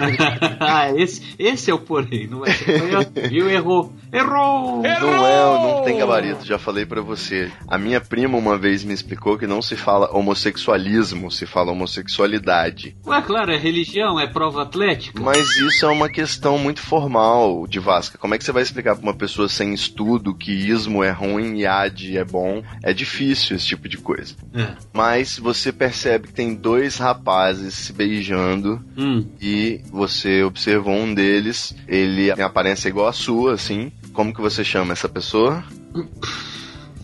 ah, 0.60 0.90
esse, 0.96 1.22
esse 1.38 1.70
é 1.70 1.74
o 1.74 1.78
porém. 1.78 2.26
Não 2.26 2.40
vai 2.40 2.52
ser 2.52 2.80
amanhã. 2.80 3.06
Viu? 3.28 3.50
Errou. 3.50 3.92
Errou! 4.12 4.82
Não 4.82 5.26
é, 5.26 5.74
não 5.74 5.82
tem 5.82 5.98
gabarito, 5.98 6.46
já 6.46 6.58
falei 6.58 6.86
pra 6.86 7.00
você. 7.00 7.50
A 7.68 7.76
minha 7.76 8.00
prima 8.00 8.38
uma 8.38 8.56
vez 8.56 8.84
me 8.84 8.94
explicou 8.94 9.36
que 9.36 9.46
não 9.46 9.60
se 9.60 9.76
fala 9.76 10.10
homossexualismo, 10.16 11.30
se 11.30 11.44
fala 11.44 11.72
homossexualidade. 11.72 12.96
Ué, 13.06 13.22
claro, 13.22 13.52
é 13.52 13.56
religião, 13.56 14.18
é 14.18 14.26
prova 14.26 14.62
atlética. 14.62 15.20
Mas 15.20 15.56
isso 15.56 15.84
é 15.84 15.88
uma 15.88 16.08
questão 16.08 16.58
muito 16.58 16.80
formal 16.80 17.66
de 17.66 17.78
Vasca. 17.78 18.18
Como 18.18 18.34
é 18.34 18.38
que 18.38 18.44
você 18.44 18.52
vai 18.52 18.62
explicar 18.62 18.94
pra 18.94 19.02
uma 19.02 19.14
pessoa 19.14 19.48
sem 19.48 19.74
estudo 19.74 20.34
que 20.34 20.52
ismo 20.52 21.02
é 21.02 21.10
ruim 21.10 21.58
e 21.58 21.66
ad 21.66 22.16
é 22.16 22.24
bom? 22.24 22.62
É 22.82 22.92
difícil 22.92 23.56
esse 23.66 23.68
tipo 23.68 23.88
de 23.88 23.98
coisa. 23.98 24.34
É. 24.54 24.74
Mas 24.92 25.38
você 25.38 25.72
percebe 25.72 26.28
que 26.28 26.32
tem 26.34 26.54
dois 26.54 26.96
rapazes 26.98 27.74
se 27.74 27.92
beijando 27.92 28.82
Hum. 28.96 29.26
e 29.40 29.80
você 29.90 30.42
observou 30.42 30.94
um 30.94 31.12
deles, 31.12 31.74
ele 31.88 32.32
tem 32.34 32.44
aparência 32.44 32.88
igual 32.88 33.08
a 33.08 33.12
sua, 33.12 33.54
assim. 33.54 33.90
Como 34.12 34.32
que 34.32 34.40
você 34.40 34.62
chama 34.64 34.92
essa 34.92 35.08
pessoa? 35.08 35.64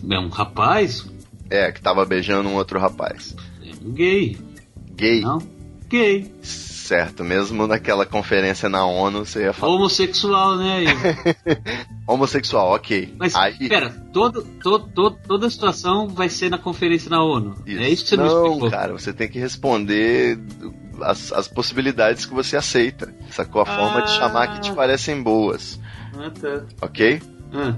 É 0.09 0.19
um 0.19 0.29
rapaz? 0.29 1.05
É, 1.49 1.71
que 1.71 1.81
tava 1.81 2.05
beijando 2.05 2.49
um 2.49 2.55
outro 2.55 2.79
rapaz. 2.79 3.35
É 3.63 3.71
um 3.85 3.91
gay. 3.91 4.37
Gay, 4.95 5.21
Não? 5.21 5.39
Gay. 5.89 6.31
Certo? 6.83 7.23
Mesmo 7.23 7.65
naquela 7.67 8.05
conferência 8.05 8.67
na 8.69 8.85
ONU, 8.85 9.25
você 9.25 9.43
ia 9.43 9.53
falar 9.53 9.73
Homossexual, 9.75 10.57
né? 10.57 10.83
Homossexual, 12.07 12.73
ok. 12.75 13.15
Mas, 13.17 13.35
Aí, 13.35 13.69
pera, 13.69 13.89
todo, 14.11 14.43
todo, 14.61 14.87
todo- 14.93 15.17
toda 15.27 15.47
a 15.47 15.49
situação 15.49 16.07
vai 16.09 16.29
ser 16.29 16.49
na 16.49 16.57
conferência 16.57 17.09
na 17.09 17.23
ONU. 17.23 17.55
É 17.65 17.89
isso 17.89 18.03
que 18.03 18.09
você 18.09 18.17
não, 18.17 18.25
me 18.25 18.47
explicou. 18.49 18.69
cara, 18.71 18.93
você 18.93 19.13
tem 19.13 19.27
que 19.29 19.39
responder 19.39 20.37
as, 21.01 21.31
as 21.31 21.47
possibilidades 21.47 22.25
que 22.25 22.33
você 22.33 22.57
aceita. 22.57 23.13
Sacou? 23.31 23.61
A 23.61 23.65
forma 23.65 24.01
de 24.01 24.11
Ah. 24.11 24.15
chamar 24.19 24.47
que 24.53 24.61
te 24.61 24.73
parecem 24.73 25.21
boas, 25.23 25.79
Ah, 26.17 26.29
tá. 26.29 26.63
ok? 26.81 27.21
Ah, 27.53 27.75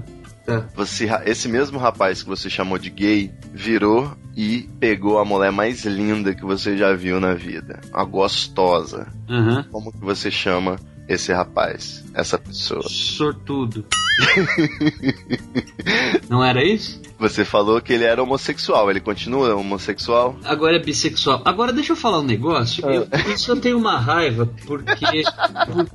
Você, 0.74 1.08
esse 1.24 1.48
mesmo 1.48 1.78
rapaz 1.78 2.22
que 2.22 2.28
você 2.28 2.48
chamou 2.48 2.78
de 2.78 2.90
gay 2.90 3.32
virou 3.52 4.16
e 4.36 4.68
pegou 4.78 5.18
a 5.18 5.24
mulher 5.24 5.50
mais 5.50 5.84
linda 5.84 6.34
que 6.34 6.44
você 6.44 6.76
já 6.76 6.92
viu 6.94 7.18
na 7.20 7.34
vida. 7.34 7.80
Uma 7.92 8.04
gostosa. 8.04 9.06
Aham. 9.28 9.64
Como 9.70 9.92
que 9.92 10.00
você 10.00 10.30
chama 10.30 10.76
esse 11.08 11.32
rapaz, 11.32 12.04
essa 12.14 12.38
pessoa? 12.38 12.88
Sortudo. 12.88 13.84
Não 16.28 16.42
era 16.42 16.64
isso? 16.64 17.00
Você 17.18 17.44
falou 17.44 17.80
que 17.80 17.92
ele 17.92 18.04
era 18.04 18.22
homossexual, 18.22 18.90
ele 18.90 19.00
continua 19.00 19.54
homossexual? 19.54 20.38
Agora 20.44 20.76
é 20.76 20.78
bissexual. 20.78 21.40
Agora 21.44 21.72
deixa 21.72 21.92
eu 21.92 21.96
falar 21.96 22.20
um 22.20 22.24
negócio. 22.24 22.84
Eu, 22.88 23.08
isso 23.32 23.50
eu 23.50 23.56
tenho 23.56 23.78
uma 23.78 23.98
raiva, 23.98 24.46
porque, 24.66 24.94
porque. 24.94 25.22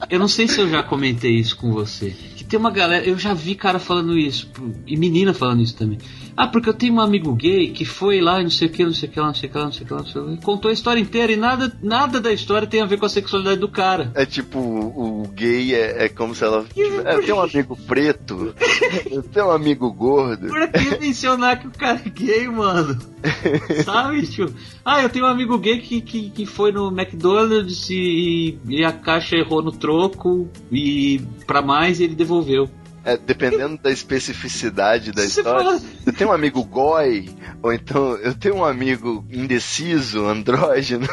Eu 0.10 0.20
não 0.20 0.28
sei 0.28 0.48
se 0.48 0.60
eu 0.60 0.70
já 0.70 0.82
comentei 0.82 1.34
isso 1.34 1.56
com 1.58 1.72
você. 1.72 2.16
Que 2.36 2.44
tem 2.44 2.60
uma 2.60 2.72
galera. 2.72 3.06
Eu 3.06 3.18
já 3.20 3.34
vi 3.34 3.54
cara 3.54 3.78
falando 3.78 4.18
isso. 4.18 4.50
E 4.88 4.98
menina 4.98 5.34
falando 5.34 5.62
isso 5.62 5.76
também. 5.76 6.00
Ah, 6.42 6.48
porque 6.48 6.68
eu 6.68 6.74
tenho 6.74 6.96
um 6.96 7.00
amigo 7.00 7.36
gay 7.36 7.70
que 7.70 7.86
foi 7.86 8.20
lá 8.20 8.40
e 8.40 8.44
não 8.44 8.50
sei 8.50 8.68
o 8.68 8.72
que, 8.72 8.84
não 8.84 8.96
sei 8.96 9.08
o 9.08 9.12
que 9.12 9.20
lá, 9.20 9.28
não 9.28 9.34
sei 9.36 9.48
o 9.48 9.52
que 9.52 9.58
lá, 9.60 9.66
não 9.66 9.72
sei 9.72 9.84
o 9.84 9.86
que 9.86 9.94
lá, 9.94 10.00
não 10.00 10.08
sei 10.08 10.22
o 10.22 10.26
que. 10.26 10.44
Contou 10.44 10.72
a 10.72 10.74
história 10.74 11.00
inteira 11.00 11.32
e 11.32 11.36
nada, 11.36 11.72
nada 11.84 12.20
da 12.20 12.34
história 12.34 12.68
tem 12.68 12.82
a 12.82 12.86
ver 12.88 12.98
com 12.98 13.06
a 13.06 13.10
sexualidade 13.10 13.60
do 13.60 13.68
cara. 13.68 14.12
É 14.16 14.26
tipo, 14.26 14.58
o, 14.58 15.22
o 15.22 15.28
gay 15.28 15.76
é, 15.76 16.06
é 16.06 16.10
como 16.10 16.34
se 16.34 16.44
ela. 16.44 16.64
Tipo, 16.64 17.08
é, 17.08 17.14
eu 17.14 17.22
tenho 17.22 17.38
um 17.38 17.42
amigo 17.42 17.78
preto, 17.86 18.56
eu 19.12 19.22
tenho 19.22 19.50
um 19.50 19.52
amigo 19.52 19.94
gordo. 19.94 20.48
Por 20.48 20.68
que 20.72 21.00
mencionar 21.00 21.60
que 21.60 21.68
o 21.68 21.72
cara 21.72 22.02
é 22.04 22.10
gay, 22.10 22.48
mano? 22.48 22.98
Sabe, 23.86 24.26
tio? 24.26 24.52
Ah, 24.84 25.04
eu 25.04 25.10
tenho 25.10 25.26
um 25.26 25.30
amigo 25.30 25.60
gay 25.60 25.78
que, 25.78 26.02
que, 26.02 26.32
que 26.32 26.48
foi 26.48 26.72
no 26.72 26.88
McDonald's 26.88 27.88
e, 27.92 28.58
e 28.68 28.84
a 28.84 28.92
caixa 28.92 29.36
errou 29.36 29.62
no 29.62 29.72
troco 29.72 30.50
e 30.72 31.22
pra 31.46 31.62
mais 31.62 32.02
ele 32.02 32.16
devolveu. 32.16 32.68
É, 33.04 33.18
dependendo 33.18 33.78
da 33.82 33.90
especificidade 33.92 35.12
da 35.12 35.22
Você 35.24 35.40
história. 35.40 35.64
fala- 35.80 35.82
Eu 36.06 36.14
tenho 36.14 36.30
um 36.30 36.34
amigo 36.34 36.64
goi, 36.64 37.30
ou 37.64 37.74
então 37.74 38.16
eu 38.18 38.34
tenho 38.36 38.56
um 38.58 38.64
amigo 38.66 39.26
indeciso, 39.32 40.26
andrógeno. 40.28 41.08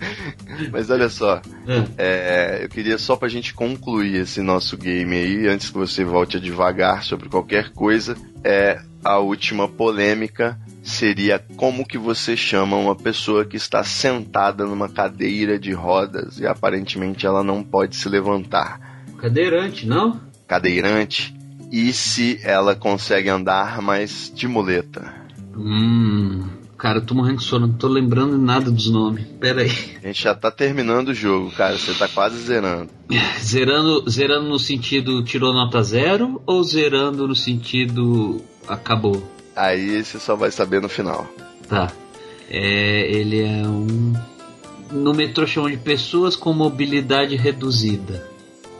Mas 0.70 0.90
olha 0.90 1.08
só, 1.08 1.40
é, 1.96 2.60
eu 2.62 2.68
queria 2.68 2.98
só 2.98 3.16
pra 3.16 3.28
gente 3.28 3.54
concluir 3.54 4.16
esse 4.22 4.40
nosso 4.42 4.76
game 4.76 5.14
aí, 5.16 5.48
antes 5.48 5.70
que 5.70 5.78
você 5.78 6.04
volte 6.04 6.36
a 6.36 6.40
devagar 6.40 7.02
sobre 7.02 7.28
qualquer 7.28 7.70
coisa, 7.70 8.16
é 8.44 8.80
a 9.04 9.18
última 9.18 9.66
polêmica 9.68 10.58
seria 10.82 11.38
como 11.56 11.86
que 11.86 11.96
você 11.96 12.36
chama 12.36 12.76
uma 12.76 12.94
pessoa 12.94 13.44
que 13.44 13.56
está 13.56 13.82
sentada 13.84 14.64
numa 14.66 14.88
cadeira 14.88 15.58
de 15.58 15.72
rodas 15.72 16.38
e 16.38 16.46
aparentemente 16.46 17.24
ela 17.24 17.42
não 17.42 17.62
pode 17.62 17.96
se 17.96 18.08
levantar 18.08 18.80
Cadeirante, 19.18 19.86
não? 19.86 20.20
Cadeirante 20.52 21.34
e 21.70 21.94
se 21.94 22.38
ela 22.44 22.76
consegue 22.76 23.30
andar, 23.30 23.80
mas 23.80 24.30
de 24.34 24.46
muleta. 24.46 25.10
Hum. 25.56 26.46
Cara, 26.76 26.98
eu 26.98 27.06
tô 27.06 27.14
morrendo 27.14 27.38
de 27.38 27.44
sono, 27.44 27.68
não 27.68 27.74
tô 27.74 27.88
lembrando 27.88 28.36
nada 28.36 28.70
dos 28.70 28.90
nomes. 28.90 29.24
Pera 29.40 29.62
aí. 29.62 29.72
A 30.02 30.08
gente 30.08 30.22
já 30.22 30.34
tá 30.34 30.50
terminando 30.50 31.08
o 31.08 31.14
jogo, 31.14 31.50
cara. 31.52 31.78
Você 31.78 31.94
tá 31.94 32.06
quase 32.06 32.36
zerando. 32.38 32.90
Zerando, 33.40 34.04
zerando 34.10 34.48
no 34.48 34.58
sentido 34.58 35.24
tirou 35.24 35.54
nota 35.54 35.82
zero 35.82 36.42
ou 36.44 36.62
zerando 36.62 37.26
no 37.26 37.34
sentido 37.34 38.42
acabou? 38.68 39.26
Aí 39.56 40.04
você 40.04 40.18
só 40.18 40.36
vai 40.36 40.50
saber 40.50 40.82
no 40.82 40.88
final. 40.88 41.26
Tá. 41.66 41.90
É, 42.50 43.10
ele 43.10 43.40
é 43.40 43.66
um. 43.66 44.12
No 44.90 45.14
metrô 45.14 45.46
chamam 45.46 45.70
de 45.70 45.78
pessoas 45.78 46.36
com 46.36 46.52
mobilidade 46.52 47.36
reduzida. 47.36 48.31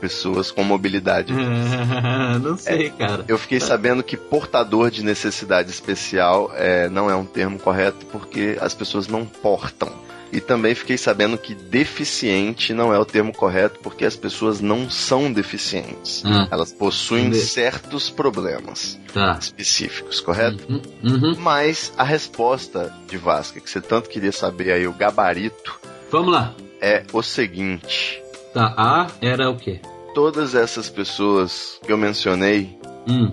Pessoas 0.03 0.50
com 0.50 0.64
mobilidade. 0.64 1.32
não 2.42 2.57
sei, 2.59 2.90
cara. 2.90 3.24
Eu 3.28 3.38
fiquei 3.38 3.61
sabendo 3.61 4.03
que 4.03 4.16
portador 4.16 4.90
de 4.90 5.05
necessidade 5.05 5.70
especial 5.70 6.50
é, 6.57 6.88
não 6.88 7.09
é 7.09 7.14
um 7.14 7.24
termo 7.24 7.57
correto 7.57 8.05
porque 8.07 8.59
as 8.61 8.74
pessoas 8.74 9.07
não 9.07 9.24
portam. 9.24 9.92
E 10.32 10.40
também 10.40 10.74
fiquei 10.74 10.98
sabendo 10.98 11.38
que 11.38 11.55
deficiente 11.55 12.74
não 12.74 12.92
é 12.92 12.98
o 12.98 13.05
termo 13.05 13.32
correto 13.32 13.78
porque 13.80 14.05
as 14.05 14.16
pessoas 14.16 14.61
não 14.61 14.90
são 14.90 15.32
deficientes. 15.32 16.24
Ah. 16.26 16.48
Elas 16.50 16.72
possuem 16.72 17.26
Entendi. 17.26 17.44
certos 17.44 18.11
problemas 18.11 18.98
Tá. 19.14 19.38
específicos, 19.40 20.20
correto? 20.20 20.66
Uhum, 20.68 20.82
uhum. 21.05 21.36
Mas 21.38 21.92
a 21.96 22.03
resposta 22.03 22.92
de 23.09 23.16
Vasca, 23.18 23.61
que 23.61 23.70
você 23.70 23.80
tanto 23.80 24.09
queria 24.09 24.32
saber 24.32 24.72
aí, 24.72 24.84
o 24.88 24.92
gabarito, 24.92 25.78
Vamos 26.11 26.32
lá. 26.32 26.55
é 26.80 27.05
o 27.12 27.22
seguinte. 27.22 28.20
Tá, 28.55 28.74
A 28.76 29.07
era 29.22 29.48
o 29.48 29.57
quê? 29.57 29.80
Todas 30.15 30.55
essas 30.55 30.91
pessoas 30.91 31.79
que 31.85 31.91
eu 31.93 31.97
mencionei, 31.97 32.79
Hum. 33.09 33.33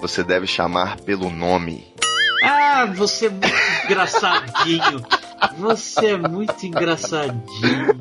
você 0.00 0.22
deve 0.24 0.46
chamar 0.46 1.00
pelo 1.00 1.30
nome. 1.30 1.86
Ah, 2.42 2.86
você 2.94 3.26
é 3.26 3.30
muito 3.30 3.46
engraçadinho. 3.84 5.02
Você 5.58 6.06
é 6.06 6.16
muito 6.16 6.66
engraçadinho. 6.66 7.42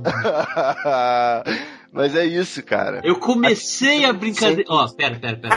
Mas 1.91 2.13
é 2.13 2.25
isso, 2.25 2.61
cara. 2.61 2.99
Eu 3.05 3.17
comecei 3.17 4.03
a 4.03 4.11
brincadeira. 4.11 4.65
Ó, 4.67 4.85
pera, 4.89 5.17
pera, 5.17 5.37
pera. 5.37 5.55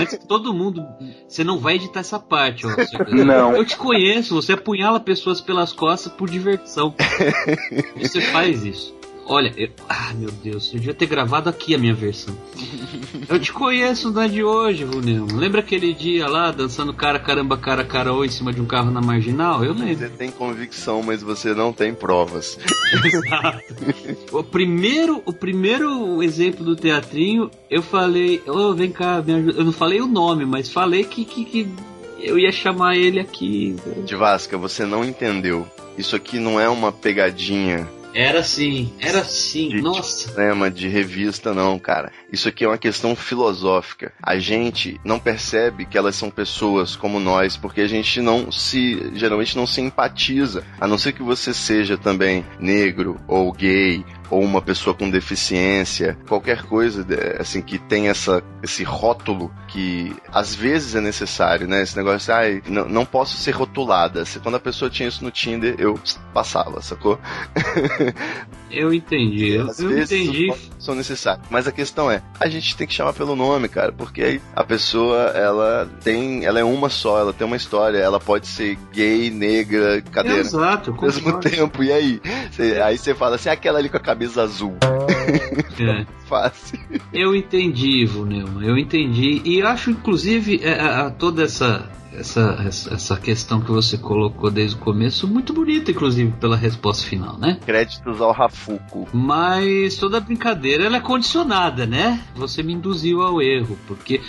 Antes 0.00 0.16
que 0.16 0.26
todo 0.26 0.54
mundo. 0.54 0.82
Você 1.28 1.44
não 1.44 1.58
vai 1.58 1.74
editar 1.74 2.00
essa 2.00 2.18
parte, 2.18 2.66
ó. 2.66 2.70
Não. 3.12 3.54
Eu 3.54 3.62
te 3.62 3.76
conheço, 3.76 4.34
você 4.34 4.54
apunhala 4.54 4.98
pessoas 4.98 5.38
pelas 5.42 5.74
costas 5.74 6.10
por 6.12 6.30
diversão. 6.30 6.94
Você 8.00 8.22
faz 8.22 8.64
isso. 8.64 8.95
Olha, 9.28 9.52
eu... 9.56 9.68
ah, 9.88 10.12
meu 10.14 10.30
Deus, 10.30 10.72
eu 10.72 10.78
devia 10.78 10.94
ter 10.94 11.06
gravado 11.06 11.48
aqui 11.48 11.74
a 11.74 11.78
minha 11.78 11.94
versão. 11.94 12.36
Eu 13.28 13.40
te 13.40 13.52
conheço, 13.52 14.12
não 14.12 14.22
é 14.22 14.28
de 14.28 14.44
hoje, 14.44 14.84
Runel. 14.84 15.26
Lembra 15.34 15.60
aquele 15.60 15.92
dia 15.92 16.28
lá, 16.28 16.52
dançando 16.52 16.94
cara, 16.94 17.18
caramba, 17.18 17.56
cara, 17.56 17.84
cara, 17.84 18.12
ou 18.12 18.24
em 18.24 18.28
cima 18.28 18.52
de 18.52 18.60
um 18.60 18.66
carro 18.66 18.90
na 18.90 19.00
marginal? 19.00 19.64
Eu 19.64 19.72
lembro. 19.72 19.96
Você 19.96 20.08
tem 20.08 20.30
convicção, 20.30 21.02
mas 21.02 21.22
você 21.22 21.54
não 21.54 21.72
tem 21.72 21.92
provas. 21.92 22.58
Exato. 23.04 23.74
O 24.30 24.44
primeiro, 24.44 25.22
o 25.24 25.32
primeiro 25.32 26.22
exemplo 26.22 26.64
do 26.64 26.76
teatrinho, 26.76 27.50
eu 27.68 27.82
falei, 27.82 28.40
ô, 28.46 28.74
vem 28.74 28.92
cá, 28.92 29.22
me 29.26 29.34
ajuda. 29.34 29.58
Eu 29.58 29.64
não 29.64 29.72
falei 29.72 30.00
o 30.00 30.06
nome, 30.06 30.44
mas 30.44 30.70
falei 30.70 31.02
que, 31.02 31.24
que, 31.24 31.44
que 31.44 31.68
eu 32.20 32.38
ia 32.38 32.52
chamar 32.52 32.96
ele 32.96 33.18
aqui. 33.18 33.74
De 34.04 34.14
Vasca, 34.14 34.56
você 34.56 34.84
não 34.84 35.04
entendeu. 35.04 35.66
Isso 35.98 36.14
aqui 36.14 36.38
não 36.38 36.60
é 36.60 36.68
uma 36.68 36.92
pegadinha 36.92 37.88
Era 38.16 38.40
assim, 38.40 38.94
era 38.98 39.20
assim, 39.20 39.68
de 39.68 39.82
nossa. 39.82 40.30
cinema, 40.30 40.70
de 40.70 40.88
revista, 40.88 41.52
não, 41.52 41.78
cara. 41.78 42.10
Isso 42.32 42.48
aqui 42.48 42.64
é 42.64 42.66
uma 42.66 42.78
questão 42.78 43.14
filosófica. 43.14 44.10
A 44.22 44.38
gente 44.38 44.98
não 45.04 45.18
percebe 45.18 45.84
que 45.84 45.98
elas 45.98 46.16
são 46.16 46.30
pessoas 46.30 46.96
como 46.96 47.20
nós, 47.20 47.58
porque 47.58 47.82
a 47.82 47.86
gente 47.86 48.22
não 48.22 48.50
se. 48.50 49.10
geralmente 49.12 49.54
não 49.54 49.66
se 49.66 49.82
empatiza. 49.82 50.64
A 50.80 50.86
não 50.88 50.96
ser 50.96 51.12
que 51.12 51.22
você 51.22 51.52
seja 51.52 51.98
também 51.98 52.42
negro 52.58 53.20
ou 53.28 53.52
gay 53.52 54.02
ou 54.30 54.42
uma 54.42 54.60
pessoa 54.62 54.94
com 54.94 55.08
deficiência, 55.10 56.16
qualquer 56.28 56.62
coisa 56.62 57.04
de- 57.04 57.36
assim 57.38 57.62
que 57.62 57.78
tem 57.78 58.08
essa, 58.08 58.42
esse 58.62 58.82
rótulo 58.84 59.52
que 59.68 60.14
às 60.32 60.54
vezes 60.54 60.94
é 60.94 61.00
necessário, 61.00 61.66
né? 61.66 61.82
Esse 61.82 61.96
negócio, 61.96 62.32
ai, 62.34 62.62
não, 62.66 62.88
não 62.88 63.04
posso 63.04 63.36
ser 63.36 63.52
rotulada. 63.52 64.24
Quando 64.42 64.56
a 64.56 64.60
pessoa 64.60 64.90
tinha 64.90 65.08
isso 65.08 65.22
no 65.24 65.30
Tinder, 65.30 65.74
eu 65.78 65.98
passava, 66.32 66.80
sacou? 66.82 67.18
Eu 68.78 68.92
entendi, 68.92 69.54
eu, 69.54 69.66
Às 69.70 69.80
eu 69.80 69.88
vezes 69.88 70.12
entendi. 70.12 70.52
são 70.78 70.94
necessários. 70.94 71.46
Mas 71.50 71.66
a 71.66 71.72
questão 71.72 72.10
é, 72.10 72.22
a 72.38 72.48
gente 72.48 72.76
tem 72.76 72.86
que 72.86 72.92
chamar 72.94 73.12
pelo 73.14 73.34
nome, 73.34 73.68
cara, 73.68 73.90
porque 73.92 74.22
aí 74.22 74.40
a 74.54 74.62
pessoa, 74.62 75.16
ela 75.34 75.88
tem, 76.04 76.44
ela 76.44 76.60
é 76.60 76.64
uma 76.64 76.88
só, 76.90 77.18
ela 77.18 77.32
tem 77.32 77.46
uma 77.46 77.56
história, 77.56 77.98
ela 77.98 78.20
pode 78.20 78.46
ser 78.46 78.76
gay, 78.92 79.30
negra, 79.30 80.02
cadeira. 80.02 80.40
Exato, 80.40 80.94
Ao 80.96 81.02
mesmo 81.02 81.40
tempo, 81.40 81.82
e 81.82 81.90
aí? 81.92 82.20
Cê- 82.52 82.80
aí 82.82 82.98
você 82.98 83.14
fala 83.14 83.36
assim, 83.36 83.48
aquela 83.48 83.78
ali 83.78 83.88
com 83.88 83.96
a 83.96 84.00
camisa 84.00 84.42
azul. 84.42 84.76
É. 85.80 86.06
Fácil. 86.26 86.78
Eu 87.12 87.34
entendi, 87.34 88.04
Vunel, 88.04 88.62
eu 88.62 88.76
entendi. 88.76 89.40
E 89.44 89.62
acho, 89.62 89.90
inclusive, 89.90 90.60
é, 90.62 90.80
a- 90.80 91.06
a- 91.06 91.10
toda 91.10 91.44
essa, 91.44 91.88
essa, 92.12 92.56
essa, 92.90 93.16
questão 93.16 93.60
que 93.60 93.70
você 93.70 93.96
colocou 93.96 94.50
desde 94.50 94.76
o 94.76 94.78
começo, 94.80 95.28
muito 95.28 95.52
bonita, 95.52 95.90
inclusive, 95.90 96.32
pela 96.40 96.56
resposta 96.56 97.06
final, 97.06 97.38
né? 97.38 97.58
Créditos 97.64 98.20
ao 98.20 98.32
Rafuco. 98.32 99.06
Mas 99.12 99.96
toda 99.96 100.18
brincadeira 100.20 100.84
ela 100.84 100.96
é 100.96 101.00
condicionada, 101.00 101.86
né? 101.86 102.20
Você 102.34 102.62
me 102.62 102.72
induziu 102.72 103.22
ao 103.22 103.40
erro, 103.40 103.78
porque 103.86 104.20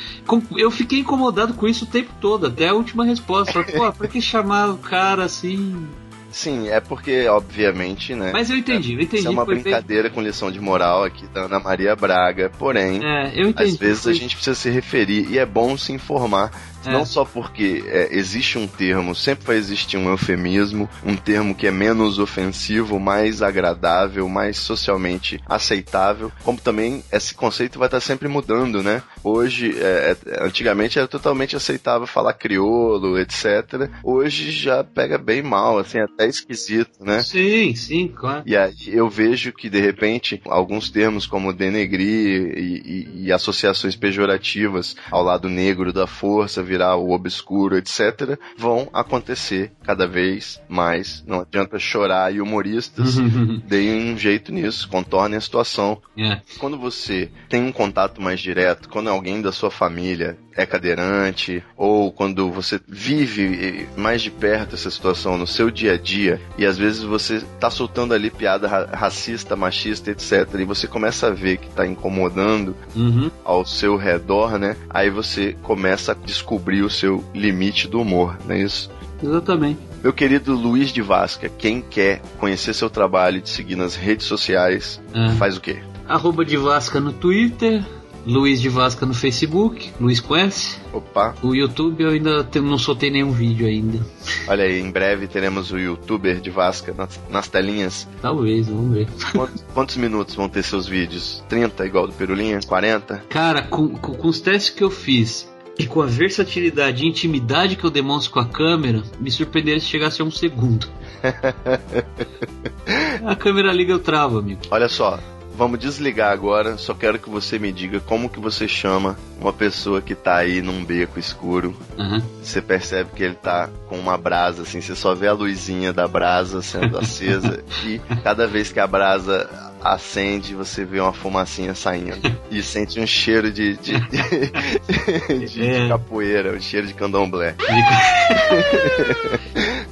eu 0.55 0.69
fiquei 0.69 0.99
incomodado 0.99 1.53
com 1.53 1.67
isso 1.67 1.85
o 1.85 1.87
tempo 1.87 2.11
todo, 2.21 2.45
até 2.47 2.69
a 2.69 2.73
última 2.73 3.05
resposta. 3.05 3.63
Pô, 3.63 3.91
por 3.91 4.07
que 4.07 4.21
chamar 4.21 4.69
o 4.69 4.77
cara 4.77 5.23
assim? 5.25 5.87
Sim, 6.31 6.67
é 6.69 6.79
porque, 6.79 7.27
obviamente, 7.27 8.13
né? 8.13 8.31
Mas 8.33 8.49
eu 8.49 8.57
entendi, 8.57 8.93
eu 8.93 9.01
entendi. 9.01 9.19
Isso 9.19 9.27
é 9.27 9.31
uma 9.31 9.45
brincadeira 9.45 10.09
com 10.09 10.21
lição 10.21 10.51
de 10.51 10.59
moral 10.59 11.03
aqui 11.03 11.25
da 11.27 11.41
Ana 11.41 11.59
Maria 11.59 11.95
Braga, 11.95 12.51
porém, 12.57 13.03
É, 13.03 13.41
entendi. 13.41 13.55
Às 13.55 13.75
vezes 13.75 14.07
a 14.07 14.13
gente 14.13 14.35
precisa 14.35 14.55
se 14.55 14.69
referir 14.69 15.27
e 15.29 15.39
é 15.39 15.45
bom 15.45 15.77
se 15.77 15.91
informar. 15.93 16.51
É. 16.87 16.91
Não 16.91 17.05
só 17.05 17.23
porque 17.25 17.83
é, 17.87 18.09
existe 18.11 18.57
um 18.57 18.67
termo, 18.67 19.15
sempre 19.15 19.45
vai 19.45 19.55
existir 19.57 19.97
um 19.97 20.09
eufemismo, 20.09 20.89
um 21.03 21.15
termo 21.15 21.55
que 21.55 21.67
é 21.67 21.71
menos 21.71 22.19
ofensivo, 22.19 22.99
mais 22.99 23.41
agradável, 23.41 24.27
mais 24.27 24.57
socialmente 24.57 25.41
aceitável, 25.45 26.31
como 26.43 26.59
também 26.59 27.03
esse 27.11 27.33
conceito 27.33 27.79
vai 27.79 27.87
estar 27.87 27.99
sempre 27.99 28.27
mudando, 28.27 28.83
né? 28.83 29.01
Hoje, 29.23 29.75
é, 29.79 30.17
é, 30.25 30.43
antigamente 30.43 30.97
era 30.97 31.07
totalmente 31.07 31.55
aceitável 31.55 32.07
falar 32.07 32.33
crioulo, 32.33 33.17
etc. 33.19 33.89
Hoje 34.03 34.51
já 34.51 34.83
pega 34.83 35.17
bem 35.17 35.41
mal, 35.41 35.77
assim, 35.77 35.99
é 35.99 36.07
é 36.19 36.27
esquisito, 36.27 37.03
né? 37.03 37.21
Sim, 37.21 37.75
sim, 37.75 38.07
claro. 38.07 38.43
E 38.45 38.55
aí 38.55 38.75
eu 38.87 39.09
vejo 39.09 39.53
que, 39.53 39.69
de 39.69 39.79
repente, 39.79 40.41
alguns 40.45 40.89
termos 40.89 41.25
como 41.25 41.53
denegrir 41.53 42.57
e, 42.57 42.61
e, 42.61 43.25
e, 43.25 43.31
associações 43.31 43.95
pejorativas 43.95 44.95
ao 45.11 45.23
lado 45.23 45.49
negro 45.49 45.93
da 45.93 46.07
força, 46.07 46.63
virar 46.77 46.95
o 46.95 47.11
obscuro, 47.11 47.75
etc., 47.75 48.37
vão 48.55 48.87
acontecer 48.93 49.71
cada 49.83 50.07
vez 50.07 50.61
mais. 50.69 51.23
Não 51.25 51.41
adianta 51.41 51.79
chorar 51.79 52.33
e 52.33 52.39
humoristas 52.39 53.15
deem 53.65 54.13
um 54.13 54.17
jeito 54.17 54.51
nisso, 54.51 54.87
contornem 54.87 55.37
a 55.37 55.41
situação. 55.41 55.99
É. 56.15 56.39
Quando 56.59 56.77
você 56.77 57.31
tem 57.49 57.63
um 57.63 57.71
contato 57.71 58.21
mais 58.21 58.39
direto, 58.39 58.89
quando 58.89 59.09
alguém 59.09 59.41
da 59.41 59.51
sua 59.51 59.71
família 59.71 60.37
é 60.57 60.65
cadeirante, 60.65 61.63
ou 61.77 62.11
quando 62.11 62.51
você 62.51 62.79
vive 62.87 63.87
mais 63.95 64.21
de 64.21 64.31
perto 64.31 64.75
essa 64.75 64.89
situação 64.89 65.37
no 65.37 65.45
seu 65.47 65.69
dia 65.71 65.93
a 65.93 65.97
dia, 65.97 66.41
e 66.57 66.65
às 66.65 66.77
vezes 66.77 67.03
você 67.03 67.41
tá 67.59 67.69
soltando 67.69 68.13
ali 68.13 68.29
piada 68.31 68.67
ra 68.67 68.85
racista, 68.91 69.55
machista, 69.55 70.11
etc., 70.11 70.47
e 70.59 70.65
você 70.65 70.87
começa 70.87 71.27
a 71.27 71.31
ver 71.31 71.57
que 71.57 71.69
tá 71.69 71.85
incomodando 71.85 72.75
Uhum. 72.95 73.29
ao 73.45 73.65
seu 73.65 73.95
redor, 73.95 74.57
né? 74.57 74.75
Aí 74.89 75.09
você 75.09 75.55
começa 75.61 76.11
a 76.11 76.15
descobrir 76.15 76.81
o 76.81 76.89
seu 76.89 77.23
limite 77.33 77.87
do 77.87 78.01
humor, 78.01 78.37
não 78.47 78.55
é 78.55 78.59
isso? 78.61 78.89
Exatamente. 79.23 79.79
Meu 80.03 80.13
querido 80.13 80.53
Luiz 80.55 80.89
de 80.89 81.01
Vasca, 81.01 81.49
quem 81.49 81.81
quer 81.81 82.21
conhecer 82.39 82.73
seu 82.73 82.89
trabalho 82.89 83.37
e 83.37 83.41
te 83.41 83.49
seguir 83.49 83.75
nas 83.75 83.95
redes 83.95 84.25
sociais, 84.25 85.01
É. 85.13 85.29
faz 85.35 85.57
o 85.57 85.61
quê? 85.61 85.77
Arroba 86.07 86.45
de 86.45 86.55
Vasca 86.55 86.99
no 86.99 87.11
Twitter, 87.11 87.83
Luiz 88.27 88.59
de 88.59 88.67
Vasca 88.69 89.05
no 89.05 89.13
Facebook, 89.13 89.91
Luiz 89.99 90.19
conhece. 90.19 90.77
Opa, 90.91 91.33
O 91.41 91.55
YouTube 91.55 92.03
eu 92.03 92.09
ainda 92.09 92.43
te- 92.43 92.59
não 92.59 92.77
soltei 92.77 93.09
nenhum 93.09 93.31
vídeo 93.31 93.65
ainda. 93.65 93.99
olha 94.47 94.65
aí, 94.65 94.79
em 94.81 94.91
breve 94.91 95.27
teremos 95.27 95.71
o 95.71 95.77
youtuber 95.77 96.39
de 96.41 96.49
Vasca 96.49 96.93
nas, 96.93 97.19
nas 97.29 97.47
telinhas. 97.47 98.07
Talvez, 98.21 98.67
vamos 98.67 98.93
ver. 98.93 99.07
Quantos, 99.31 99.65
quantos 99.73 99.97
minutos 99.97 100.35
vão 100.35 100.49
ter 100.49 100.63
seus 100.63 100.87
vídeos? 100.87 101.43
30, 101.47 101.85
igual 101.85 102.07
do 102.07 102.13
Perulinha? 102.13 102.59
40? 102.67 103.23
Cara, 103.29 103.61
com, 103.63 103.89
com, 103.89 104.13
com 104.13 104.27
os 104.27 104.41
testes 104.41 104.73
que 104.75 104.83
eu 104.83 104.91
fiz 104.91 105.49
e 105.79 105.85
com 105.85 106.01
a 106.01 106.05
versatilidade 106.05 107.05
e 107.05 107.07
intimidade 107.07 107.75
que 107.75 107.83
eu 107.85 107.91
demonstro 107.91 108.33
com 108.33 108.39
a 108.39 108.45
câmera, 108.45 109.03
me 109.19 109.31
surpreenderia 109.31 109.79
se 109.79 109.85
chegasse 109.85 110.21
a 110.21 110.25
um 110.25 110.31
segundo. 110.31 110.87
a 113.25 113.35
câmera 113.35 113.71
liga 113.71 113.93
eu 113.93 113.99
travo, 113.99 114.39
amigo. 114.39 114.61
Olha 114.71 114.89
só, 114.89 115.19
vamos 115.57 115.79
desligar 115.79 116.31
agora. 116.31 116.77
Só 116.77 116.93
quero 116.93 117.17
que 117.19 117.29
você 117.29 117.57
me 117.57 117.71
diga 117.71 117.99
como 117.99 118.29
que 118.29 118.39
você 118.39 118.67
chama 118.67 119.17
uma 119.41 119.51
pessoa 119.51 120.01
que 120.01 120.13
tá 120.15 120.35
aí 120.37 120.61
num 120.61 120.85
beco 120.85 121.19
escuro. 121.19 121.75
Aham. 121.97 122.21
Você 122.43 122.61
percebe 122.61 123.09
que 123.15 123.23
ele 123.23 123.35
tá 123.35 123.69
com 123.87 123.97
uma 123.97 124.17
brasa, 124.17 124.61
assim, 124.61 124.79
você 124.79 124.95
só 124.95 125.13
vê 125.15 125.27
a 125.27 125.33
luzinha 125.33 125.91
da 125.91 126.07
brasa 126.07 126.61
sendo 126.61 126.97
acesa 126.99 127.63
e 127.83 127.99
cada 128.23 128.45
vez 128.47 128.71
que 128.71 128.79
a 128.79 128.87
brasa 128.87 129.49
acende, 129.83 130.53
você 130.55 130.83
vê 130.83 130.99
uma 130.99 131.13
fumacinha 131.13 131.73
saindo 131.75 132.17
e 132.51 132.61
sente 132.63 132.99
um 132.99 133.07
cheiro 133.07 133.51
de, 133.51 133.77
de, 133.77 133.93
de, 135.39 135.45
de 135.47 135.63
É. 135.65 135.87
capoeira, 135.87 136.51
um 136.55 136.59
cheiro 136.59 136.87
de 136.87 136.93
candomblé. 136.93 137.55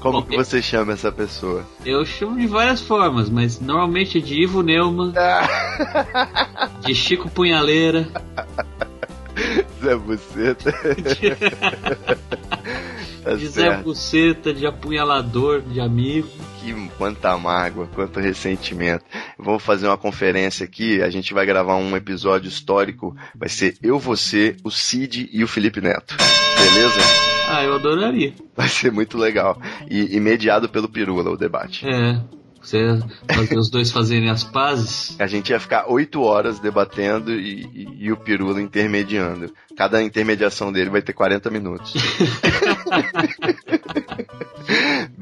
Como 0.06 0.24
que 0.24 0.38
você 0.38 0.62
chama 0.62 0.94
essa 0.94 1.12
pessoa? 1.12 1.66
Eu 1.84 2.06
chamo 2.06 2.38
de 2.38 2.46
várias 2.46 2.80
formas, 2.80 3.28
mas 3.28 3.60
normalmente 3.60 4.20
é 4.20 4.22
de 4.22 4.44
Ivo 4.44 4.62
Neumann, 4.62 5.12
de 6.86 6.94
Chico 6.94 7.28
Punhaleira, 7.28 8.08
Zé 9.82 9.96
Buceta. 9.96 10.72
Tá 13.24 13.34
de 13.34 13.48
Zé. 13.48 13.78
Buceta, 13.78 14.54
de 14.54 14.68
apunhalador, 14.68 15.62
de 15.62 15.82
amigo. 15.82 16.30
Que 16.66 16.74
quanta 16.98 17.38
mágoa, 17.38 17.88
quanto 17.94 18.20
ressentimento. 18.20 19.06
Vamos 19.38 19.62
fazer 19.62 19.86
uma 19.86 19.98
conferência 20.00 20.64
aqui, 20.64 21.00
a 21.00 21.12
gente 21.12 21.32
vai 21.32 21.46
gravar 21.46 21.76
um 21.76 21.96
episódio 21.96 22.50
histórico. 22.50 23.16
Vai 23.36 23.50
ser 23.50 23.78
eu, 23.84 24.00
você, 24.00 24.56
o 24.64 24.72
Cid 24.72 25.30
e 25.32 25.44
o 25.44 25.48
Felipe 25.48 25.80
Neto. 25.80 26.18
Beleza? 26.58 27.00
Ah, 27.50 27.64
eu 27.64 27.76
adoraria. 27.76 28.34
Vai 28.58 28.68
ser 28.68 28.92
muito 28.92 29.16
legal. 29.16 29.62
E, 29.88 30.16
e 30.16 30.20
mediado 30.20 30.68
pelo 30.68 30.90
Pirula 30.90 31.30
o 31.30 31.38
debate. 31.38 31.88
É, 31.88 32.20
você 32.60 32.98
fazer 33.32 33.58
os 33.60 33.70
dois 33.70 33.92
fazerem 33.92 34.32
as 34.32 34.44
pazes. 34.44 35.16
A 35.20 35.28
gente 35.28 35.52
ia 35.52 35.60
ficar 35.60 35.86
oito 35.88 36.24
horas 36.24 36.58
debatendo 36.60 37.32
e, 37.32 37.62
e- 37.76 38.06
e 38.06 38.12
o 38.12 38.18
Pirula 38.18 38.60
intermediando. 38.60 39.54
Cada 39.78 40.02
intermediação 40.02 40.72
dele 40.74 40.90
vai 40.90 41.04
ter 41.04 41.14
40 41.14 41.52
minutos. 41.52 41.94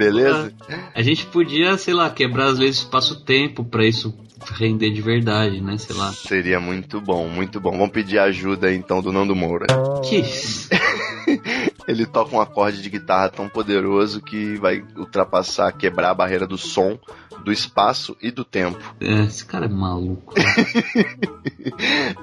Beleza? 0.04 0.54
A 0.94 1.02
gente 1.02 1.26
podia, 1.26 1.78
sei 1.78 1.94
lá, 1.94 2.10
quebrar 2.10 2.48
às 2.48 2.58
vezes 2.58 2.78
espaço-tempo 2.78 3.64
pra 3.64 3.86
isso 3.86 4.14
render 4.52 4.92
de 4.92 5.02
verdade, 5.02 5.62
né? 5.62 5.78
Sei 5.78 5.96
lá. 5.96 6.12
Seria 6.12 6.60
muito 6.60 7.00
bom, 7.00 7.28
muito 7.28 7.60
bom. 7.60 7.72
Vamos 7.72 7.92
pedir 7.92 8.20
ajuda 8.20 8.74
então 8.74 9.02
do 9.02 9.12
Nando 9.12 9.36
Moura. 9.36 9.68
Que. 10.04 10.24
Ele 11.88 12.06
toca 12.06 12.36
um 12.36 12.42
acorde 12.42 12.82
de 12.82 12.90
guitarra 12.90 13.30
tão 13.30 13.50
poderoso 13.50 14.22
que 14.22 14.56
vai 14.56 14.84
ultrapassar, 14.96 15.72
quebrar 15.72 16.12
a 16.12 16.16
barreira 16.16 16.48
do 16.48 16.58
som, 16.58 16.98
do 17.44 17.52
espaço 17.52 18.16
e 18.22 18.32
do 18.32 18.46
tempo. 18.46 18.96
É, 19.00 19.24
esse 19.24 19.46
cara 19.46 19.66
é 19.66 19.70
maluco. 19.70 20.34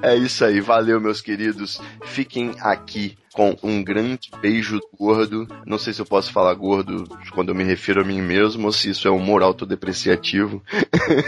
É 0.02 0.16
isso 0.16 0.44
aí, 0.44 0.60
valeu 0.60 1.00
meus 1.00 1.20
queridos. 1.20 1.80
Fiquem 2.04 2.54
aqui 2.60 3.16
com 3.32 3.56
um 3.62 3.82
grande 3.82 4.30
beijo 4.40 4.80
gordo. 4.98 5.46
Não 5.66 5.78
sei 5.78 5.92
se 5.92 6.00
eu 6.00 6.06
posso 6.06 6.32
falar 6.32 6.54
gordo 6.54 7.04
quando 7.32 7.50
eu 7.50 7.54
me 7.54 7.64
refiro 7.64 8.02
a 8.02 8.04
mim 8.04 8.20
mesmo 8.20 8.66
ou 8.66 8.72
se 8.72 8.90
isso 8.90 9.06
é 9.06 9.10
humor 9.10 9.42
autodepreciativo. 9.42 10.62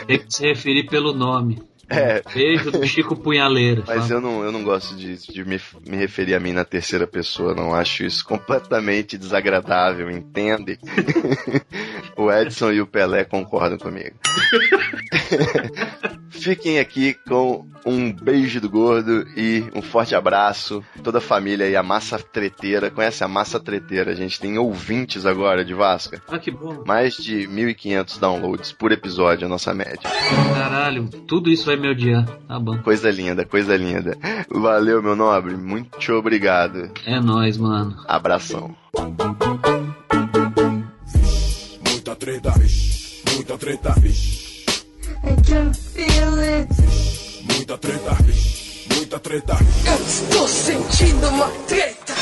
Tem 0.07 0.19
que 0.19 0.33
se 0.33 0.47
referir 0.47 0.87
pelo 0.89 1.13
nome. 1.13 1.63
É, 1.93 2.23
Beijo 2.33 2.71
do 2.71 2.87
Chico 2.87 3.17
Punhaleira. 3.17 3.85
Mas 3.87 4.11
eu 4.11 4.21
não, 4.21 4.43
eu 4.43 4.51
não 4.51 4.63
gosto 4.63 4.97
de, 4.97 5.17
de 5.17 5.45
me, 5.45 5.61
me 5.87 5.97
referir 5.97 6.35
a 6.35 6.41
mim 6.41 6.53
na 6.53 6.65
terceira 6.65 7.07
pessoa, 7.07 7.55
não 7.55 7.75
acho 7.75 8.05
isso 8.05 8.25
completamente 8.25 9.19
desagradável, 9.19 10.11
entende? 10.11 10.79
o 12.17 12.31
Edson 12.31 12.73
e 12.73 12.81
o 12.81 12.87
Pelé 12.87 13.25
concordam 13.25 13.79
comigo. 13.79 14.17
Fiquem 16.31 16.79
aqui 16.79 17.15
com 17.29 17.67
um 17.87 18.13
beijo 18.13 18.61
do 18.61 18.69
gordo 18.69 19.27
e 19.37 19.65
um 19.75 19.83
forte 19.83 20.15
abraço. 20.15 20.83
Toda 21.03 21.19
a 21.19 21.21
família 21.21 21.67
aí, 21.67 21.77
a 21.77 21.83
massa 21.83 22.19
treteira. 22.19 22.91
Conhece 22.91 23.23
a 23.23 23.29
massa 23.29 23.61
treteira? 23.61 24.11
A 24.11 24.15
gente 24.15 24.41
tem 24.41 24.59
ouvintes 24.59 25.27
agora 25.27 25.65
de 25.65 25.75
Vasca. 25.75 26.21
Ah, 26.29 26.39
que 26.39 26.51
bom. 26.51 26.83
Mais 26.87 27.15
de 27.15 27.47
1.500 27.47 28.19
downloads 28.19 28.73
por 28.73 28.93
episódio, 28.93 29.47
a 29.47 29.49
nossa 29.49 29.75
média. 29.75 30.01
Caralho, 30.55 31.09
tudo 31.29 31.51
isso 31.51 31.67
vai 31.67 31.77
me 31.77 31.89
odiar. 31.89 32.25
Tá 32.49 32.59
bom. 32.59 32.79
Coisa 32.79 33.11
linda, 33.11 33.45
coisa 33.45 33.77
linda. 33.77 34.17
Valeu, 34.51 35.03
meu 35.03 35.15
nobre. 35.15 35.57
Muito 35.57 36.13
obrigado. 36.13 36.91
É 37.07 37.21
nóis, 37.21 37.57
mano. 37.57 37.97
Abração. 38.09 38.75
Muita 42.23 42.41
treta, 42.41 42.59
vixe. 42.61 43.23
Muita 43.35 43.59
treta, 43.59 43.95
vixe. 43.99 44.65
I 45.25 45.43
can 45.45 45.75
feel 45.75 46.39
it. 46.39 46.69
Muita 47.53 47.77
treta, 47.77 48.15
vixe. 48.23 48.89
Muita 48.95 49.19
treta, 49.19 49.55
vixe. 49.55 49.89
Eu 49.89 50.07
estou 50.07 50.47
sentindo 50.47 51.29
uma 51.29 51.51
treta. 51.67 52.15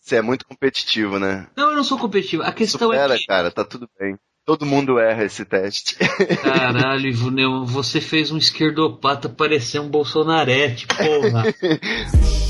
Você 0.00 0.16
é 0.16 0.22
muito 0.22 0.44
competitivo, 0.44 1.20
né? 1.20 1.46
Não, 1.56 1.70
eu 1.70 1.76
não 1.76 1.84
sou 1.84 1.96
competitivo. 1.96 2.42
A 2.42 2.52
questão 2.52 2.88
Supera, 2.88 3.14
é 3.14 3.18
que. 3.18 3.26
cara, 3.26 3.52
tá 3.52 3.64
tudo 3.64 3.88
bem. 3.96 4.18
Todo 4.44 4.66
mundo 4.66 4.98
erra 4.98 5.24
esse 5.24 5.44
teste. 5.44 5.94
Caralho, 6.42 7.06
Ivo 7.06 7.30
Neumann, 7.30 7.64
você 7.64 8.00
fez 8.00 8.32
um 8.32 8.38
esquerdopata 8.38 9.28
parecer 9.28 9.78
um 9.78 9.88
bolsonarete, 9.88 10.84
porra. 10.88 11.44